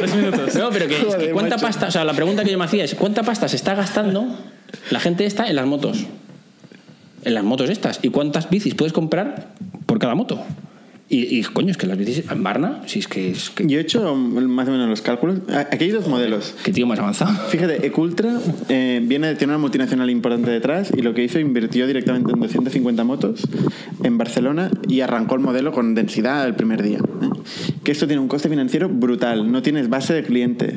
No, 0.57 0.69
pero 0.71 0.87
que, 0.87 0.95
es 0.95 1.15
que 1.15 1.29
cuánta 1.31 1.55
macho. 1.57 1.67
pasta, 1.67 1.87
o 1.87 1.91
sea, 1.91 2.03
la 2.03 2.13
pregunta 2.13 2.43
que 2.43 2.51
yo 2.51 2.57
me 2.57 2.65
hacía 2.65 2.83
es, 2.83 2.95
¿cuánta 2.95 3.23
pasta 3.23 3.47
se 3.47 3.55
está 3.55 3.75
gastando 3.75 4.25
la 4.89 4.99
gente 4.99 5.25
esta 5.25 5.47
en 5.47 5.55
las 5.55 5.65
motos? 5.67 6.05
En 7.23 7.33
las 7.33 7.43
motos 7.43 7.69
estas. 7.69 7.99
¿Y 8.03 8.09
cuántas 8.09 8.49
bicis 8.49 8.75
puedes 8.75 8.93
comprar 8.93 9.47
por 9.85 9.97
cada 9.99 10.15
moto? 10.15 10.43
Y, 11.07 11.37
y, 11.37 11.43
coño, 11.43 11.69
es 11.69 11.77
que 11.77 11.85
las 11.85 11.99
bicis 11.99 12.23
en 12.31 12.41
Barna, 12.41 12.81
si 12.87 12.97
es 12.97 13.07
que 13.07 13.29
es 13.29 13.51
que, 13.51 13.67
Yo 13.67 13.77
he 13.77 13.81
hecho 13.81 14.15
más 14.15 14.67
o 14.67 14.71
menos 14.71 14.89
los 14.89 15.01
cálculos. 15.01 15.39
A- 15.49 15.59
Aquí 15.71 15.83
hay 15.85 15.91
dos 15.91 16.07
modelos. 16.07 16.55
qué 16.63 16.71
tío 16.71 16.87
más 16.87 16.97
avanzado. 16.97 17.31
Fíjate, 17.49 17.85
Ecultra 17.85 18.39
eh, 18.69 19.01
viene 19.03 19.35
tener 19.35 19.49
una 19.55 19.59
multinacional 19.59 20.09
importante 20.09 20.49
detrás 20.49 20.91
y 20.97 21.03
lo 21.03 21.13
que 21.13 21.23
hizo 21.23 21.37
invirtió 21.39 21.85
directamente 21.85 22.31
en 22.31 22.39
250 22.39 23.03
motos 23.03 23.41
en 24.03 24.17
Barcelona 24.17 24.71
y 24.87 25.01
arrancó 25.01 25.35
el 25.35 25.41
modelo 25.41 25.71
con 25.71 25.93
densidad 25.93 26.47
el 26.47 26.55
primer 26.55 26.81
día. 26.81 26.97
¿eh? 26.97 27.29
Que 27.85 27.91
esto 27.91 28.07
tiene 28.07 28.19
un 28.19 28.27
coste 28.27 28.49
financiero 28.49 28.89
brutal, 28.89 29.51
no 29.51 29.61
tienes 29.61 29.89
base 29.89 30.15
de 30.15 30.23
clientes, 30.23 30.73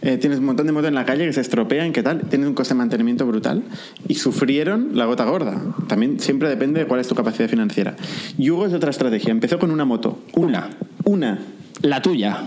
eh, 0.00 0.16
tienes 0.16 0.38
un 0.38 0.46
montón 0.46 0.64
de 0.64 0.72
motos 0.72 0.88
en 0.88 0.94
la 0.94 1.04
calle 1.04 1.26
que 1.26 1.32
se 1.34 1.42
estropean, 1.42 1.92
¿qué 1.92 2.02
tal? 2.02 2.22
Tienes 2.22 2.48
un 2.48 2.54
coste 2.54 2.72
de 2.72 2.78
mantenimiento 2.78 3.26
brutal 3.26 3.62
y 4.08 4.14
sufrieron 4.14 4.92
la 4.94 5.04
gota 5.04 5.26
gorda. 5.26 5.62
También 5.86 6.18
siempre 6.18 6.48
depende 6.48 6.80
de 6.80 6.86
cuál 6.86 7.00
es 7.00 7.08
tu 7.08 7.14
capacidad 7.14 7.46
financiera. 7.46 7.94
Yugo 8.38 8.64
es 8.64 8.72
otra 8.72 8.88
estrategia, 8.88 9.32
empezó 9.32 9.58
con 9.58 9.70
una 9.70 9.84
moto. 9.84 10.18
Una. 10.32 10.70
Una. 11.04 11.40
La 11.82 12.00
tuya. 12.00 12.38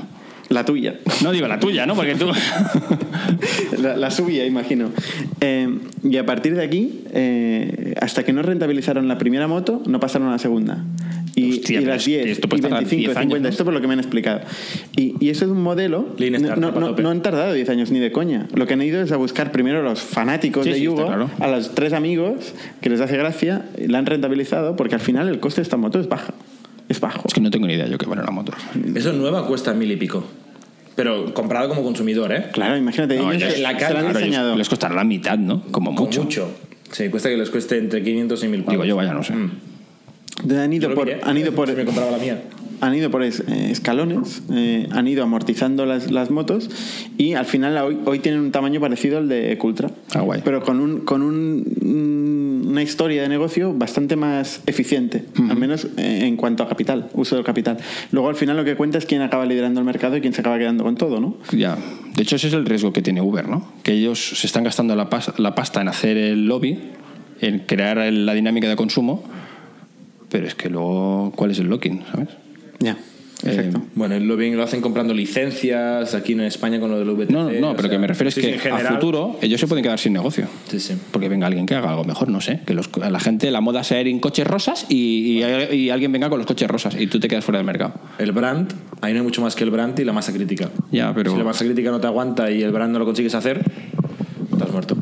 La 0.49 0.65
tuya. 0.65 0.99
No 1.23 1.31
digo 1.31 1.47
la 1.47 1.59
tuya, 1.59 1.85
¿no? 1.85 1.93
Porque 1.93 2.15
tú... 2.15 2.31
La, 3.77 3.95
la 3.95 4.11
subía, 4.11 4.45
imagino. 4.45 4.89
Eh, 5.39 5.79
y 6.03 6.17
a 6.17 6.25
partir 6.25 6.55
de 6.55 6.63
aquí, 6.63 7.03
eh, 7.13 7.93
hasta 8.01 8.23
que 8.23 8.33
no 8.33 8.41
rentabilizaron 8.41 9.07
la 9.07 9.17
primera 9.17 9.47
moto, 9.47 9.81
no 9.85 9.99
pasaron 9.99 10.27
a 10.27 10.31
la 10.31 10.39
segunda. 10.39 10.83
Y, 11.39 11.51
Hostia, 11.53 11.81
y 11.81 11.85
las 11.85 11.97
es 11.97 12.05
que 12.05 12.11
10, 12.23 12.27
esto 12.27 12.47
y 12.47 12.49
puede 12.49 12.61
tardar 12.63 12.79
25, 12.81 12.99
10 12.99 13.17
años, 13.17 13.21
50, 13.23 13.43
¿no? 13.43 13.49
esto 13.49 13.65
por 13.65 13.73
lo 13.73 13.81
que 13.81 13.87
me 13.87 13.93
han 13.93 13.99
explicado. 13.99 14.41
Y, 14.95 15.15
y 15.19 15.29
eso 15.29 15.45
es 15.45 15.51
un 15.51 15.61
modelo. 15.61 16.13
Lean 16.17 16.41
no, 16.41 16.55
no, 16.71 16.71
no- 16.93 17.09
han 17.09 17.21
tardado 17.21 17.53
10 17.53 17.69
años 17.69 17.91
ni 17.91 17.99
de 17.99 18.11
coña. 18.11 18.47
Lo 18.53 18.67
que 18.67 18.73
han 18.73 18.81
ido 18.81 19.01
es 19.01 19.11
a 19.11 19.17
buscar 19.17 19.51
primero 19.51 19.79
a 19.79 19.83
los 19.83 20.01
fanáticos 20.01 20.63
Sí, 20.65 20.71
de 20.71 20.75
sí, 20.77 20.83
Yugo, 20.83 21.05
claro. 21.07 21.29
a 21.39 21.47
los 21.47 21.73
tres 21.75 21.93
amigos 21.93 22.53
que 22.81 22.89
les 22.89 23.01
hace 23.01 23.17
gracia, 23.17 23.65
y 23.77 23.87
la 23.87 23.99
han 23.99 24.05
rentabilizado 24.05 24.75
porque 24.75 24.95
al 24.95 25.01
final 25.01 25.27
el 25.29 25.39
coste 25.39 25.61
de 25.61 25.63
esta 25.63 25.77
moto 25.77 25.99
es 25.99 26.07
baja. 26.09 26.33
Es 26.87 26.99
bajo. 26.99 27.27
Es 27.27 27.33
que 27.33 27.41
no 27.41 27.51
tengo 27.51 27.67
ni 27.67 27.73
idea 27.73 27.87
yo 27.87 27.97
qué 27.97 28.05
vale 28.07 28.21
una 28.23 28.31
moto. 28.31 28.51
Eso 28.95 29.13
nueva 29.13 29.45
cuesta 29.47 29.73
mil 29.73 29.91
y 29.91 29.95
pico. 29.95 30.23
Pero 30.95 31.33
comprado 31.33 31.69
como 31.69 31.83
consumidor, 31.83 32.33
¿eh? 32.33 32.45
Claro, 32.51 32.75
imagínate, 32.75 33.15
No, 33.17 33.31
ellos 33.31 33.53
se, 33.53 33.61
la 33.61 33.69
se 33.71 33.77
cara- 33.77 33.91
lo 33.91 33.97
han 33.99 34.03
Claro, 34.05 34.09
ellos 34.09 34.17
diseñado. 34.31 34.55
les 34.57 34.67
costará 34.67 34.95
la 34.95 35.03
mitad, 35.05 35.37
¿no? 35.37 35.61
Como 35.71 35.91
mucho. 35.91 36.23
mucho. 36.23 36.51
Sí, 36.91 37.07
cuesta 37.09 37.29
que 37.29 37.37
les 37.37 37.49
cueste 37.51 37.77
entre 37.77 38.03
500 38.03 38.43
y 38.43 38.47
1000 38.47 38.59
pavos. 38.63 38.71
Digo 38.73 38.85
yo, 38.85 38.95
vaya, 38.95 39.13
no 39.13 39.23
sé. 39.23 39.33
Mm. 39.33 39.51
Han 40.47 40.73
ido 40.73 40.93
por, 40.93 41.05
miré, 41.07 41.19
han 41.23 41.37
ido 41.37 41.51
por, 41.53 41.69
si 41.69 41.75
me 41.75 41.85
compraba 41.85 42.11
la 42.11 42.17
mía. 42.17 42.41
han 42.81 42.95
ido 42.95 43.11
por 43.11 43.23
eh, 43.23 43.29
escalones, 43.69 44.41
eh, 44.51 44.87
han 44.91 45.07
ido 45.07 45.23
amortizando 45.23 45.85
las, 45.85 46.11
las 46.11 46.29
motos 46.31 46.69
y 47.17 47.33
al 47.33 47.45
final 47.45 47.77
hoy, 47.77 47.97
hoy 48.05 48.19
tienen 48.19 48.39
un 48.41 48.51
tamaño 48.51 48.79
parecido 48.79 49.17
al 49.17 49.27
de 49.27 49.51
Ecultra. 49.51 49.91
Ah, 50.15 50.21
guay. 50.21 50.41
Pero 50.45 50.63
con, 50.63 50.79
un, 50.79 51.01
con 51.01 51.21
un- 51.21 51.63
mm, 51.81 52.69
una 52.69 52.81
historia 52.83 53.21
de 53.23 53.29
negocio 53.29 53.73
bastante 53.73 54.15
más 54.15 54.61
eficiente, 54.67 55.25
al 55.49 55.57
menos 55.57 55.85
eh, 55.97 56.21
en 56.25 56.37
cuanto 56.37 56.63
a 56.63 56.69
capital, 56.69 57.09
uso 57.13 57.35
del 57.35 57.43
capital. 57.43 57.77
Luego 58.11 58.29
al 58.29 58.35
final 58.35 58.55
lo 58.57 58.63
que 58.63 58.75
cuenta 58.75 58.97
es 58.99 59.05
quién 59.05 59.21
acaba 59.23 59.45
liderando 59.45 59.79
el 59.81 59.85
mercado 59.85 60.15
y 60.17 60.21
quién 60.21 60.33
se 60.33 60.41
acaba 60.41 60.57
quedando 60.59 60.83
con 60.83 60.95
todo, 60.95 61.19
¿no? 61.19 61.35
Ya. 61.51 61.77
De 62.15 62.21
hecho, 62.23 62.35
ese 62.35 62.47
es 62.47 62.53
el 62.53 62.65
riesgo 62.65 62.93
que 62.93 63.01
tiene 63.01 63.21
Uber, 63.21 63.47
¿no? 63.49 63.67
Que 63.83 63.93
ellos 63.93 64.39
se 64.39 64.45
están 64.47 64.63
gastando 64.63 64.95
la, 64.95 65.09
pas- 65.09 65.37
la 65.37 65.55
pasta 65.55 65.81
en 65.81 65.87
hacer 65.87 66.15
el 66.15 66.45
lobby, 66.45 66.79
en 67.41 67.59
crear 67.59 67.97
la 68.13 68.33
dinámica 68.33 68.69
de 68.69 68.75
consumo, 68.75 69.23
pero 70.29 70.47
es 70.47 70.55
que 70.55 70.69
luego, 70.69 71.31
¿cuál 71.35 71.51
es 71.51 71.59
el 71.59 71.67
locking, 71.67 72.03
sabes? 72.11 72.29
Ya, 72.79 72.97
exacto. 73.43 73.81
Bueno, 73.95 74.15
el 74.15 74.27
lobbying 74.27 74.55
lo 74.55 74.63
hacen 74.63 74.79
comprando 74.81 75.13
licencias 75.13 76.13
aquí 76.13 76.33
en 76.33 76.41
España 76.41 76.79
con 76.79 76.89
lo 76.91 76.97
del 76.99 77.09
VTC. 77.09 77.29
No, 77.31 77.43
no, 77.49 77.71
pero 77.75 77.81
sea, 77.83 77.89
que 77.91 77.97
me 77.99 78.07
refiero 78.07 78.29
es 78.29 78.35
que 78.35 78.53
en 78.53 78.59
general- 78.59 78.87
a 78.87 78.89
futuro 78.93 79.37
ellos 79.41 79.59
se 79.59 79.67
pueden 79.67 79.83
quedar 79.83 79.99
sin 79.99 80.13
negocio. 80.13 80.47
Sí, 80.69 80.79
sí. 80.79 80.93
Porque 81.11 81.27
venga 81.29 81.47
alguien 81.47 81.65
que 81.65 81.75
haga 81.75 81.89
algo 81.89 82.03
mejor, 82.05 82.29
no 82.29 82.39
sé. 82.41 82.61
Que 82.65 82.73
los, 82.73 82.89
la 82.97 83.19
gente 83.19 83.49
la 83.51 83.59
moda 83.61 83.83
sea 83.83 83.99
ir 84.01 84.07
en 84.07 84.19
coches 84.19 84.45
rosas 84.47 84.85
y, 84.89 85.41
y- 85.43 85.75
y 85.75 85.89
alguien 85.89 86.11
venga 86.11 86.29
con 86.29 86.37
los 86.37 86.47
coches 86.47 86.69
rosas 86.69 86.95
y 86.99 87.07
tú 87.07 87.19
te 87.19 87.27
quedas 87.27 87.43
fuera 87.43 87.57
del 87.59 87.65
mercado. 87.65 87.93
El 88.17 88.31
brand, 88.31 88.71
ahí 89.01 89.13
no 89.13 89.19
hay 89.19 89.23
mucho 89.25 89.41
más 89.41 89.55
que 89.55 89.63
el 89.63 89.71
brand 89.71 89.97
y 89.99 90.03
la 90.05 90.13
masa 90.13 90.31
crítica. 90.33 90.69
Ya, 90.91 91.13
pero- 91.13 91.31
Si 91.31 91.37
la 91.37 91.43
masa 91.43 91.65
crítica 91.65 91.91
no 91.91 91.99
te 91.99 92.07
aguanta 92.07 92.49
y 92.51 92.61
el 92.61 92.71
brand 92.71 92.93
no 92.93 92.99
lo 92.99 93.05
consigues 93.05 93.35
hacer, 93.35 93.63
estás 94.53 94.71
muerto. 94.71 94.95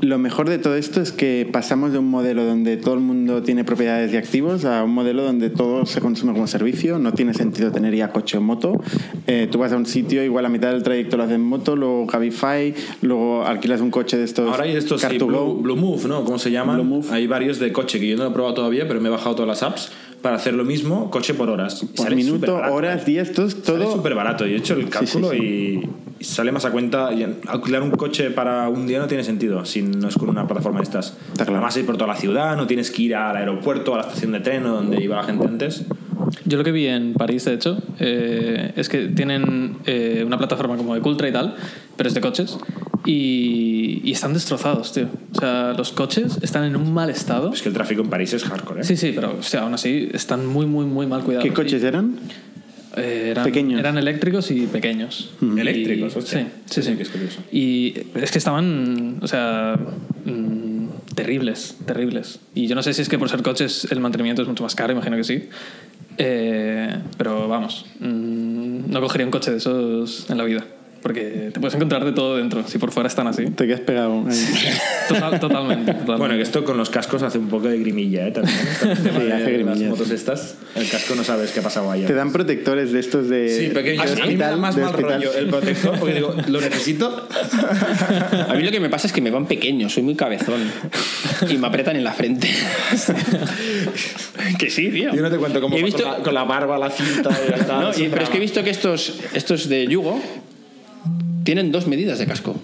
Lo 0.00 0.18
mejor 0.18 0.48
de 0.48 0.58
todo 0.58 0.76
esto 0.76 1.02
es 1.02 1.12
que 1.12 1.46
pasamos 1.50 1.92
de 1.92 1.98
un 1.98 2.08
modelo 2.08 2.44
donde 2.44 2.78
todo 2.78 2.94
el 2.94 3.00
mundo 3.00 3.42
tiene 3.42 3.64
propiedades 3.64 4.10
y 4.14 4.16
activos 4.16 4.64
a 4.64 4.82
un 4.82 4.92
modelo 4.92 5.22
donde 5.24 5.50
todo 5.50 5.84
se 5.84 6.00
consume 6.00 6.32
como 6.32 6.46
servicio. 6.46 6.98
No 6.98 7.12
tiene 7.12 7.34
sentido 7.34 7.70
tener 7.70 7.94
ya 7.94 8.10
coche 8.10 8.38
o 8.38 8.40
moto. 8.40 8.80
Eh, 9.26 9.46
tú 9.50 9.58
vas 9.58 9.72
a 9.72 9.76
un 9.76 9.84
sitio, 9.84 10.24
igual 10.24 10.44
la 10.44 10.48
mitad 10.48 10.72
del 10.72 10.82
trayecto 10.82 11.18
lo 11.18 11.24
haces 11.24 11.36
en 11.36 11.42
moto, 11.42 11.76
luego 11.76 12.06
Cabify, 12.06 12.74
luego 13.02 13.44
alquilas 13.44 13.82
un 13.82 13.90
coche 13.90 14.16
de 14.16 14.24
estos. 14.24 14.50
Ahora 14.50 14.64
hay 14.64 14.74
estos 14.74 15.02
sí, 15.02 15.06
Car2Go. 15.06 15.26
Blue, 15.26 15.62
Blue 15.62 15.76
Move, 15.76 16.08
¿no? 16.08 16.24
¿Cómo 16.24 16.38
se 16.38 16.50
llaman? 16.50 17.02
Hay 17.10 17.26
varios 17.26 17.58
de 17.58 17.70
coche 17.70 18.00
que 18.00 18.08
yo 18.08 18.16
no 18.16 18.24
lo 18.24 18.30
he 18.30 18.32
probado 18.32 18.54
todavía, 18.54 18.88
pero 18.88 19.02
me 19.02 19.08
he 19.08 19.12
bajado 19.12 19.34
todas 19.34 19.48
las 19.48 19.62
apps 19.62 19.92
para 20.22 20.36
hacer 20.36 20.54
lo 20.54 20.64
mismo, 20.64 21.10
coche 21.10 21.34
por 21.34 21.50
horas. 21.50 21.84
Por 21.96 22.14
minuto, 22.14 22.56
horas, 22.56 23.02
¿eh? 23.02 23.04
días, 23.06 23.32
todo. 23.32 23.50
Sale 23.50 23.62
todo 23.62 23.92
súper 23.92 24.14
barato. 24.14 24.46
Yo 24.46 24.54
he 24.54 24.58
hecho 24.58 24.74
el 24.74 24.88
cálculo 24.88 25.30
sí, 25.30 25.36
Y, 25.36 25.88
y 26.18 26.24
sale 26.24 26.52
más 26.52 26.64
a 26.64 26.70
cuenta. 26.70 27.12
Y 27.12 27.24
alquilar 27.46 27.82
un 27.82 27.90
coche 27.90 28.30
para 28.30 28.68
un 28.68 28.86
día 28.86 28.98
no 28.98 29.06
tiene 29.06 29.24
sentido 29.24 29.64
si 29.64 29.82
no 29.82 30.08
es 30.08 30.16
con 30.16 30.28
una 30.28 30.46
plataforma 30.46 30.78
de 30.78 30.84
estas. 30.84 31.16
Está 31.32 31.44
claro. 31.44 31.58
Además, 31.58 31.76
ir 31.76 31.86
por 31.86 31.96
toda 31.96 32.08
la 32.08 32.16
ciudad, 32.16 32.56
no 32.56 32.66
tienes 32.66 32.90
que 32.90 33.02
ir 33.02 33.14
al 33.14 33.36
aeropuerto, 33.36 33.94
a 33.94 33.98
la 33.98 34.02
estación 34.04 34.32
de 34.32 34.40
tren 34.40 34.66
o 34.66 34.74
donde 34.74 35.02
iba 35.02 35.16
la 35.16 35.24
gente 35.24 35.46
antes. 35.46 35.84
Yo 36.44 36.58
lo 36.58 36.64
que 36.64 36.72
vi 36.72 36.86
en 36.86 37.14
París, 37.14 37.44
de 37.44 37.54
hecho, 37.54 37.78
eh, 37.98 38.72
es 38.76 38.88
que 38.88 39.08
tienen 39.08 39.78
eh, 39.86 40.22
una 40.26 40.38
plataforma 40.38 40.76
como 40.76 40.94
de 40.94 41.00
Cultra 41.00 41.28
y 41.28 41.32
tal, 41.32 41.54
pero 41.96 42.08
es 42.08 42.14
de 42.14 42.20
coches. 42.20 42.58
Y, 43.06 44.02
y 44.04 44.12
están 44.12 44.34
destrozados, 44.34 44.92
tío. 44.92 45.08
O 45.34 45.38
sea, 45.40 45.72
los 45.76 45.92
coches 45.92 46.38
están 46.42 46.64
en 46.64 46.76
un 46.76 46.92
mal 46.92 47.08
estado. 47.10 47.52
Es 47.52 47.62
que 47.62 47.68
el 47.68 47.74
tráfico 47.74 48.02
en 48.02 48.10
París 48.10 48.32
es 48.34 48.44
hardcore, 48.44 48.82
¿eh? 48.82 48.84
Sí, 48.84 48.96
sí, 48.96 49.12
pero 49.14 49.36
o 49.38 49.42
sea, 49.42 49.62
aún 49.62 49.74
así 49.74 50.08
están 50.12 50.46
muy, 50.46 50.66
muy, 50.66 50.84
muy 50.84 51.06
mal 51.06 51.22
cuidados. 51.22 51.48
¿Qué 51.48 51.54
coches 51.54 51.82
eran? 51.82 52.18
Eh, 52.96 53.28
eran, 53.30 53.44
Pequeños. 53.44 53.78
Eran 53.80 53.96
eléctricos 53.98 54.50
y 54.50 54.66
pequeños. 54.66 55.30
Mm. 55.40 55.56
Y- 55.56 55.60
Eléctricos, 55.60 56.16
hostia. 56.16 56.40
Sí, 56.40 56.46
sí, 56.66 56.82
Sí, 56.82 56.90
sí. 56.90 56.96
que 56.96 57.02
es 57.04 57.08
curioso. 57.08 57.40
Y 57.52 57.94
es 58.16 58.30
que 58.32 58.38
estaban, 58.38 59.18
o 59.22 59.26
sea, 59.28 59.78
mm, 60.26 61.14
terribles, 61.14 61.76
terribles. 61.86 62.40
Y 62.54 62.66
yo 62.66 62.74
no 62.74 62.82
sé 62.82 62.92
si 62.92 63.02
es 63.02 63.08
que 63.08 63.18
por 63.18 63.28
ser 63.30 63.42
coches 63.42 63.86
el 63.90 64.00
mantenimiento 64.00 64.42
es 64.42 64.48
mucho 64.48 64.62
más 64.64 64.74
caro, 64.74 64.92
imagino 64.92 65.16
que 65.16 65.24
sí. 65.24 65.44
Eh, 66.18 66.94
pero 67.16 67.48
vamos, 67.48 67.86
mm, 68.00 68.90
no 68.90 69.00
cogería 69.00 69.24
un 69.24 69.30
coche 69.30 69.52
de 69.52 69.56
esos 69.58 70.28
en 70.28 70.36
la 70.36 70.44
vida. 70.44 70.66
Porque 71.02 71.50
te 71.52 71.60
puedes 71.60 71.74
encontrar 71.74 72.04
de 72.04 72.12
todo 72.12 72.36
dentro, 72.36 72.62
si 72.68 72.76
por 72.76 72.90
fuera 72.92 73.08
están 73.08 73.26
así. 73.26 73.46
Te 73.46 73.66
quedas 73.66 73.80
pegado. 73.80 74.22
ahí. 74.28 74.46
Total- 75.08 75.40
totalmente, 75.40 75.92
totalmente. 75.92 76.18
Bueno, 76.18 76.34
que 76.36 76.42
esto 76.42 76.62
con 76.64 76.76
los 76.76 76.90
cascos 76.90 77.22
hace 77.22 77.38
un 77.38 77.48
poco 77.48 77.68
de 77.68 77.78
grimilla, 77.78 78.26
¿eh? 78.26 78.32
También, 78.32 78.54
hace 78.82 79.24
Las 79.28 79.42
grimilla, 79.48 79.88
motos 79.88 80.08
sí. 80.08 80.14
estas, 80.14 80.56
el 80.74 80.86
casco 80.90 81.14
no 81.14 81.24
sabes 81.24 81.52
qué 81.52 81.60
ha 81.60 81.62
pasado 81.62 81.90
ahí. 81.90 82.04
Te 82.04 82.12
dan 82.12 82.32
protectores 82.32 82.92
de 82.92 83.00
estos 83.00 83.30
de. 83.30 83.48
Sí, 83.48 83.68
pequeños. 83.74 84.10
A 84.20 84.26
mí 84.26 84.36
me 84.36 84.44
da 84.44 84.56
más 84.56 84.76
mal 84.76 84.90
hospital. 84.90 85.14
rollo 85.22 85.32
el 85.34 85.46
protector 85.46 85.98
porque 85.98 86.14
digo, 86.16 86.34
¿lo 86.48 86.60
necesito? 86.60 87.28
A 88.48 88.52
mí 88.54 88.62
lo 88.62 88.70
que 88.70 88.80
me 88.80 88.90
pasa 88.90 89.06
es 89.06 89.12
que 89.14 89.22
me 89.22 89.30
van 89.30 89.46
pequeños, 89.46 89.94
soy 89.94 90.02
muy 90.02 90.16
cabezón. 90.16 90.60
Y 91.48 91.56
me 91.56 91.66
apretan 91.66 91.96
en 91.96 92.04
la 92.04 92.12
frente. 92.12 92.48
que 94.58 94.70
sí, 94.70 94.90
tío. 94.90 95.14
Yo 95.14 95.22
no 95.22 95.30
te 95.30 95.36
cuento 95.38 95.60
cómo 95.60 95.76
he 95.76 95.82
visto- 95.82 96.02
con, 96.02 96.12
la, 96.12 96.18
con 96.22 96.34
la 96.34 96.44
barba, 96.44 96.78
la 96.78 96.90
cinta 96.90 97.30
y 97.30 97.60
tal. 97.66 97.80
No, 97.80 97.90
y- 97.96 98.08
pero 98.08 98.22
es 98.22 98.28
que 98.28 98.36
he 98.36 98.40
visto 98.40 98.62
que 98.62 98.70
estos, 98.70 99.20
estos 99.34 99.68
de 99.68 99.86
Yugo 99.86 100.20
tienen 101.44 101.72
dos 101.72 101.86
medidas 101.86 102.18
de 102.18 102.26
casco. 102.26 102.56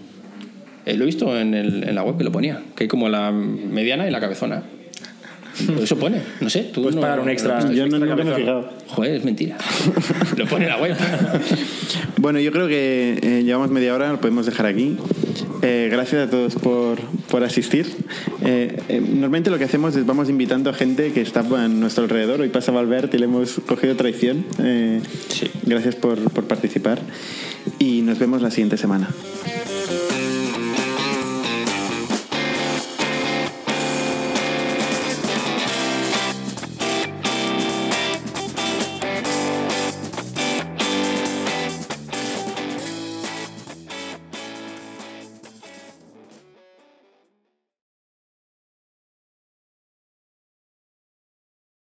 Eh, 0.85 0.95
lo 0.97 1.03
he 1.03 1.07
visto 1.07 1.39
en, 1.39 1.55
el- 1.55 1.85
en 1.89 1.95
la 1.95 2.03
web 2.05 2.17
que 2.17 2.25
lo 2.25 2.31
ponía, 2.33 2.63
que 2.77 2.85
hay 2.85 2.89
como 2.89 3.09
la 3.09 3.33
mediana 3.33 4.07
y 4.07 4.11
la 4.11 4.21
cabezona. 4.21 4.63
Pero 5.67 5.83
Eso 5.83 5.99
pone, 5.99 6.21
no 6.41 6.51
sé. 6.51 6.65
Tú 6.73 6.83
Puedes 6.83 6.97
no- 6.97 7.01
pagar 7.01 7.19
un 7.21 7.31
extra. 7.31 7.61
no- 7.61 7.73
Yo 7.73 7.87
no, 7.89 7.97
extra 7.97 7.99
nunca 8.15 8.25
me 8.25 8.31
he 8.31 8.35
fijado. 8.37 8.73
Joder, 8.89 9.15
es 9.17 9.25
mentira. 9.25 9.57
lo 10.37 10.47
pone 10.47 10.65
en 10.67 10.71
la 10.71 10.79
web. 10.79 10.95
Bueno, 12.19 12.41
yo 12.41 12.51
creo 12.51 12.67
que 12.67 13.19
eh, 13.23 13.43
llevamos 13.45 13.71
media 13.71 13.95
hora, 13.95 14.11
lo 14.11 14.21
podemos 14.21 14.47
dejar 14.47 14.67
aquí. 14.67 14.97
Eh, 15.63 15.89
gracias 15.91 16.27
a 16.27 16.31
todos 16.31 16.55
por, 16.55 17.01
por 17.31 17.45
asistir. 17.45 17.87
Eh, 18.43 18.81
eh, 18.89 19.01
normalmente 19.01 19.51
lo 19.51 19.59
que 19.59 19.65
hacemos 19.65 19.97
es 19.97 20.07
vamos 20.07 20.29
invitando 20.29 20.71
a 20.71 20.73
gente 20.73 21.13
que 21.13 21.21
está 21.21 21.41
a 21.41 21.69
nuestro 21.69 22.05
alrededor. 22.05 22.41
Hoy 22.41 22.49
pasa 22.49 22.73
Valverde 22.73 23.17
y 23.17 23.19
le 23.19 23.25
hemos 23.27 23.61
cogido 23.67 23.97
traición. 23.97 24.45
Sí. 25.29 25.51
Gracias 25.65 25.95
por, 25.95 26.19
por 26.31 26.45
participar 26.45 27.01
y 27.79 28.03
nos 28.03 28.19
vemos 28.19 28.43
la 28.43 28.51
siguiente 28.51 28.77
semana. 28.77 29.09